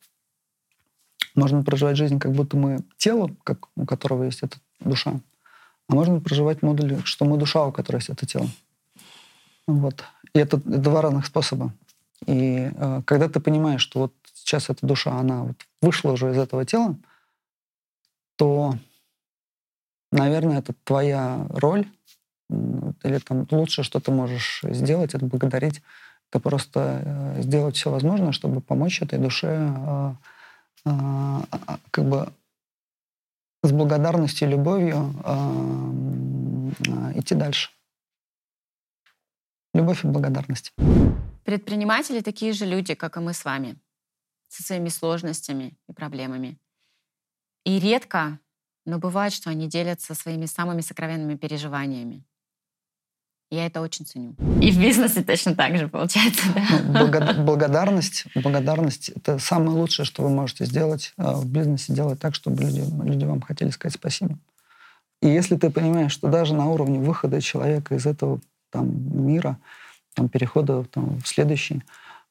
Можно 1.35 1.63
проживать 1.63 1.97
жизнь, 1.97 2.19
как 2.19 2.31
будто 2.31 2.57
мы 2.57 2.79
тело, 2.97 3.35
как, 3.43 3.67
у 3.75 3.85
которого 3.85 4.23
есть 4.23 4.43
эта 4.43 4.57
душа. 4.79 5.19
А 5.89 5.95
можно 5.95 6.21
проживать 6.21 6.61
модуль, 6.61 7.01
что 7.03 7.25
мы 7.25 7.37
душа, 7.37 7.65
у 7.65 7.71
которой 7.71 7.97
есть 7.97 8.09
это 8.09 8.25
тело. 8.25 8.47
Вот. 9.67 10.03
И 10.33 10.39
это, 10.39 10.57
два 10.57 11.01
разных 11.01 11.25
способа. 11.25 11.73
И 12.27 12.71
э, 12.73 13.01
когда 13.05 13.27
ты 13.27 13.39
понимаешь, 13.39 13.81
что 13.81 13.99
вот 13.99 14.13
сейчас 14.35 14.69
эта 14.69 14.85
душа, 14.85 15.13
она 15.13 15.43
вот 15.43 15.55
вышла 15.81 16.11
уже 16.11 16.31
из 16.31 16.37
этого 16.37 16.63
тела, 16.63 16.95
то, 18.35 18.75
наверное, 20.11 20.59
это 20.59 20.73
твоя 20.83 21.47
роль, 21.49 21.87
или 22.49 23.17
там 23.19 23.47
лучшее, 23.49 23.83
что 23.83 23.99
ты 23.99 24.11
можешь 24.11 24.61
сделать, 24.63 25.13
это 25.13 25.25
благодарить, 25.25 25.81
это 26.29 26.39
просто 26.39 27.01
э, 27.03 27.41
сделать 27.41 27.75
все 27.75 27.89
возможное, 27.89 28.31
чтобы 28.31 28.61
помочь 28.61 29.01
этой 29.01 29.17
душе 29.17 29.47
э, 29.47 30.13
а, 30.85 31.43
как 31.91 32.05
бы 32.05 32.31
с 33.63 33.71
благодарностью 33.71 34.47
и 34.47 34.51
любовью 34.51 35.13
а, 35.23 37.11
идти 37.15 37.35
дальше. 37.35 37.69
Любовь 39.73 40.03
и 40.03 40.07
благодарность. 40.07 40.73
Предприниматели 41.43 42.21
такие 42.21 42.53
же 42.53 42.65
люди, 42.65 42.95
как 42.95 43.17
и 43.17 43.19
мы 43.19 43.33
с 43.33 43.45
вами, 43.45 43.77
со 44.47 44.63
своими 44.63 44.89
сложностями 44.89 45.77
и 45.87 45.93
проблемами. 45.93 46.57
И 47.65 47.79
редко, 47.79 48.39
но 48.85 48.99
бывает, 48.99 49.33
что 49.33 49.49
они 49.49 49.67
делятся 49.67 50.15
своими 50.15 50.45
самыми 50.45 50.81
сокровенными 50.81 51.35
переживаниями. 51.35 52.23
Я 53.51 53.65
это 53.65 53.81
очень 53.81 54.05
ценю. 54.05 54.35
И 54.61 54.71
в 54.71 54.79
бизнесе 54.79 55.23
точно 55.23 55.55
так 55.55 55.75
же 55.75 55.87
получается, 55.87 56.43
да? 56.53 56.61
Ну, 56.83 57.07
благо- 57.07 57.43
благодарность, 57.43 58.25
благодарность– 58.35 59.09
это 59.15 59.39
самое 59.39 59.71
лучшее, 59.71 60.05
что 60.05 60.21
вы 60.21 60.29
можете 60.29 60.65
сделать 60.65 61.13
э, 61.17 61.23
в 61.33 61.47
бизнесе, 61.47 61.93
делать 61.93 62.19
так, 62.19 62.35
чтобы 62.35 62.61
люди, 62.61 62.83
люди 63.03 63.25
вам 63.25 63.41
хотели 63.41 63.71
сказать 63.71 63.95
спасибо. 63.95 64.37
И 65.23 65.27
если 65.27 65.55
ты 65.55 65.71
понимаешь, 65.71 66.11
что 66.11 66.29
даже 66.29 66.53
на 66.53 66.67
уровне 66.67 66.99
выхода 66.99 67.41
человека 67.41 67.95
из 67.95 68.05
этого 68.05 68.39
там, 68.69 69.25
мира, 69.25 69.57
там, 70.13 70.29
перехода 70.29 70.83
там, 70.83 71.19
в 71.19 71.27
следующий, 71.27 71.83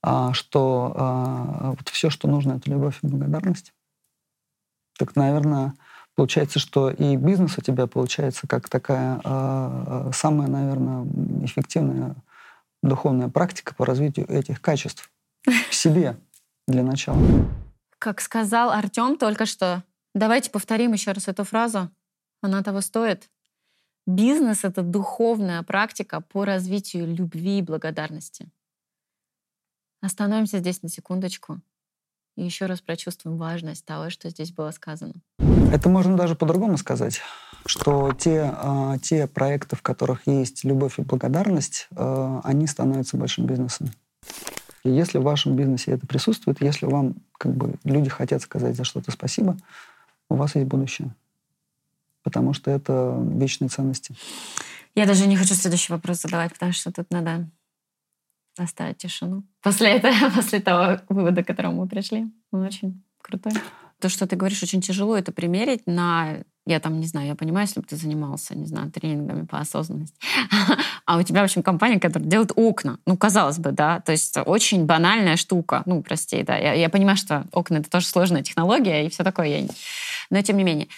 а, 0.02 0.32
что 0.32 0.92
а, 0.94 1.70
вот 1.76 1.88
все, 1.88 2.10
что 2.10 2.28
нужно, 2.28 2.54
это 2.54 2.70
любовь 2.70 2.98
и 3.02 3.06
благодарность, 3.08 3.72
так, 4.96 5.16
наверное, 5.16 5.74
получается, 6.18 6.58
что 6.58 6.90
и 6.90 7.14
бизнес 7.14 7.58
у 7.58 7.60
тебя 7.60 7.86
получается 7.86 8.48
как 8.48 8.68
такая 8.68 9.20
а, 9.22 10.10
самая, 10.12 10.48
наверное, 10.48 11.06
эффективная 11.44 12.16
духовная 12.82 13.28
практика 13.28 13.72
по 13.72 13.86
развитию 13.86 14.28
этих 14.28 14.60
качеств 14.60 15.12
в 15.46 15.72
себе 15.72 16.18
для 16.66 16.82
начала. 16.82 17.22
Как 18.00 18.20
сказал 18.20 18.72
Артем 18.72 19.16
только 19.16 19.46
что, 19.46 19.84
давайте 20.12 20.50
повторим 20.50 20.92
еще 20.92 21.12
раз 21.12 21.28
эту 21.28 21.44
фразу. 21.44 21.88
Она 22.42 22.64
того 22.64 22.80
стоит. 22.80 23.30
Бизнес— 24.04 24.60
это 24.64 24.82
духовная 24.82 25.62
практика 25.62 26.20
по 26.20 26.44
развитию 26.44 27.14
любви 27.14 27.60
и 27.60 27.62
благодарности. 27.62 28.50
Остановимся 30.00 30.58
здесь 30.58 30.82
на 30.82 30.88
секундочку 30.88 31.60
и 32.36 32.44
еще 32.44 32.66
раз 32.66 32.80
прочувствуем 32.80 33.36
важность 33.36 33.84
того, 33.84 34.10
что 34.10 34.28
здесь 34.30 34.50
было 34.50 34.72
сказано. 34.72 35.14
Это 35.70 35.90
можно 35.90 36.16
даже 36.16 36.34
по-другому 36.34 36.78
сказать, 36.78 37.20
что 37.66 38.12
те, 38.12 38.54
э, 38.56 38.96
те 39.02 39.26
проекты, 39.26 39.76
в 39.76 39.82
которых 39.82 40.26
есть 40.26 40.64
любовь 40.64 40.98
и 40.98 41.02
благодарность, 41.02 41.88
э, 41.90 42.40
они 42.42 42.66
становятся 42.66 43.18
большим 43.18 43.44
бизнесом. 43.44 43.90
И 44.84 44.90
если 44.90 45.18
в 45.18 45.24
вашем 45.24 45.56
бизнесе 45.56 45.92
это 45.92 46.06
присутствует, 46.06 46.62
если 46.62 46.86
вам 46.86 47.16
как 47.36 47.54
бы 47.54 47.74
люди 47.84 48.08
хотят 48.08 48.40
сказать 48.40 48.76
за 48.76 48.84
что-то 48.84 49.10
спасибо, 49.10 49.58
у 50.30 50.36
вас 50.36 50.54
есть 50.54 50.66
будущее. 50.66 51.14
Потому 52.22 52.54
что 52.54 52.70
это 52.70 53.14
вечные 53.34 53.68
ценности. 53.68 54.14
Я 54.94 55.06
даже 55.06 55.26
не 55.26 55.36
хочу 55.36 55.54
следующий 55.54 55.92
вопрос 55.92 56.22
задавать, 56.22 56.54
потому 56.54 56.72
что 56.72 56.90
тут 56.90 57.10
надо 57.10 57.46
оставить 58.56 58.96
тишину. 58.96 59.44
После 59.62 59.90
этого, 59.90 60.30
после 60.34 60.60
того 60.60 60.98
вывода, 61.10 61.44
к 61.44 61.46
которому 61.46 61.82
мы 61.82 61.88
пришли. 61.88 62.26
Он 62.52 62.62
очень 62.62 63.02
крутой. 63.20 63.52
То, 64.01 64.09
что 64.09 64.26
ты 64.26 64.36
говоришь, 64.36 64.62
очень 64.62 64.80
тяжело 64.80 65.16
это 65.16 65.32
примерить 65.32 65.86
на... 65.86 66.38
Я 66.66 66.80
там, 66.80 67.01
не 67.01 67.07
знаю, 67.07 67.28
я 67.28 67.34
понимаю, 67.34 67.66
если 67.66 67.80
бы 67.80 67.86
ты 67.86 67.96
занимался, 67.96 68.57
не 68.57 68.66
знаю, 68.66 68.90
тренингами 68.90 69.46
по 69.46 69.59
осознанности. 69.59 70.16
А 71.07 71.16
у 71.16 71.22
тебя, 71.22 71.40
в 71.40 71.44
общем, 71.44 71.62
компания, 71.62 71.99
которая 71.99 72.28
делает 72.28 72.53
окна. 72.55 72.99
Ну, 73.07 73.16
казалось 73.16 73.59
бы, 73.59 73.72
да. 73.72 74.01
То 74.01 74.12
есть 74.12 74.36
очень 74.44 74.84
банальная 74.84 75.36
штука. 75.36 75.82
Ну, 75.86 76.03
прости, 76.03 76.42
да. 76.42 76.55
Я, 76.59 76.74
я 76.74 76.90
понимаю, 76.90 77.16
что 77.16 77.46
окна— 77.51 77.76
это 77.78 77.88
тоже 77.88 78.05
сложная 78.05 78.42
технология 78.42 79.07
и 79.07 79.09
все 79.09 79.24
такое. 79.24 79.68
Но 80.28 80.42
тем 80.42 80.59
не 80.59 80.64
менее. 80.64 80.88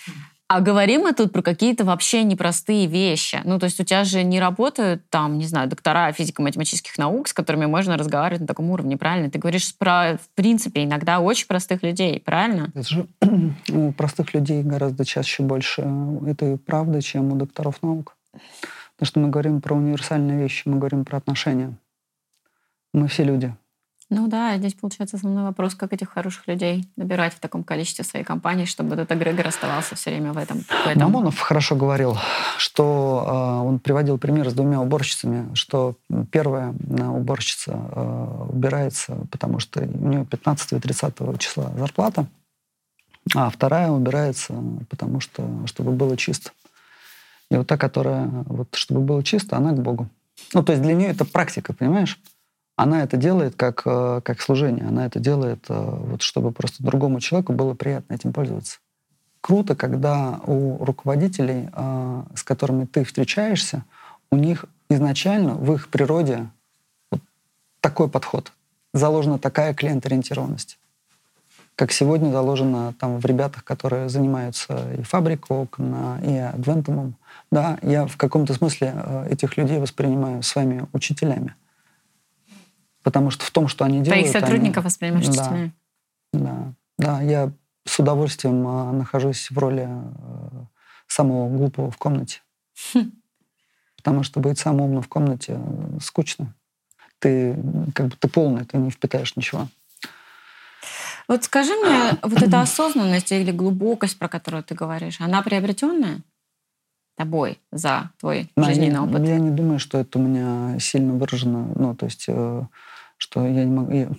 А 0.53 0.61
говорим 0.61 1.03
мы 1.03 1.13
тут 1.13 1.33
про 1.33 1.43
какие-то 1.43 1.85
вообще 1.85 2.25
непростые 2.25 2.89
вещи. 2.89 3.41
Ну, 3.45 3.61
то 3.61 3.67
есть 3.67 3.79
у 3.79 3.85
тебя 3.85 4.03
же 4.03 4.25
не 4.25 4.41
работают 4.41 5.09
там, 5.09 5.39
не 5.39 5.45
знаю, 5.47 5.69
доктора 5.69 6.11
физико-математических 6.11 6.99
наук, 6.99 7.29
с 7.29 7.33
которыми 7.33 7.67
можно 7.67 7.97
разговаривать 7.97 8.41
на 8.41 8.47
таком 8.49 8.69
уровне, 8.71 8.97
правильно? 8.97 9.31
Ты 9.31 9.39
говоришь 9.39 9.73
про, 9.79 10.19
в 10.21 10.29
принципе, 10.35 10.83
иногда 10.83 11.21
очень 11.21 11.47
простых 11.47 11.85
людей, 11.85 12.19
правильно? 12.19 12.73
Это 12.75 12.83
же 12.83 13.07
у 13.73 13.93
простых 13.93 14.35
людей 14.35 14.65
гораздо 14.65 15.05
чаще 15.05 15.45
больше 15.45 15.89
этой 16.27 16.59
правды, 16.59 17.01
чем 17.01 17.31
у 17.31 17.37
докторов 17.37 17.81
наук. 17.83 18.17
Потому 18.97 19.07
что 19.07 19.21
мы 19.21 19.29
говорим 19.29 19.61
про 19.61 19.77
универсальные 19.77 20.37
вещи, 20.37 20.63
мы 20.65 20.79
говорим 20.79 21.05
про 21.05 21.19
отношения. 21.19 21.77
Мы 22.93 23.07
все 23.07 23.23
люди. 23.23 23.55
Ну 24.13 24.27
да, 24.27 24.59
здесь 24.59 24.75
получается 24.75 25.17
основной 25.17 25.45
вопрос, 25.45 25.77
как 25.77 25.93
этих 25.93 26.11
хороших 26.11 26.49
людей 26.49 26.85
набирать 26.97 27.33
в 27.33 27.39
таком 27.39 27.63
количестве 27.63 28.05
своей 28.05 28.25
компании, 28.25 28.65
чтобы 28.65 28.95
этот 28.95 29.13
эгрегор 29.13 29.47
оставался 29.47 29.95
все 29.95 30.11
время 30.11 30.33
в 30.33 30.37
этом. 30.37 30.65
В. 30.69 30.97
Мамонов 30.97 31.39
хорошо 31.39 31.77
говорил, 31.77 32.19
что 32.59 33.25
э, 33.25 33.67
он 33.69 33.79
приводил 33.79 34.19
пример 34.19 34.51
с 34.51 34.53
двумя 34.53 34.81
уборщицами, 34.81 35.55
что 35.55 35.95
первая 36.33 36.75
уборщица 36.99 37.71
э, 37.73 38.47
убирается, 38.49 39.17
потому 39.31 39.61
что 39.61 39.81
у 39.81 40.09
нее 40.09 40.23
15-30 40.23 41.39
числа 41.39 41.71
зарплата, 41.79 42.27
а 43.37 43.49
вторая 43.49 43.91
убирается, 43.91 44.55
потому 44.89 45.21
что 45.21 45.49
чтобы 45.67 45.93
было 45.93 46.17
чисто. 46.17 46.51
И 47.49 47.57
вот 47.57 47.69
та, 47.69 47.77
которая, 47.77 48.27
вот, 48.27 48.75
чтобы 48.75 49.03
было 49.03 49.23
чисто, 49.23 49.57
она 49.57 49.71
к 49.71 49.81
Богу. 49.81 50.09
Ну, 50.53 50.65
то 50.65 50.73
есть 50.73 50.83
для 50.83 50.95
нее 50.95 51.11
это 51.11 51.25
практика, 51.25 51.73
понимаешь? 51.73 52.19
Она 52.83 53.03
это 53.03 53.19
делает 53.19 53.57
как, 53.57 53.83
э, 53.85 54.23
как 54.25 54.41
служение, 54.41 54.87
она 54.87 55.05
это 55.05 55.21
делает, 55.21 55.67
э, 55.69 55.75
вот, 55.75 56.23
чтобы 56.23 56.51
просто 56.51 56.83
другому 56.83 57.21
человеку 57.21 57.53
было 57.53 57.75
приятно 57.75 58.15
этим 58.15 58.33
пользоваться. 58.33 58.79
Круто, 59.43 59.77
когда 59.77 60.41
у 60.47 60.83
руководителей, 60.83 61.69
э, 61.71 62.23
с 62.35 62.43
которыми 62.43 62.87
ты 62.87 63.05
встречаешься, 63.05 63.85
у 64.31 64.37
них 64.37 64.65
изначально 64.89 65.57
в 65.57 65.75
их 65.75 65.91
природе 65.91 66.49
вот 67.11 67.21
такой 67.83 68.09
подход, 68.09 68.51
заложена 68.95 69.39
такая 69.39 69.75
клиент-ориентированность, 69.75 70.79
как 71.77 71.93
сегодня 71.93 72.31
заложена 72.31 72.95
там 72.99 73.19
в 73.19 73.27
ребятах, 73.27 73.63
которые 73.63 74.09
занимаются 74.09 74.95
и 74.99 75.03
фабрикой 75.03 75.59
окна, 75.59 76.19
и 76.25 76.35
адвентумом. 76.35 77.15
Да, 77.51 77.79
я 77.83 78.07
в 78.07 78.17
каком-то 78.17 78.55
смысле 78.55 78.95
этих 79.29 79.59
людей 79.59 79.79
воспринимаю 79.79 80.43
своими 80.43 80.87
учителями. 80.95 81.55
Потому 83.03 83.31
что 83.31 83.45
в 83.45 83.51
том, 83.51 83.69
что 83.69 83.85
они 83.85 84.01
делают... 84.01 84.31
Твоих 84.31 84.31
сотрудников 84.31 84.79
они... 84.79 84.85
воспринимаешь 84.85 85.29
да, 85.29 85.71
да, 86.33 86.73
да, 86.99 87.21
я 87.23 87.53
с 87.87 87.99
удовольствием 87.99 88.67
э, 88.67 88.93
нахожусь 88.93 89.51
в 89.51 89.59
роли 89.59 89.89
э, 89.89 90.65
самого 91.07 91.49
глупого 91.49 91.91
в 91.91 91.97
комнате. 91.97 92.43
Хм. 92.95 93.13
Потому 93.97 94.23
что 94.23 94.41
быть 94.41 94.59
самым 94.59 94.83
умным 94.83 95.03
в 95.03 95.09
комнате 95.09 95.59
э, 95.59 95.99
скучно. 96.01 96.55
Ты 97.19 97.55
как 97.95 98.09
бы 98.09 98.17
ты 98.19 98.29
полный, 98.29 98.65
ты 98.65 98.79
не 98.79 98.91
впитаешь 98.91 99.37
ничего. 99.37 99.69
Вот 101.29 101.45
скажи 101.45 101.73
мне, 101.75 102.19
вот 102.23 102.43
эта 102.43 102.61
осознанность 102.61 103.31
или 103.31 103.53
глубокость, 103.53 104.19
про 104.19 104.29
которую 104.29 104.65
ты 104.65 104.75
говоришь, 104.75 105.21
она 105.21 105.43
приобретенная 105.43 106.23
тобой 107.17 107.61
за 107.71 108.11
твой 108.19 108.51
жизненный 108.57 109.01
опыт? 109.01 109.27
Я 109.27 109.39
не 109.39 109.51
думаю, 109.51 109.79
что 109.79 109.99
это 109.99 110.19
у 110.19 110.23
меня 110.23 110.79
сильно 110.81 111.13
выражено. 111.13 111.71
Ну, 111.77 111.95
то 111.95 112.07
есть 112.07 112.27
что 113.21 113.47
я 113.47 113.65
не 113.65 113.71
могу... 113.71 113.93
Я... 113.93 114.09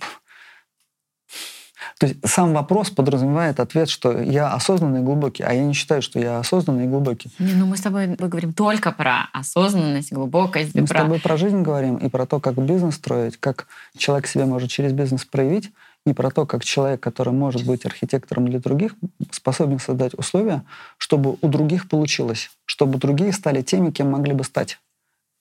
То 1.98 2.06
есть 2.06 2.18
сам 2.24 2.52
вопрос 2.52 2.90
подразумевает 2.90 3.60
ответ, 3.60 3.88
что 3.88 4.20
я 4.20 4.52
осознанный 4.52 5.00
и 5.00 5.02
глубокий, 5.02 5.42
а 5.42 5.52
я 5.52 5.64
не 5.64 5.74
считаю, 5.74 6.00
что 6.00 6.18
я 6.18 6.38
осознанный 6.38 6.84
и 6.84 6.88
глубокий. 6.88 7.30
Не, 7.38 7.54
ну 7.54 7.66
мы 7.66 7.76
с 7.76 7.80
тобой 7.80 8.06
мы 8.06 8.28
говорим 8.28 8.52
только 8.52 8.92
про 8.92 9.28
осознанность, 9.32 10.12
глубокость. 10.12 10.74
Мы 10.74 10.86
про... 10.86 10.98
с 10.98 11.02
тобой 11.02 11.20
про 11.20 11.36
жизнь 11.36 11.62
говорим 11.62 11.96
и 11.96 12.08
про 12.08 12.26
то, 12.26 12.40
как 12.40 12.54
бизнес 12.54 12.94
строить, 12.94 13.36
как 13.38 13.66
человек 13.96 14.26
себя 14.26 14.46
может 14.46 14.70
через 14.70 14.92
бизнес 14.92 15.24
проявить, 15.24 15.72
и 16.04 16.12
про 16.12 16.30
то, 16.30 16.46
как 16.46 16.64
человек, 16.64 17.00
который 17.00 17.32
может 17.32 17.64
быть 17.64 17.86
архитектором 17.86 18.48
для 18.48 18.58
других, 18.58 18.94
способен 19.30 19.78
создать 19.78 20.14
условия, 20.14 20.64
чтобы 20.98 21.36
у 21.40 21.48
других 21.48 21.88
получилось, 21.88 22.50
чтобы 22.64 22.98
другие 22.98 23.32
стали 23.32 23.62
теми, 23.62 23.90
кем 23.90 24.10
могли 24.10 24.32
бы 24.32 24.44
стать. 24.44 24.78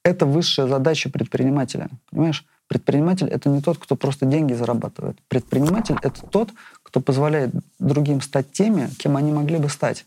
Это 0.03 0.25
высшая 0.25 0.67
задача 0.67 1.09
предпринимателя, 1.09 1.89
понимаешь? 2.09 2.45
Предприниматель— 2.71 3.27
это 3.29 3.49
не 3.49 3.61
тот, 3.61 3.77
кто 3.79 3.97
просто 3.97 4.25
деньги 4.25 4.53
зарабатывает. 4.53 5.17
Предприниматель— 5.27 5.97
это 6.01 6.25
тот, 6.25 6.51
кто 6.83 7.01
позволяет 7.01 7.51
другим 7.79 8.21
стать 8.21 8.49
теми, 8.53 8.89
кем 8.97 9.17
они 9.17 9.33
могли 9.33 9.57
бы 9.57 9.67
стать. 9.67 10.05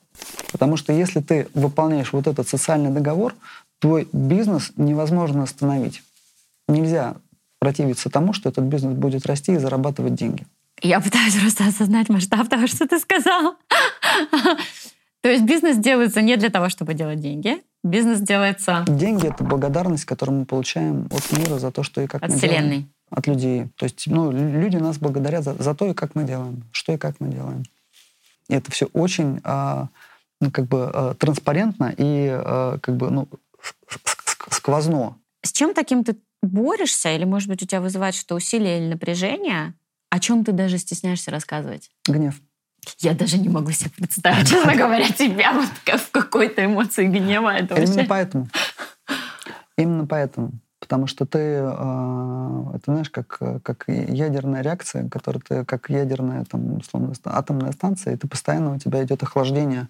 Потому 0.51 0.79
что 0.79 0.91
если 0.91 1.21
ты 1.21 1.47
выполняешь 1.53 2.15
вот 2.15 2.27
этот 2.27 2.49
социальный 2.49 2.89
договор, 2.89 3.35
твой 3.81 4.09
бизнес 4.15 4.73
невозможно 4.79 5.43
остановить. 5.43 6.03
Нельзя 6.67 7.17
противиться 7.59 8.09
тому, 8.09 8.33
что 8.33 8.49
этот 8.49 8.65
бизнес 8.65 8.95
будет 8.95 9.27
расти 9.27 9.53
и 9.53 9.59
зарабатывать 9.59 10.15
деньги. 10.15 10.47
Я 10.81 11.03
пытаюсь 11.03 11.35
просто 11.35 11.67
осознать 11.67 12.09
масштаб 12.09 12.49
того, 12.49 12.67
что 12.67 12.89
ты 12.89 12.99
сказал. 12.99 13.57
То 15.25 15.31
есть 15.31 15.45
бизнес 15.45 15.79
делается 15.79 16.21
не 16.21 16.37
для 16.37 16.51
того, 16.51 16.69
чтобы 16.69 16.93
делать 16.93 17.19
деньги. 17.19 17.63
Бизнес 17.83 18.21
делается... 18.21 18.85
Деньги— 18.87 19.27
это 19.29 19.43
благодарность, 19.43 20.05
которую 20.05 20.41
мы 20.41 20.45
получаем 20.45 21.09
от 21.11 21.39
мира 21.39 21.59
за 21.59 21.71
то, 21.71 21.83
что 21.83 22.03
и 22.03 22.07
как 22.07 22.23
от 22.23 22.29
мы 22.29 22.37
Вселенной. 22.37 22.61
делаем. 22.61 22.89
От 23.09 23.27
людей. 23.27 23.69
То 23.77 23.85
есть 23.85 24.07
ну, 24.07 24.31
люди 24.31 24.77
нас 24.77 24.99
благодарят 24.99 25.43
за, 25.43 25.55
за 25.55 25.75
то, 25.75 25.87
и 25.87 25.95
как 25.95 26.15
мы 26.15 26.25
делаем, 26.25 26.65
что 26.73 26.93
и 26.93 26.99
как 26.99 27.21
мы 27.21 27.29
делаем. 27.29 27.63
И 28.51 28.55
это 28.55 28.71
все 28.71 28.85
очень 28.93 29.41
а, 29.45 29.89
ну, 30.43 30.51
как 30.51 30.67
бы 30.67 30.91
а, 30.93 31.15
транспарентно 31.15 31.95
и 31.97 32.29
а, 32.29 32.77
как 32.83 32.95
бы 32.99 33.09
ну, 33.09 33.27
сквозно. 34.51 35.17
С 35.41 35.53
чем 35.53 35.73
таким 35.73 36.05
ты 36.05 36.17
борешься? 36.43 37.15
Или, 37.15 37.25
может 37.25 37.49
быть, 37.49 37.63
у 37.63 37.67
тебя 37.67 37.81
вызывает 37.81 38.15
что 38.15 38.35
усилие 38.35 38.79
или 38.79 38.93
напряжение? 38.93 39.73
О 40.11 40.21
чем 40.21 40.45
ты 40.45 40.53
даже 40.53 40.77
стесняешься 40.77 41.31
рассказывать? 41.31 41.91
Гнев. 42.07 42.35
Я 42.99 43.15
даже 43.15 43.39
не 43.39 43.49
могу 43.49 43.71
себе 43.71 43.91
представить, 43.91 44.49
честно 44.49 44.75
говоря, 44.75 45.09
тебя 45.09 45.53
вот 45.53 46.01
в 46.01 46.11
какой-то 46.11 46.65
эмоции 46.65 47.07
гнева. 47.07 47.55
Это 47.55 47.75
Именно 47.75 48.05
поэтому. 48.05 48.49
Именно 49.77 50.07
поэтому. 50.07 50.53
Потому 50.85 51.07
что 51.07 51.25
ты, 51.25 51.39
э, 51.39 52.73
это 52.75 52.83
знаешь, 52.85 53.09
как, 53.09 53.41
как 53.63 53.85
ядерная 53.89 54.61
реакция, 54.61 55.09
которая 55.09 55.41
ты, 55.41 55.65
как 55.65 55.89
ядерная 55.89 56.45
там, 56.45 56.77
условно, 56.77 57.15
атомная 57.25 57.73
станция, 57.73 58.13
и 58.13 58.17
ты 58.19 58.29
постоянно 58.29 58.75
у 58.75 58.79
тебя 58.79 59.03
идет 59.03 59.23
охлаждение 59.23 59.89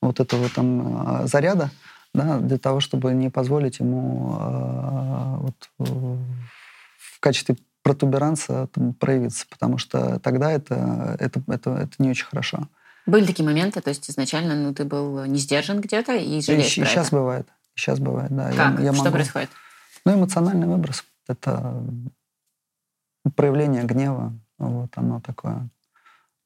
вот 0.00 0.20
этого 0.20 0.48
там 0.48 1.22
э, 1.22 1.26
заряда, 1.26 1.70
да, 2.14 2.38
для 2.38 2.58
того, 2.58 2.78
чтобы 2.78 3.12
не 3.12 3.28
позволить 3.28 3.80
ему 3.80 4.36
э, 4.38 5.36
вот, 5.38 5.70
в 5.78 7.20
качестве 7.20 7.56
протуберанца 7.86 8.66
там, 8.72 8.94
проявиться, 8.94 9.46
потому 9.48 9.78
что 9.78 10.18
тогда 10.18 10.50
это, 10.50 11.16
это, 11.20 11.40
это, 11.46 11.70
это 11.70 11.94
не 12.00 12.10
очень 12.10 12.26
хорошо. 12.26 12.66
Были 13.06 13.24
такие 13.24 13.44
моменты, 13.44 13.80
то 13.80 13.90
есть 13.90 14.10
изначально 14.10 14.56
ну, 14.56 14.74
ты 14.74 14.84
был 14.84 15.24
не 15.26 15.38
сдержан 15.38 15.80
где-то 15.80 16.16
и 16.16 16.40
жалеешь 16.40 16.78
и, 16.78 16.80
и 16.80 16.84
сейчас 16.84 17.10
бывает. 17.10 17.46
Сейчас 17.76 18.00
бывает, 18.00 18.34
да. 18.34 18.50
Как? 18.50 18.80
Я, 18.80 18.86
я 18.86 18.92
Что 18.92 19.04
могу... 19.04 19.14
происходит? 19.14 19.50
Ну, 20.04 20.14
эмоциональный 20.16 20.66
выброс. 20.66 21.04
Это 21.28 21.80
проявление 23.36 23.84
гнева. 23.84 24.32
Вот 24.58 24.90
оно 24.96 25.20
такое, 25.20 25.68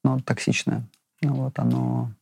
ну, 0.05 0.21
токсичное. 0.21 0.85
Вот 1.23 1.59
оно 1.59 2.13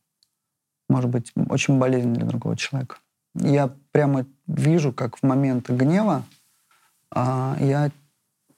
может 0.87 1.09
быть 1.09 1.33
очень 1.49 1.77
болезненно 1.77 2.15
для 2.15 2.25
другого 2.25 2.55
человека. 2.55 2.95
Я 3.35 3.69
прямо 3.91 4.25
вижу, 4.47 4.93
как 4.93 5.17
в 5.17 5.23
момент 5.23 5.69
гнева 5.69 6.23
а, 7.11 7.57
я 7.59 7.91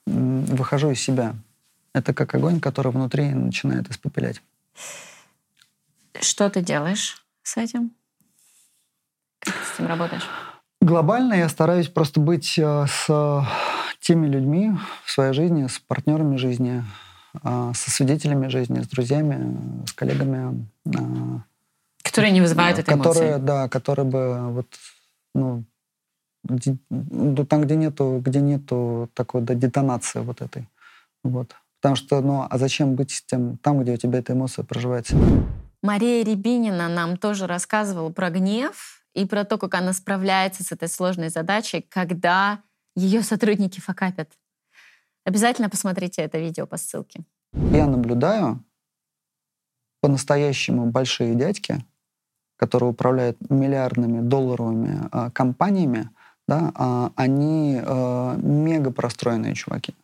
выхожу 0.06 0.90
из 0.90 1.00
себя. 1.00 1.34
Это 1.94 2.14
как 2.14 2.34
огонь, 2.34 2.60
который 2.60 2.90
внутри 2.92 3.30
начинает 3.30 3.90
испепелять. 3.90 4.42
Что 6.20 6.48
ты 6.50 6.62
делаешь 6.62 7.24
с 7.42 7.56
этим? 7.56 7.92
Как 9.40 9.54
ты 9.54 9.64
с 9.64 9.74
этим 9.74 9.86
работаешь? 9.86 10.26
Глобально 10.80 11.34
я 11.34 11.48
стараюсь 11.48 11.88
просто 11.88 12.20
быть 12.20 12.58
э, 12.58 12.86
с 12.88 13.46
теми 14.00 14.26
людьми 14.26 14.72
в 15.04 15.10
своей 15.10 15.32
жизни, 15.32 15.66
с 15.66 15.78
партнерами 15.78 16.36
жизни, 16.36 16.84
э, 17.42 17.72
со 17.74 17.90
свидетелями 17.90 18.48
жизни, 18.48 18.80
с 18.80 18.88
друзьями, 18.88 19.86
с 19.86 19.92
коллегами. 19.92 20.66
Э, 20.86 21.40
которые 22.02 22.32
не 22.32 22.40
вызывают 22.40 22.78
этой 22.78 22.96
которые, 22.96 23.30
эмоции. 23.30 23.44
Да, 23.44 23.68
которые 23.68 24.06
бы 24.06 24.52
вот, 24.52 24.66
ну, 25.34 25.64
там, 26.46 27.62
где 27.62 27.76
нету, 27.76 28.22
где 28.24 28.40
нету 28.40 29.10
такой 29.14 29.42
да, 29.42 29.54
детонации 29.54 30.20
вот 30.20 30.42
этой. 30.42 30.68
Вот. 31.22 31.54
Потому 31.80 31.96
что, 31.96 32.20
ну, 32.20 32.46
а 32.48 32.58
зачем 32.58 32.94
быть 32.94 33.24
тем, 33.26 33.58
там, 33.58 33.82
где 33.82 33.94
у 33.94 33.96
тебя 33.96 34.18
эта 34.18 34.32
эмоция 34.32 34.64
проживает? 34.64 35.08
Мария 35.82 36.24
Рябинина 36.24 36.88
нам 36.88 37.16
тоже 37.16 37.46
рассказывала 37.46 38.10
про 38.10 38.30
гнев, 38.30 39.02
и 39.14 39.26
про 39.26 39.44
то, 39.44 39.58
как 39.58 39.74
она 39.74 39.92
справляется 39.92 40.64
с 40.64 40.72
этой 40.72 40.88
сложной 40.88 41.28
задачей, 41.28 41.82
когда 41.82 42.62
ее 42.96 43.22
сотрудники 43.22 43.80
факапят. 43.80 44.30
Обязательно 45.24 45.68
посмотрите 45.68 46.22
это 46.22 46.38
видео 46.38 46.66
по 46.66 46.76
ссылке. 46.76 47.24
Я 47.52 47.86
наблюдаю 47.86 48.64
по-настоящему 50.00 50.86
большие 50.86 51.34
дядьки, 51.34 51.84
которые 52.56 52.90
управляют 52.90 53.38
миллиардными 53.50 54.20
долларовыми 54.20 55.08
э, 55.12 55.30
компаниями, 55.30 56.10
да, 56.52 56.72
э, 56.74 57.10
они 57.16 57.80
э, 57.82 58.36
мега 58.42 58.90
простроенные 58.90 59.54
чуваки. 59.54 59.94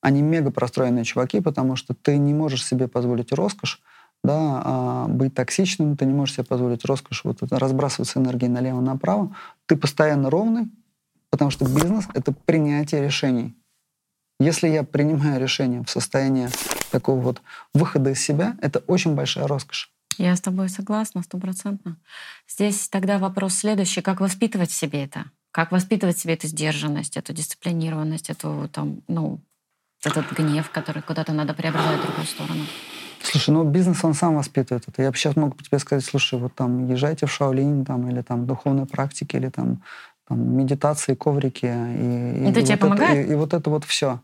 Они 0.00 0.22
мега 0.22 0.50
простроенные 0.50 1.04
чуваки, 1.04 1.40
потому 1.40 1.76
что 1.76 1.94
ты 1.94 2.16
не 2.18 2.34
можешь 2.34 2.64
себе 2.64 2.88
позволить 2.88 3.32
роскошь 3.32 3.80
да, 4.22 4.62
а, 4.64 5.06
быть 5.08 5.34
токсичным, 5.34 5.96
ты 5.96 6.04
не 6.04 6.12
можешь 6.12 6.34
себе 6.34 6.44
позволить 6.44 6.84
роскошь 6.84 7.24
вот 7.24 7.38
разбрасываться 7.42 8.18
энергией 8.18 8.50
налево-направо. 8.50 9.34
Ты 9.64 9.76
постоянно 9.76 10.28
ровный, 10.28 10.68
потому 11.30 11.50
что 11.50 11.64
бизнес— 11.64 12.06
это 12.14 12.32
принятие 12.32 13.02
решений. 13.02 13.56
Если 14.38 14.68
я 14.68 14.84
принимаю 14.84 15.40
решение 15.40 15.82
в 15.82 15.90
состоянии 15.90 16.48
такого 16.90 17.20
вот 17.20 17.42
выхода 17.72 18.10
из 18.10 18.20
себя, 18.20 18.56
это 18.60 18.80
очень 18.80 19.14
большая 19.14 19.46
роскошь. 19.46 19.90
Я 20.20 20.36
с 20.36 20.40
тобой 20.42 20.68
согласна, 20.68 21.22
стопроцентно. 21.22 21.96
Здесь 22.46 22.90
тогда 22.90 23.18
вопрос 23.18 23.54
следующий. 23.54 24.02
Как 24.02 24.20
воспитывать 24.20 24.70
в 24.70 24.74
себе 24.74 25.04
это? 25.04 25.24
Как 25.50 25.72
воспитывать 25.72 26.18
в 26.18 26.20
себе 26.20 26.34
эту 26.34 26.46
сдержанность, 26.46 27.16
эту 27.16 27.32
дисциплинированность, 27.32 28.28
эту, 28.28 28.68
там, 28.70 29.00
ну, 29.08 29.40
этот 30.04 30.30
гнев, 30.32 30.70
который 30.70 31.00
куда-то 31.00 31.32
надо 31.32 31.54
преобразовать 31.54 32.00
в 32.00 32.02
другую 32.02 32.26
сторону? 32.26 32.64
Слушай, 33.22 33.50
ну 33.50 33.64
бизнес 33.64 34.04
он 34.04 34.12
сам 34.12 34.36
воспитывает 34.36 34.84
это. 34.86 35.02
Я 35.02 35.10
бы 35.10 35.16
сейчас 35.16 35.36
мог 35.36 35.56
тебе 35.62 35.78
сказать, 35.78 36.04
слушай, 36.04 36.38
вот 36.38 36.54
там 36.54 36.86
езжайте 36.86 37.24
в 37.24 37.32
Шаолинь, 37.32 37.86
там, 37.86 38.06
или 38.10 38.20
там 38.20 38.46
духовной 38.46 38.84
практики, 38.84 39.36
или 39.36 39.48
там, 39.48 39.82
там 40.28 40.54
медитации, 40.54 41.14
коврики. 41.14 41.64
И, 41.64 42.44
это 42.44 42.60
и 42.60 42.64
тебе 42.64 42.76
вот 42.76 42.80
помогает? 42.80 43.18
Это, 43.20 43.28
и, 43.28 43.32
и 43.32 43.34
вот 43.36 43.54
это 43.54 43.70
вот 43.70 43.84
все. 43.86 44.20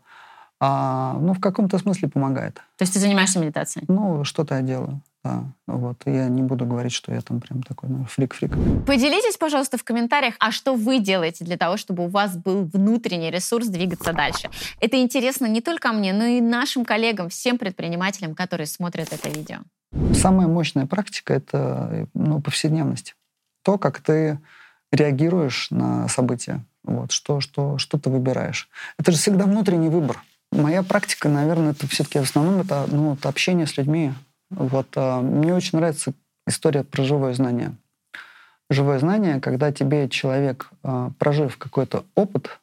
А, 0.59 1.17
ну, 1.19 1.33
в 1.33 1.39
каком-то 1.39 1.77
смысле 1.77 2.07
помогает. 2.09 2.55
То 2.55 2.81
есть 2.81 2.93
ты 2.93 2.99
занимаешься 2.99 3.39
медитацией? 3.39 3.85
Ну, 3.87 4.23
что-то 4.23 4.55
я 4.55 4.61
делаю. 4.61 5.01
Да, 5.23 5.43
вот. 5.67 5.97
Я 6.05 6.29
не 6.29 6.41
буду 6.41 6.65
говорить, 6.65 6.93
что 6.93 7.13
я 7.13 7.21
там 7.21 7.41
прям 7.41 7.61
такой 7.61 7.89
ну, 7.89 8.05
фрик-фрик. 8.05 8.51
Поделитесь, 8.85 9.37
пожалуйста, 9.37 9.77
в 9.77 9.83
комментариях, 9.83 10.35
а 10.39 10.51
что 10.51 10.73
вы 10.73 10.99
делаете 10.99 11.45
для 11.45 11.57
того, 11.57 11.77
чтобы 11.77 12.05
у 12.05 12.07
вас 12.07 12.35
был 12.37 12.63
внутренний 12.65 13.29
ресурс 13.29 13.67
двигаться 13.67 14.13
дальше. 14.13 14.49
Это 14.79 14.99
интересно 14.99 15.45
не 15.45 15.61
только 15.61 15.91
мне, 15.91 16.13
но 16.13 16.23
и 16.23 16.41
нашим 16.41 16.85
коллегам, 16.85 17.29
всем 17.29 17.57
предпринимателям, 17.57 18.35
которые 18.35 18.67
смотрят 18.67 19.11
это 19.11 19.29
видео. 19.29 19.57
Самая 20.13 20.47
мощная 20.47 20.85
практика— 20.85 21.33
это 21.35 22.07
ну, 22.13 22.41
повседневность. 22.41 23.15
То, 23.63 23.77
как 23.77 23.99
ты 23.99 24.39
реагируешь 24.91 25.69
на 25.71 26.07
события, 26.07 26.63
вот, 26.83 27.11
что, 27.11 27.41
что, 27.41 27.77
что 27.77 27.99
ты 27.99 28.09
выбираешь. 28.09 28.69
Это 28.97 29.11
же 29.11 29.17
всегда 29.17 29.45
внутренний 29.45 29.89
выбор. 29.89 30.17
Моя 30.51 30.81
практика, 30.83 31.29
наверное, 31.29 31.71
это 31.71 31.87
все-таки 31.87 32.19
в 32.19 32.23
основном 32.23 32.61
это, 32.61 32.85
ну, 32.87 33.13
это 33.13 33.29
общение 33.29 33.67
с 33.67 33.77
людьми, 33.77 34.13
вот 34.49 34.87
а, 34.95 35.21
мне 35.21 35.53
очень 35.53 35.77
нравится 35.77 36.13
история 36.45 36.83
про 36.83 37.03
живое 37.03 37.33
знание. 37.33 37.75
Живое 38.69 38.99
знание, 38.99 39.39
когда 39.41 39.71
тебе 39.71 40.09
человек, 40.09 40.69
а, 40.83 41.11
прожив 41.19 41.57
какой-то 41.57 42.05
опыт 42.15 42.59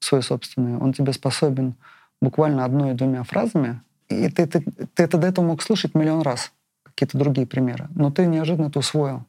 свой 0.00 0.22
собственный, 0.22 0.76
он 0.76 0.92
тебе 0.92 1.12
способен 1.12 1.74
буквально 2.20 2.64
одной-двумя 2.64 3.24
фразами, 3.24 3.80
и 4.08 4.28
ты, 4.28 4.46
ты, 4.46 4.60
ты 4.60 5.02
это 5.02 5.16
до 5.16 5.26
этого 5.26 5.44
мог 5.44 5.62
слышать 5.62 5.94
миллион 5.94 6.22
раз, 6.22 6.52
какие-то 6.82 7.16
другие 7.16 7.46
примеры, 7.46 7.88
но 7.94 8.10
ты 8.10 8.26
неожиданно 8.26 8.66
это 8.66 8.78
усвоил. 8.78 9.24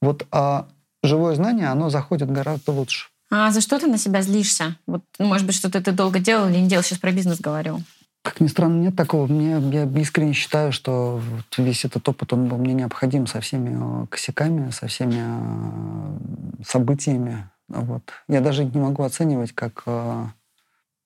Вот 0.00 0.26
а 0.30 0.68
живое 1.02 1.34
знание, 1.34 1.68
оно 1.68 1.90
заходит 1.90 2.30
гораздо 2.30 2.72
лучше. 2.72 3.08
А 3.30 3.50
за 3.50 3.60
что 3.60 3.78
ты 3.78 3.86
на 3.86 3.98
себя 3.98 4.22
злишься? 4.22 4.76
Вот, 4.86 5.02
ну, 5.18 5.26
может 5.26 5.46
быть, 5.46 5.56
что-то 5.56 5.82
ты 5.82 5.92
долго 5.92 6.20
делал 6.20 6.48
или 6.48 6.58
не 6.58 6.68
делал, 6.68 6.84
сейчас 6.84 6.98
про 6.98 7.12
бизнес 7.12 7.40
говорю. 7.40 7.80
Как 8.22 8.40
ни 8.40 8.48
странно, 8.48 8.80
нет 8.80 8.96
такого. 8.96 9.26
Мне, 9.28 9.60
я 9.70 9.84
искренне 10.00 10.32
считаю, 10.32 10.72
что 10.72 11.18
вот 11.18 11.58
весь 11.58 11.84
этот 11.84 12.08
опыт, 12.08 12.32
он 12.32 12.48
был 12.48 12.58
мне 12.58 12.74
необходим 12.74 13.28
со 13.28 13.40
всеми 13.40 14.02
э, 14.02 14.06
косяками, 14.08 14.70
со 14.70 14.88
всеми 14.88 15.22
э, 15.22 16.64
событиями. 16.64 17.48
Вот. 17.68 18.02
Я 18.28 18.40
даже 18.40 18.64
не 18.64 18.80
могу 18.80 19.04
оценивать 19.04 19.52
как, 19.52 19.84
э, 19.86 20.26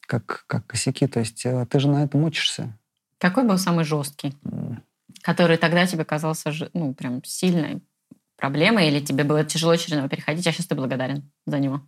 как, 0.07 0.45
как 0.47 0.66
косяки. 0.66 1.07
То 1.07 1.21
есть 1.21 1.43
ты 1.43 1.81
же 1.81 1.89
на 1.89 2.05
этом 2.05 2.25
учишься. 2.25 2.73
Какой 3.18 3.45
был 3.45 3.59
самый 3.59 3.85
жесткий, 3.85 4.35
который 5.21 5.59
тогда 5.59 5.87
тебе 5.87 6.07
казался 6.07 6.53
ну, 6.73 6.95
прям 6.95 7.23
сильной 7.23 7.83
проблемой, 8.37 8.89
или 8.89 9.05
тебе 9.05 9.25
было 9.25 9.45
тяжело 9.45 9.77
через 9.77 9.99
него 9.99 10.09
переходить, 10.09 10.47
а 10.47 10.53
сейчас 10.53 10.66
ты 10.66 10.75
благодарен 10.75 11.31
за 11.45 11.59
него? 11.59 11.83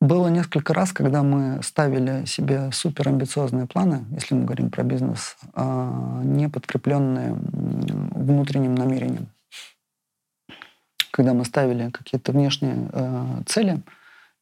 Было 0.00 0.28
несколько 0.28 0.74
раз, 0.74 0.92
когда 0.92 1.24
мы 1.24 1.60
ставили 1.62 2.24
себе 2.24 2.70
суперамбициозные 2.70 3.66
планы, 3.66 4.04
если 4.12 4.36
мы 4.36 4.44
говорим 4.44 4.70
про 4.70 4.84
бизнес, 4.84 5.36
а, 5.54 6.20
не 6.22 6.48
подкрепленные 6.48 7.32
внутренним 7.32 8.76
намерением. 8.76 9.26
Когда 11.10 11.34
мы 11.34 11.44
ставили 11.44 11.90
какие-то 11.90 12.30
внешние 12.30 12.88
а, 12.92 13.42
цели 13.46 13.82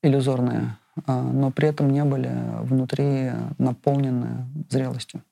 иллюзорные, 0.02 0.76
а, 1.06 1.22
но 1.22 1.50
при 1.50 1.68
этом 1.68 1.90
не 1.90 2.04
были 2.04 2.30
внутри 2.60 3.32
наполнены 3.56 4.46
зрелостью. 4.68 5.22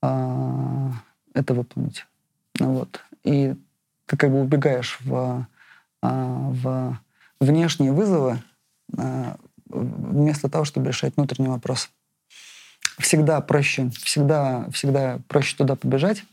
Это 0.00 1.54
выполнить. 1.54 2.06
Вот. 2.60 3.00
И 3.24 3.54
ты 4.06 4.16
как 4.16 4.30
бы 4.30 4.42
убегаешь 4.42 4.98
в, 5.00 5.46
в 6.02 6.98
внешние 7.40 7.90
вызовы, 7.90 8.38
Э, 8.38 8.53
вместо 9.68 10.48
того, 10.48 10.64
чтобы 10.64 10.88
решать 10.88 11.16
внутренний 11.16 11.48
вопрос. 11.48 11.90
Всегда 12.98 13.40
проще, 13.40 13.90
всегда, 14.02 14.68
всегда 14.70 15.18
проще 15.28 15.56
туда 15.56 15.74
побежать, 15.74 16.24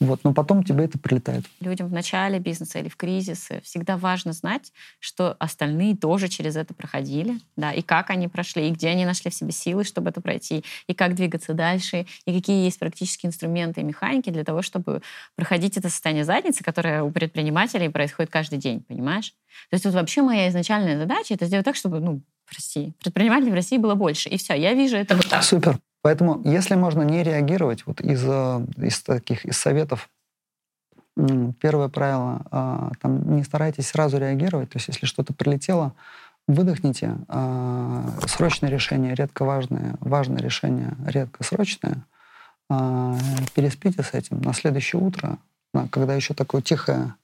Вот, 0.00 0.24
но 0.24 0.32
потом 0.34 0.62
тебе 0.62 0.84
это 0.84 0.98
прилетает. 0.98 1.44
Людям 1.60 1.88
в 1.88 1.92
начале 1.92 2.38
бизнеса 2.38 2.78
или 2.78 2.88
в 2.88 2.96
кризисы 2.96 3.60
всегда 3.62 3.96
важно 3.96 4.32
знать, 4.32 4.72
что 4.98 5.36
остальные 5.38 5.96
тоже 5.96 6.28
через 6.28 6.56
это 6.56 6.74
проходили, 6.74 7.40
да, 7.56 7.72
и 7.72 7.82
как 7.82 8.10
они 8.10 8.28
прошли, 8.28 8.68
и 8.68 8.70
где 8.70 8.88
они 8.88 9.04
нашли 9.04 9.30
в 9.30 9.34
себе 9.34 9.52
силы, 9.52 9.84
чтобы 9.84 10.10
это 10.10 10.20
пройти, 10.20 10.64
и 10.86 10.94
как 10.94 11.14
двигаться 11.14 11.54
дальше, 11.54 12.06
и 12.24 12.34
какие 12.34 12.64
есть 12.64 12.78
практические 12.78 13.28
инструменты 13.28 13.80
и 13.80 13.84
механики 13.84 14.30
для 14.30 14.44
того, 14.44 14.62
чтобы 14.62 15.02
проходить 15.34 15.76
это 15.76 15.88
состояние 15.88 16.24
задницы, 16.24 16.62
которое 16.62 17.02
у 17.02 17.10
предпринимателей 17.10 17.88
происходит 17.88 18.30
каждый 18.30 18.58
день, 18.58 18.82
понимаешь? 18.82 19.34
То 19.70 19.74
есть 19.74 19.84
вот 19.84 19.94
вообще 19.94 20.22
моя 20.22 20.48
изначальная 20.48 20.98
задача— 20.98 21.34
это 21.34 21.46
сделать 21.46 21.64
так, 21.64 21.76
чтобы, 21.76 22.00
ну, 22.00 22.22
в 22.46 22.54
России, 22.54 22.92
предпринимателей 23.02 23.50
в 23.50 23.54
России 23.54 23.76
было 23.76 23.94
больше. 23.94 24.28
И 24.28 24.36
все, 24.36 24.54
я 24.54 24.72
вижу 24.74 24.96
это 24.96 25.16
вот 25.16 25.28
так. 25.28 25.42
Супер. 25.42 25.78
Поэтому, 26.06 26.40
если 26.44 26.76
можно 26.76 27.02
не 27.02 27.24
реагировать, 27.24 27.84
вот 27.84 28.00
из, 28.00 28.22
э, 28.24 28.64
из 28.76 29.02
таких 29.02 29.44
из 29.44 29.56
советов, 29.56 30.08
первое 31.60 31.88
правило, 31.88 32.42
а, 32.52 32.92
там, 33.02 33.34
не 33.34 33.42
старайтесь 33.42 33.88
сразу 33.88 34.16
реагировать, 34.16 34.70
то 34.70 34.76
есть 34.76 34.86
если 34.86 35.04
что-то 35.04 35.34
прилетело, 35.34 35.94
выдохните, 36.46 37.16
а, 37.26 38.08
срочное 38.28 38.70
решение, 38.70 39.16
редко 39.16 39.44
важное, 39.44 39.96
важное 39.98 40.38
решение, 40.38 40.94
редко 41.04 41.42
срочное, 41.42 42.04
переспите 42.68 44.04
с 44.04 44.14
этим. 44.14 44.40
На 44.42 44.52
следующее 44.52 45.02
утро, 45.02 45.38
когда 45.90 46.14
еще 46.14 46.34
такое 46.34 46.62
тихое 46.62 47.16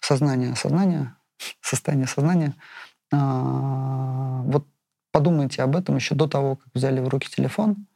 сознание, 0.00 0.56
сознание, 0.56 1.14
состояние 1.60 2.06
сознания, 2.06 2.54
вот 3.10 4.66
подумайте 5.12 5.60
об 5.62 5.76
этом 5.76 5.96
еще 5.96 6.14
до 6.14 6.26
того, 6.26 6.56
как 6.56 6.68
взяли 6.72 7.00
в 7.00 7.08
руки 7.08 7.28
телефон, 7.28 7.86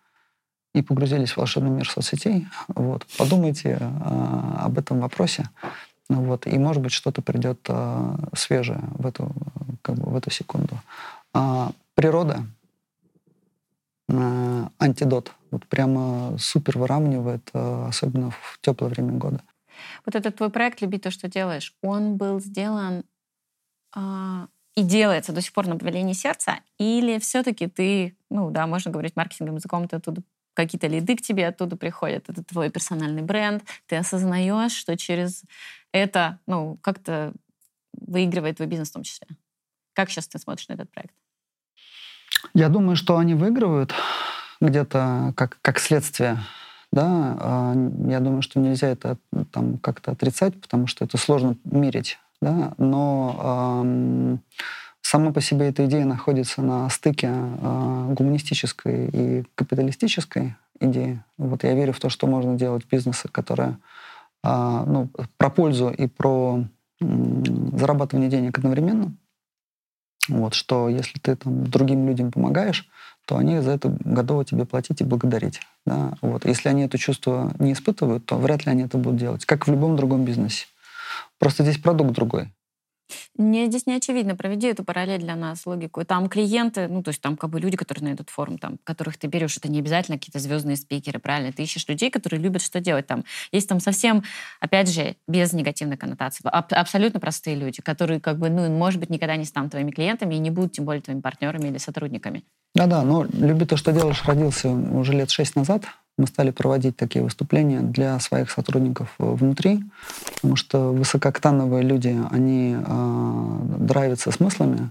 и 0.74 0.82
погрузились 0.82 1.32
в 1.32 1.36
волшебный 1.38 1.70
мир 1.70 1.88
соцсетей, 1.88 2.46
вот, 2.68 3.06
подумайте 3.16 3.78
э, 3.80 4.54
об 4.58 4.78
этом 4.78 5.00
вопросе, 5.00 5.48
вот, 6.08 6.46
и, 6.46 6.58
может 6.58 6.82
быть, 6.82 6.92
что-то 6.92 7.22
придет 7.22 7.60
э, 7.68 8.16
свежее 8.34 8.82
в 8.92 9.06
эту, 9.06 9.32
как 9.82 9.96
бы, 9.96 10.10
в 10.10 10.16
эту 10.16 10.30
секунду. 10.30 10.78
А, 11.34 11.72
природа 11.94 12.44
э, 14.08 14.64
антидот. 14.78 15.32
Вот 15.50 15.66
прямо 15.66 16.36
супер 16.38 16.78
выравнивает, 16.78 17.50
э, 17.52 17.86
особенно 17.88 18.30
в 18.30 18.58
теплое 18.60 18.90
время 18.90 19.12
года. 19.12 19.42
Вот 20.04 20.14
этот 20.14 20.36
твой 20.36 20.50
проект 20.50 20.80
«Люби 20.80 20.98
то, 20.98 21.10
что 21.10 21.28
делаешь», 21.28 21.74
он 21.82 22.16
был 22.16 22.40
сделан 22.40 23.04
э, 23.94 24.46
и 24.76 24.82
делается 24.82 25.32
до 25.32 25.40
сих 25.40 25.52
пор 25.52 25.66
на 25.66 25.76
повелении 25.76 26.12
сердца, 26.12 26.60
или 26.78 27.18
все-таки 27.18 27.66
ты, 27.66 28.16
ну 28.30 28.50
да, 28.50 28.66
можно 28.66 28.90
говорить 28.90 29.16
маркетинговым 29.16 29.56
языком, 29.56 29.88
ты 29.88 29.96
оттуда 29.96 30.22
какие-то 30.58 30.88
лиды 30.88 31.14
к 31.14 31.22
тебе 31.22 31.46
оттуда 31.46 31.76
приходят, 31.76 32.28
это 32.28 32.42
твой 32.42 32.68
персональный 32.68 33.22
бренд, 33.22 33.62
ты 33.86 33.94
осознаешь, 33.94 34.72
что 34.72 34.96
через 34.96 35.44
это, 35.92 36.40
ну, 36.46 36.78
как-то 36.82 37.32
выигрывает 37.94 38.56
твой 38.56 38.66
бизнес 38.66 38.90
в 38.90 38.94
том 38.94 39.04
числе. 39.04 39.28
Как 39.92 40.10
сейчас 40.10 40.26
ты 40.26 40.38
смотришь 40.40 40.66
на 40.66 40.72
этот 40.72 40.90
проект? 40.90 41.14
Я 42.54 42.68
думаю, 42.68 42.96
что 42.96 43.18
они 43.18 43.34
выигрывают 43.34 43.94
где-то 44.60 45.32
как, 45.36 45.58
как 45.62 45.78
следствие. 45.78 46.38
Да? 46.90 47.36
А, 47.40 47.74
я 48.08 48.18
думаю, 48.18 48.42
что 48.42 48.58
нельзя 48.58 48.88
это 48.88 49.16
там 49.52 49.78
как-то 49.78 50.10
отрицать, 50.10 50.60
потому 50.60 50.88
что 50.88 51.04
это 51.04 51.18
сложно 51.18 51.56
мерить. 51.62 52.18
Да? 52.40 52.74
Но 52.78 53.82
эм, 53.84 54.40
Сама 55.10 55.32
по 55.32 55.40
себе 55.40 55.68
эта 55.68 55.86
идея 55.86 56.04
находится 56.04 56.60
на 56.60 56.86
стыке 56.90 57.28
э, 57.30 58.12
гуманистической 58.12 59.08
и 59.10 59.44
капиталистической 59.54 60.56
идеи. 60.80 61.24
Вот 61.38 61.64
я 61.64 61.72
верю 61.72 61.94
в 61.94 61.98
то, 61.98 62.10
что 62.10 62.26
можно 62.26 62.58
делать 62.58 62.84
бизнесы, 62.84 63.26
которые 63.26 63.78
э, 64.44 64.84
ну, 64.86 65.08
про 65.38 65.48
пользу 65.48 65.88
и 65.88 66.08
про 66.08 66.62
э, 67.00 67.06
зарабатывание 67.72 68.28
денег 68.28 68.58
одновременно. 68.58 69.14
Вот, 70.28 70.52
что 70.52 70.90
если 70.90 71.18
ты 71.18 71.36
там, 71.36 71.64
другим 71.64 72.06
людям 72.06 72.30
помогаешь, 72.30 72.86
то 73.24 73.38
они 73.38 73.60
за 73.60 73.70
это 73.70 73.96
готовы 74.00 74.44
тебе 74.44 74.66
платить 74.66 75.00
и 75.00 75.04
благодарить. 75.04 75.62
Да? 75.86 76.18
Вот. 76.20 76.44
Если 76.44 76.68
они 76.68 76.82
это 76.82 76.98
чувство 76.98 77.50
не 77.58 77.72
испытывают, 77.72 78.26
то 78.26 78.36
вряд 78.36 78.66
ли 78.66 78.72
они 78.72 78.82
это 78.82 78.98
будут 78.98 79.18
делать, 79.18 79.46
как 79.46 79.66
в 79.66 79.70
любом 79.70 79.96
другом 79.96 80.26
бизнесе. 80.26 80.66
Просто 81.38 81.62
здесь 81.62 81.78
продукт 81.78 82.12
другой. 82.12 82.52
Мне 83.36 83.66
здесь 83.66 83.86
не 83.86 83.94
очевидно. 83.94 84.36
Проведи 84.36 84.68
эту 84.68 84.84
параллель 84.84 85.20
для 85.20 85.36
нас, 85.36 85.64
логику. 85.66 86.04
Там 86.04 86.28
клиенты, 86.28 86.88
ну, 86.88 87.02
то 87.02 87.10
есть 87.10 87.20
там 87.20 87.36
как 87.36 87.50
бы 87.50 87.60
люди, 87.60 87.76
которые 87.76 88.10
на 88.10 88.14
этот 88.14 88.30
форум, 88.30 88.58
там, 88.58 88.78
которых 88.84 89.16
ты 89.16 89.26
берешь, 89.26 89.56
это 89.56 89.68
не 89.68 89.78
обязательно 89.78 90.18
какие-то 90.18 90.38
звездные 90.38 90.76
спикеры, 90.76 91.18
правильно? 91.18 91.52
Ты 91.52 91.62
ищешь 91.62 91.86
людей, 91.88 92.10
которые 92.10 92.40
любят 92.40 92.62
что 92.62 92.80
делать 92.80 93.06
там. 93.06 93.24
Есть 93.52 93.68
там 93.68 93.80
совсем, 93.80 94.24
опять 94.60 94.88
же, 94.90 95.16
без 95.26 95.52
негативной 95.52 95.96
коннотации, 95.96 96.42
аб- 96.44 96.72
абсолютно 96.72 97.20
простые 97.20 97.56
люди, 97.56 97.82
которые 97.82 98.20
как 98.20 98.38
бы, 98.38 98.50
ну, 98.50 98.68
может 98.70 99.00
быть, 99.00 99.10
никогда 99.10 99.36
не 99.36 99.44
станут 99.44 99.70
твоими 99.72 99.90
клиентами 99.90 100.34
и 100.34 100.38
не 100.38 100.50
будут, 100.50 100.72
тем 100.72 100.84
более, 100.84 101.02
твоими 101.02 101.20
партнерами 101.20 101.68
или 101.68 101.78
сотрудниками. 101.78 102.44
Да-да, 102.74 103.02
но 103.02 103.24
«Люби 103.24 103.64
то, 103.64 103.76
что 103.76 103.92
делаешь» 103.92 104.22
родился 104.24 104.68
уже 104.68 105.12
лет 105.12 105.30
шесть 105.30 105.56
назад 105.56 105.84
мы 106.18 106.26
стали 106.26 106.50
проводить 106.50 106.96
такие 106.96 107.24
выступления 107.24 107.80
для 107.80 108.18
своих 108.20 108.50
сотрудников 108.50 109.14
э, 109.18 109.24
внутри, 109.24 109.82
потому 110.34 110.56
что 110.56 110.92
высокооктановые 110.92 111.82
люди, 111.82 112.18
они 112.30 112.76
э, 112.76 113.58
драйвятся 113.78 114.30
смыслами, 114.32 114.90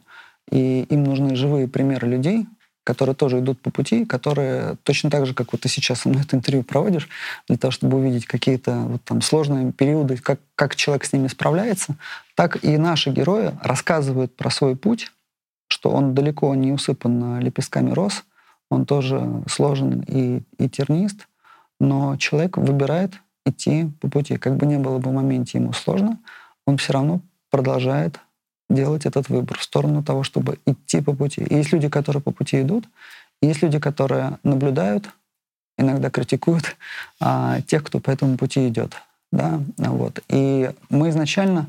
и 0.49 0.83
им 0.89 1.03
нужны 1.03 1.35
живые 1.35 1.67
примеры 1.67 2.07
людей, 2.07 2.47
которые 2.85 3.15
тоже 3.15 3.39
идут 3.39 3.59
по 3.61 3.69
пути, 3.69 4.05
которые 4.05 4.77
точно 4.83 5.09
так 5.09 5.25
же, 5.25 5.33
как 5.33 5.51
вот 5.51 5.59
ты 5.59 5.67
сейчас 5.67 5.99
со 5.99 6.09
мной 6.09 6.21
это 6.23 6.37
интервью 6.37 6.63
проводишь, 6.63 7.09
для 7.49 7.57
того, 7.57 7.71
чтобы 7.71 7.97
увидеть 7.97 8.25
какие-то 8.25 8.77
вот 8.77 9.03
там 9.03 9.21
сложные 9.21 9.73
периоды, 9.73 10.15
как, 10.15 10.39
как 10.55 10.77
человек 10.77 11.03
с 11.03 11.11
ними 11.11 11.27
справляется, 11.27 11.97
так 12.35 12.63
и 12.63 12.77
наши 12.77 13.09
герои 13.09 13.51
рассказывают 13.61 14.33
про 14.37 14.49
свой 14.49 14.77
путь, 14.77 15.11
что 15.67 15.89
он 15.89 16.15
далеко 16.15 16.55
не 16.55 16.71
усыпан 16.71 17.41
лепестками 17.41 17.91
роз, 17.91 18.23
он 18.69 18.85
тоже 18.85 19.43
сложен 19.49 20.03
и, 20.07 20.41
и 20.57 20.69
тернист, 20.69 21.27
но 21.79 22.17
человек 22.17 22.57
выбирает 22.57 23.13
идти 23.45 23.89
по 24.01 24.09
пути. 24.09 24.37
Как 24.37 24.57
бы 24.57 24.65
не 24.65 24.77
было 24.77 24.97
бы 24.97 25.09
в 25.09 25.13
моменте 25.13 25.57
ему 25.57 25.73
сложно, 25.73 26.19
он 26.65 26.77
все 26.77 26.93
равно 26.93 27.21
продолжает 27.49 28.19
делать 28.69 29.05
этот 29.05 29.29
выбор 29.29 29.57
в 29.57 29.63
сторону 29.63 30.03
того, 30.03 30.23
чтобы 30.23 30.59
идти 30.65 31.01
по 31.01 31.13
пути. 31.13 31.41
И 31.41 31.55
есть 31.55 31.71
люди, 31.71 31.87
которые 31.87 32.21
по 32.21 32.31
пути 32.31 32.61
идут, 32.61 32.85
и 33.41 33.47
есть 33.47 33.61
люди, 33.61 33.79
которые 33.79 34.37
наблюдают, 34.43 35.09
иногда 35.77 36.09
критикуют 36.09 36.75
а, 37.19 37.61
тех, 37.61 37.83
кто 37.83 37.99
по 37.99 38.11
этому 38.11 38.37
пути 38.37 38.67
идет. 38.67 38.95
Да? 39.31 39.61
Вот. 39.77 40.21
И 40.27 40.71
мы 40.89 41.09
изначально 41.09 41.67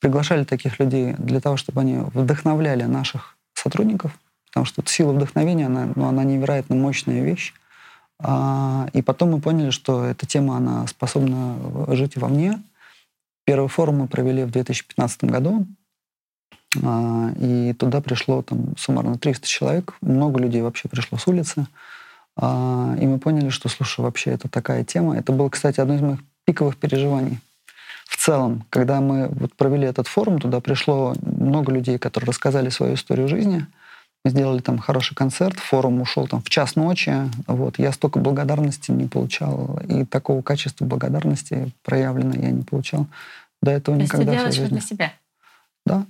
приглашали 0.00 0.44
таких 0.44 0.78
людей 0.78 1.14
для 1.18 1.40
того, 1.40 1.56
чтобы 1.56 1.80
они 1.80 1.98
вдохновляли 2.14 2.84
наших 2.84 3.36
сотрудников, 3.54 4.16
потому 4.48 4.66
что 4.66 4.82
сила 4.86 5.12
вдохновения, 5.12 5.66
она, 5.66 5.88
ну, 5.94 6.06
она 6.06 6.24
невероятно 6.24 6.74
мощная 6.74 7.22
вещь. 7.22 7.54
А, 8.20 8.88
и 8.92 9.02
потом 9.02 9.30
мы 9.32 9.40
поняли, 9.40 9.70
что 9.70 10.04
эта 10.04 10.26
тема, 10.26 10.56
она 10.56 10.86
способна 10.86 11.56
жить 11.94 12.16
во 12.16 12.28
мне. 12.28 12.60
Первый 13.44 13.68
форум 13.68 13.98
мы 13.98 14.08
провели 14.08 14.44
в 14.44 14.50
2015 14.50 15.24
году, 15.24 15.66
а, 16.82 17.30
и 17.38 17.72
туда 17.74 18.00
пришло 18.00 18.42
там 18.42 18.76
суммарно 18.76 19.18
300 19.18 19.46
человек, 19.46 19.94
много 20.00 20.40
людей 20.40 20.62
вообще 20.62 20.88
пришло 20.88 21.18
с 21.18 21.26
улицы. 21.26 21.66
А, 22.36 22.96
и 23.00 23.06
мы 23.06 23.18
поняли, 23.18 23.50
что, 23.50 23.68
слушай, 23.68 24.00
вообще 24.00 24.30
это 24.30 24.48
такая 24.48 24.84
тема. 24.84 25.16
Это 25.16 25.32
было, 25.32 25.48
кстати, 25.48 25.80
одно 25.80 25.94
из 25.94 26.00
моих 26.00 26.20
пиковых 26.44 26.76
переживаний. 26.76 27.40
В 28.06 28.16
целом, 28.16 28.64
когда 28.70 29.00
мы 29.00 29.28
вот 29.28 29.54
провели 29.54 29.86
этот 29.86 30.08
форум, 30.08 30.40
туда 30.40 30.60
пришло 30.60 31.14
много 31.20 31.72
людей, 31.72 31.98
которые 31.98 32.28
рассказали 32.28 32.70
свою 32.70 32.94
историю 32.94 33.28
жизни– 33.28 33.66
мы 34.24 34.30
сделали 34.30 34.60
там 34.60 34.78
хороший 34.78 35.14
концерт, 35.14 35.58
форум 35.58 36.00
ушел 36.00 36.26
там 36.26 36.42
в 36.42 36.48
час 36.50 36.76
ночи. 36.76 37.14
Вот. 37.46 37.78
Я 37.78 37.92
столько 37.92 38.18
благодарности 38.18 38.90
не 38.90 39.06
получал, 39.06 39.80
и 39.88 40.04
такого 40.04 40.42
качества 40.42 40.84
благодарности 40.84 41.72
проявлено 41.84 42.34
я 42.34 42.50
не 42.50 42.62
получал 42.62 43.06
до 43.62 43.70
этого 43.70 43.96
То 43.96 44.02
никогда. 44.02 44.32
Ты 44.32 44.38
делаешь 44.38 44.58
это 44.58 44.68
для 44.68 44.80
себя? 44.80 45.12
Да. 45.86 46.04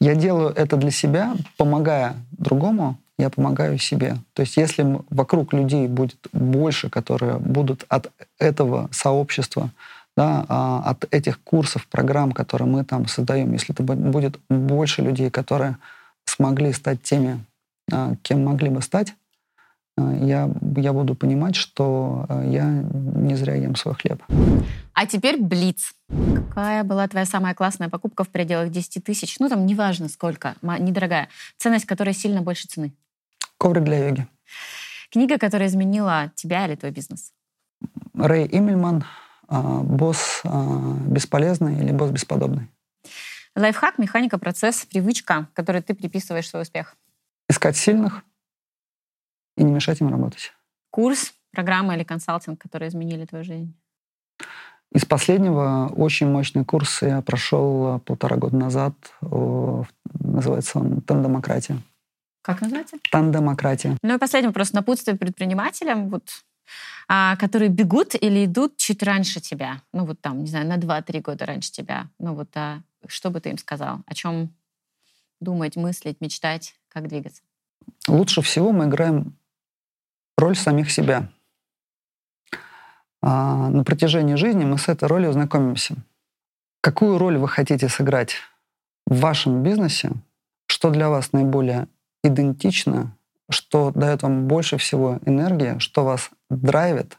Я 0.00 0.14
делаю 0.14 0.52
это 0.54 0.76
для 0.76 0.90
себя, 0.90 1.34
помогая 1.56 2.14
другому, 2.32 2.96
я 3.18 3.30
помогаю 3.30 3.78
себе. 3.78 4.16
То 4.32 4.42
есть 4.42 4.56
если 4.56 5.00
вокруг 5.10 5.52
людей 5.52 5.88
будет 5.88 6.18
больше, 6.32 6.90
которые 6.90 7.38
будут 7.38 7.84
от 7.88 8.12
этого 8.38 8.88
сообщества, 8.92 9.70
да, 10.16 10.44
а, 10.48 10.82
от 10.84 11.12
этих 11.12 11.40
курсов, 11.40 11.86
программ, 11.88 12.32
которые 12.32 12.68
мы 12.68 12.84
там 12.84 13.08
создаем, 13.08 13.52
если 13.52 13.74
это 13.74 13.82
будет 13.82 14.38
больше 14.48 15.02
людей, 15.02 15.30
которые 15.30 15.76
смогли 16.26 16.72
стать 16.72 17.02
теми, 17.02 17.44
а, 17.92 18.14
кем 18.22 18.44
могли 18.44 18.68
бы 18.68 18.82
стать, 18.82 19.14
а, 19.96 20.12
я, 20.14 20.50
я 20.76 20.92
буду 20.92 21.14
понимать, 21.14 21.54
что 21.54 22.26
а, 22.28 22.44
я 22.44 22.64
не 22.66 23.36
зря 23.36 23.54
ем 23.54 23.76
свой 23.76 23.94
хлеб. 23.94 24.22
А 24.92 25.06
теперь 25.06 25.40
Блиц. 25.40 25.94
Какая 26.08 26.84
была 26.84 27.06
твоя 27.08 27.26
самая 27.26 27.54
классная 27.54 27.88
покупка 27.88 28.24
в 28.24 28.28
пределах 28.28 28.70
10 28.70 29.04
тысяч? 29.04 29.38
Ну, 29.38 29.48
там 29.48 29.66
неважно 29.66 30.08
сколько, 30.08 30.54
недорогая. 30.62 31.28
Ценность 31.58 31.86
которая 31.86 32.14
сильно 32.14 32.42
больше 32.42 32.68
цены. 32.68 32.92
Коврик 33.58 33.84
для 33.84 34.08
йоги. 34.08 34.26
Книга, 35.10 35.38
которая 35.38 35.68
изменила 35.68 36.32
тебя 36.34 36.66
или 36.66 36.74
твой 36.74 36.92
бизнес? 36.92 37.32
Рэй 38.14 38.48
Имельман 38.50 39.04
босс 39.48 40.42
бесполезный 40.44 41.78
или 41.78 41.92
босс 41.92 42.10
бесподобный. 42.10 42.68
Лайфхак, 43.56 43.98
механика, 43.98 44.38
процесс, 44.38 44.84
привычка, 44.84 45.48
которой 45.52 45.80
ты 45.80 45.94
приписываешь 45.94 46.48
свой 46.48 46.62
успех. 46.62 46.96
Искать 47.48 47.76
сильных 47.76 48.22
и 49.56 49.62
не 49.62 49.72
мешать 49.72 50.00
им 50.00 50.08
работать. 50.08 50.52
Курс, 50.90 51.34
программа 51.52 51.94
или 51.94 52.02
консалтинг, 52.02 52.60
которые 52.60 52.88
изменили 52.88 53.24
твою 53.26 53.44
жизнь. 53.44 53.74
Из 54.92 55.04
последнего 55.04 55.92
очень 55.94 56.28
мощный 56.28 56.64
курс 56.64 57.02
я 57.02 57.20
прошел 57.20 57.98
полтора 58.00 58.36
года 58.36 58.56
назад. 58.56 58.94
Называется 59.20 60.78
он 60.78 61.00
«Тандемократия». 61.00 61.78
Как 62.42 62.60
называется? 62.60 62.96
Тандемократия. 63.10 63.96
Ну 64.02 64.14
и 64.14 64.18
последний 64.18 64.48
вопрос. 64.48 64.72
Напутствие 64.72 65.16
предпринимателям, 65.16 66.10
вот, 66.10 66.44
а, 67.08 67.36
которые 67.36 67.68
бегут 67.68 68.14
или 68.14 68.44
идут 68.44 68.76
чуть 68.76 69.02
раньше 69.02 69.40
тебя. 69.40 69.82
Ну 69.92 70.04
вот 70.04 70.20
там, 70.20 70.40
не 70.40 70.46
знаю, 70.46 70.66
на 70.66 70.76
2-3 70.76 71.20
года 71.20 71.46
раньше 71.46 71.72
тебя. 71.72 72.08
Ну 72.18 72.34
вот, 72.34 72.48
а, 72.56 72.80
что 73.06 73.30
бы 73.30 73.40
ты 73.40 73.50
им 73.50 73.58
сказал? 73.58 74.00
О 74.06 74.14
чем 74.14 74.52
думать, 75.40 75.76
мыслить, 75.76 76.20
мечтать, 76.20 76.74
как 76.88 77.08
двигаться? 77.08 77.42
Лучше 78.08 78.42
всего 78.42 78.72
мы 78.72 78.86
играем 78.86 79.36
роль 80.36 80.56
самих 80.56 80.90
себя. 80.90 81.28
А, 83.22 83.68
на 83.70 83.84
протяжении 83.84 84.34
жизни 84.34 84.64
мы 84.64 84.78
с 84.78 84.88
этой 84.88 85.08
ролью 85.08 85.32
знакомимся. 85.32 85.96
Какую 86.80 87.16
роль 87.18 87.38
вы 87.38 87.48
хотите 87.48 87.88
сыграть 87.88 88.36
в 89.06 89.20
вашем 89.20 89.62
бизнесе? 89.62 90.12
Что 90.66 90.90
для 90.90 91.08
вас 91.08 91.32
наиболее 91.32 91.88
идентично? 92.22 93.16
Что 93.50 93.90
дает 93.90 94.22
вам 94.22 94.46
больше 94.46 94.76
всего 94.76 95.18
энергии? 95.24 95.78
Что 95.78 96.04
вас 96.04 96.30
драйвит? 96.62 97.18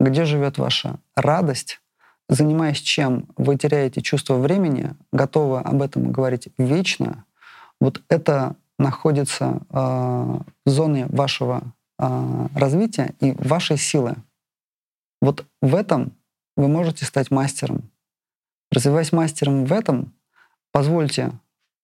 Где 0.00 0.24
живет 0.24 0.58
ваша 0.58 0.98
радость? 1.14 1.80
Занимаясь 2.28 2.78
чем 2.78 3.28
вы 3.36 3.56
теряете 3.56 4.02
чувство 4.02 4.34
времени, 4.36 4.94
готовы 5.12 5.60
об 5.60 5.80
этом 5.80 6.10
говорить 6.10 6.48
вечно, 6.58 7.24
вот 7.80 8.02
это 8.08 8.56
находится 8.78 9.60
э, 9.70 9.76
в 9.78 10.68
зоне 10.68 11.06
вашего 11.06 11.62
э, 11.98 12.46
развития 12.54 13.14
и 13.20 13.32
вашей 13.32 13.76
силы. 13.76 14.16
Вот 15.20 15.46
в 15.62 15.74
этом 15.74 16.12
вы 16.56 16.68
можете 16.68 17.04
стать 17.04 17.30
мастером. 17.30 17.90
Развиваясь 18.72 19.12
мастером 19.12 19.64
в 19.64 19.72
этом, 19.72 20.12
позвольте 20.72 21.32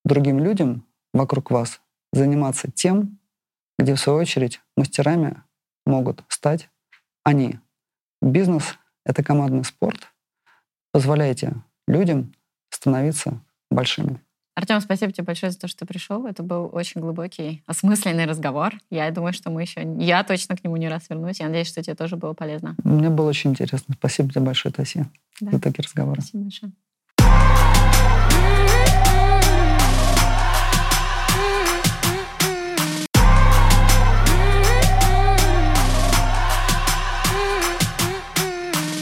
другим 0.04 0.40
людям 0.40 0.84
вокруг 1.14 1.50
вас 1.50 1.80
заниматься 2.12 2.70
тем, 2.70 3.18
где, 3.78 3.94
в 3.94 4.00
свою 4.00 4.18
очередь, 4.18 4.60
мастерами 4.76 5.42
могут 5.86 6.24
стать 6.28 6.68
они. 7.24 7.58
Бизнес— 8.20 8.78
это 9.04 9.22
командный 9.22 9.64
спорт. 9.64 10.08
Позволяйте 10.92 11.54
людям 11.86 12.32
становиться 12.70 13.40
большими. 13.70 14.20
Артем, 14.54 14.80
спасибо 14.82 15.12
тебе 15.12 15.24
большое 15.24 15.50
за 15.50 15.58
то, 15.58 15.66
что 15.66 15.80
ты 15.80 15.86
пришел. 15.86 16.26
Это 16.26 16.42
был 16.42 16.68
очень 16.72 17.00
глубокий, 17.00 17.62
осмысленный 17.66 18.26
разговор. 18.26 18.74
Я 18.90 19.10
думаю, 19.10 19.32
что 19.32 19.50
мы 19.50 19.62
еще... 19.62 19.82
Я 19.98 20.22
точно 20.24 20.56
к 20.56 20.62
нему 20.62 20.76
не 20.76 20.88
раз 20.88 21.08
вернусь. 21.08 21.40
Я 21.40 21.46
надеюсь, 21.46 21.68
что 21.68 21.82
тебе 21.82 21.94
тоже 21.94 22.16
было 22.16 22.34
полезно. 22.34 22.76
Мне 22.84 23.08
было 23.08 23.30
очень 23.30 23.50
интересно. 23.50 23.94
Спасибо 23.94 24.28
тебе 24.28 24.42
большое, 24.42 24.74
Тася, 24.74 25.06
да. 25.40 25.52
за 25.52 25.60
такие 25.60 25.82
разговоры. 25.82 26.20
Спасибо 26.20 26.42
большое. 26.42 26.72